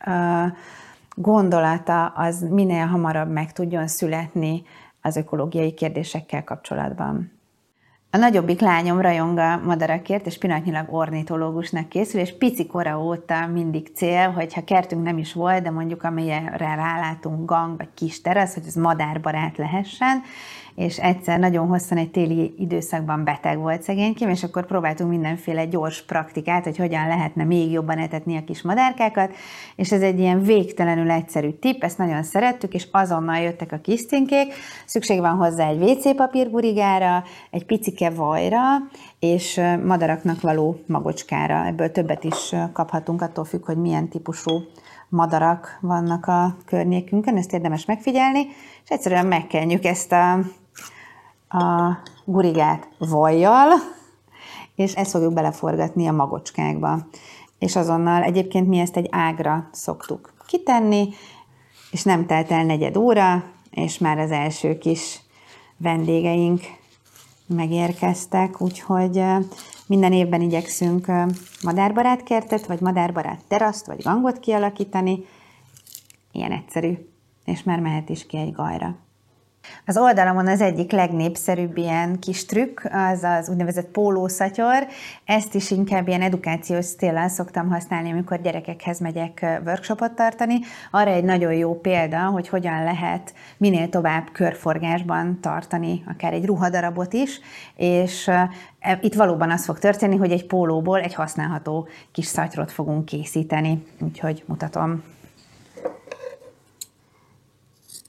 [1.15, 4.63] gondolata az minél hamarabb meg tudjon születni
[5.01, 7.39] az ökológiai kérdésekkel kapcsolatban.
[8.13, 13.91] A nagyobbik lányom rajong a madarakért, és pillanatnyilag ornitológusnak készül, és pici kora óta mindig
[13.95, 18.53] cél, hogy ha kertünk nem is volt, de mondjuk amelyre rálátunk gang vagy kis terasz,
[18.53, 20.21] hogy ez madárbarát lehessen,
[20.75, 26.01] és egyszer nagyon hosszan egy téli időszakban beteg volt szegénykém, és akkor próbáltunk mindenféle gyors
[26.05, 29.33] praktikát, hogy hogyan lehetne még jobban etetni a kis madárkákat,
[29.75, 34.05] és ez egy ilyen végtelenül egyszerű tipp, ezt nagyon szerettük, és azonnal jöttek a kis
[34.05, 34.53] cinkék,
[34.85, 38.59] szükség van hozzá egy WC papír gurigára, egy picike vajra,
[39.19, 41.65] és madaraknak való magocskára.
[41.65, 44.51] Ebből többet is kaphatunk, attól függ, hogy milyen típusú
[45.09, 48.47] madarak vannak a környékünkön, ezt érdemes megfigyelni,
[48.83, 50.39] és egyszerűen megkenjük ezt a
[51.51, 53.69] a gurigát vajjal,
[54.75, 56.97] és ezt fogjuk beleforgatni a magocskákba.
[57.59, 61.09] És azonnal egyébként mi ezt egy ágra szoktuk kitenni,
[61.91, 65.21] és nem telt el negyed óra, és már az első kis
[65.77, 66.61] vendégeink
[67.45, 69.23] megérkeztek, úgyhogy
[69.87, 71.11] minden évben igyekszünk
[71.63, 75.25] madárbarát kertet, vagy madárbarát teraszt, vagy gangot kialakítani.
[76.31, 76.97] Ilyen egyszerű,
[77.45, 78.95] és már mehet is ki egy gajra.
[79.85, 84.87] Az oldalamon az egyik legnépszerűbb ilyen kis trükk, az az úgynevezett pólószatyor.
[85.25, 90.59] Ezt is inkább ilyen edukációs célral szoktam használni, amikor gyerekekhez megyek workshopot tartani.
[90.91, 97.13] Arra egy nagyon jó példa, hogy hogyan lehet minél tovább körforgásban tartani akár egy ruhadarabot
[97.13, 97.39] is,
[97.75, 103.05] és e, itt valóban az fog történni, hogy egy pólóból egy használható kis szatyrot fogunk
[103.05, 103.85] készíteni.
[103.99, 105.03] Úgyhogy mutatom.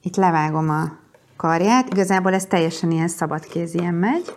[0.03, 1.02] Itt levágom a
[1.43, 1.93] karját.
[1.93, 4.37] Igazából ez teljesen ilyen szabadkézien megy,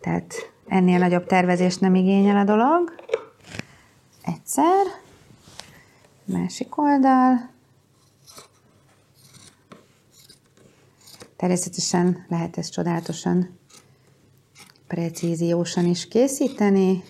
[0.00, 2.94] tehát ennél nagyobb tervezést nem igényel a dolog.
[4.22, 4.86] Egyszer,
[6.24, 7.50] másik oldal.
[11.36, 13.58] Természetesen lehet ezt csodálatosan
[14.86, 17.02] precíziósan is készíteni.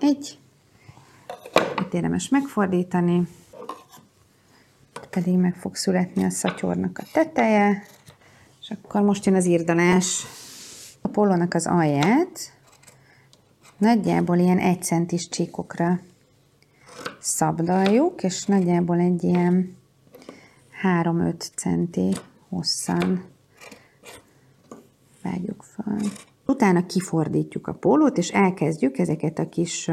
[0.00, 0.38] Egy,
[1.80, 3.28] itt érdemes megfordítani,
[5.10, 7.82] pedig meg fog születni a szatyornak a teteje.
[8.68, 10.26] És akkor most jön az írdanás.
[11.00, 12.52] A pólónak az alját
[13.78, 16.00] nagyjából ilyen egy centis csíkokra
[17.18, 19.76] szabdaljuk, és nagyjából egy ilyen
[21.02, 22.14] 3-5 centi
[22.48, 23.24] hosszan
[25.22, 26.00] vágjuk fel.
[26.46, 29.90] Utána kifordítjuk a pólót, és elkezdjük ezeket a kis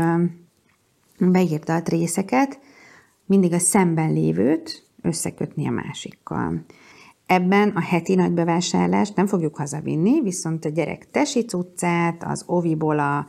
[1.20, 2.60] beírtalt részeket,
[3.26, 6.66] mindig a szemben lévőt összekötni a másikkal.
[7.26, 13.00] Ebben a heti nagy bevásárlást nem fogjuk hazavinni, viszont a gyerek tesi cuccát, az oviból
[13.00, 13.28] a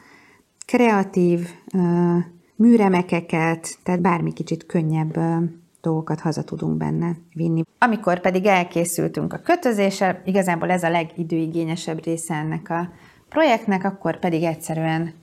[0.66, 2.16] kreatív uh,
[2.56, 5.42] műremekeket, tehát bármi kicsit könnyebb uh,
[5.80, 7.62] dolgokat haza tudunk benne vinni.
[7.78, 12.88] Amikor pedig elkészültünk a kötözéssel, igazából ez a legidőigényesebb része ennek a
[13.28, 15.14] projektnek, akkor pedig egyszerűen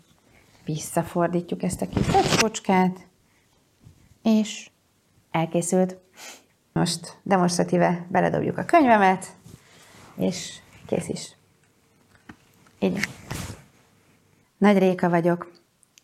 [0.65, 3.07] visszafordítjuk ezt a kis kocskát,
[4.23, 4.69] és
[5.31, 6.02] elkészült.
[6.73, 9.35] Most demonstratíve beledobjuk a könyvemet,
[10.15, 11.35] és kész is.
[12.79, 12.99] Így.
[14.57, 15.51] Nagy Réka vagyok.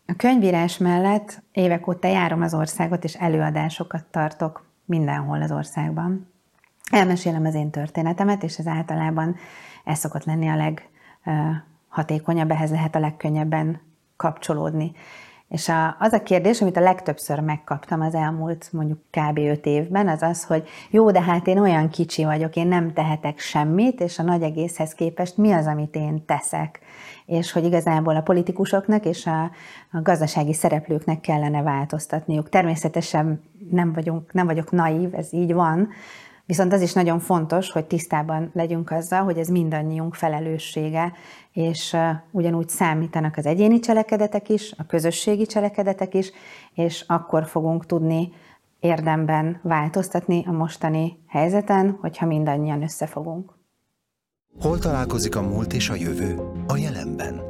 [0.06, 6.32] A könyvírás mellett évek óta járom az országot, és előadásokat tartok mindenhol az országban.
[6.90, 9.36] Elmesélem az én történetemet, és ez általában
[9.84, 10.74] ez szokott lenni a
[11.24, 13.80] leghatékonyabb, ehhez lehet a legkönnyebben
[14.16, 14.92] kapcsolódni.
[15.50, 19.38] És a, az a kérdés, amit a legtöbbször megkaptam az elmúlt mondjuk kb.
[19.38, 23.38] 5 évben, az az, hogy jó, de hát én olyan kicsi vagyok, én nem tehetek
[23.38, 26.80] semmit, és a nagy egészhez képest mi az, amit én teszek.
[27.26, 29.42] És hogy igazából a politikusoknak és a,
[29.92, 32.48] a gazdasági szereplőknek kellene változtatniuk.
[32.48, 35.88] Természetesen nem, vagyunk, nem vagyok naív, ez így van,
[36.50, 41.12] Viszont az is nagyon fontos, hogy tisztában legyünk azzal, hogy ez mindannyiunk felelőssége,
[41.52, 41.96] és
[42.30, 46.30] ugyanúgy számítanak az egyéni cselekedetek is, a közösségi cselekedetek is,
[46.74, 48.32] és akkor fogunk tudni
[48.80, 53.52] érdemben változtatni a mostani helyzeten, hogyha mindannyian összefogunk.
[54.60, 56.40] Hol találkozik a múlt és a jövő?
[56.66, 57.40] A jelenben.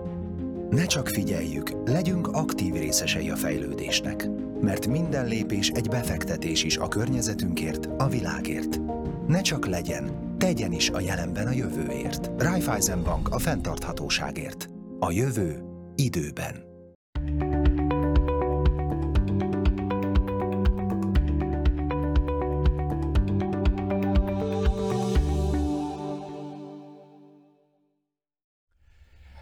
[0.71, 4.29] Ne csak figyeljük, legyünk aktív részesei a fejlődésnek,
[4.61, 8.81] mert minden lépés egy befektetés is a környezetünkért, a világért.
[9.27, 12.31] Ne csak legyen, tegyen is a jelenben a jövőért.
[12.39, 14.69] Raiffeisen Bank a fenntarthatóságért.
[14.99, 15.63] A jövő
[15.95, 16.69] időben.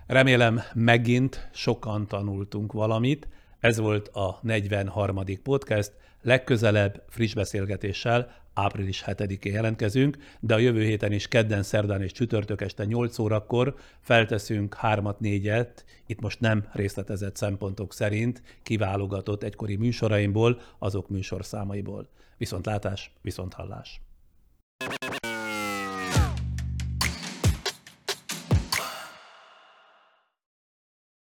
[0.06, 3.28] Remélem megint sokan tanultunk valamit.
[3.60, 5.20] Ez volt a 43.
[5.42, 5.92] podcast.
[6.22, 12.60] Legközelebb friss beszélgetéssel április 7-én jelentkezünk, de a jövő héten is kedden, szerdán és csütörtök
[12.60, 15.68] este 8 órakor felteszünk 3-4-et,
[16.06, 22.08] itt most nem részletezett szempontok szerint kiválogatott egykori műsoraimból, azok műsorszámaiból.
[22.36, 24.00] Viszontlátás, viszonthallás!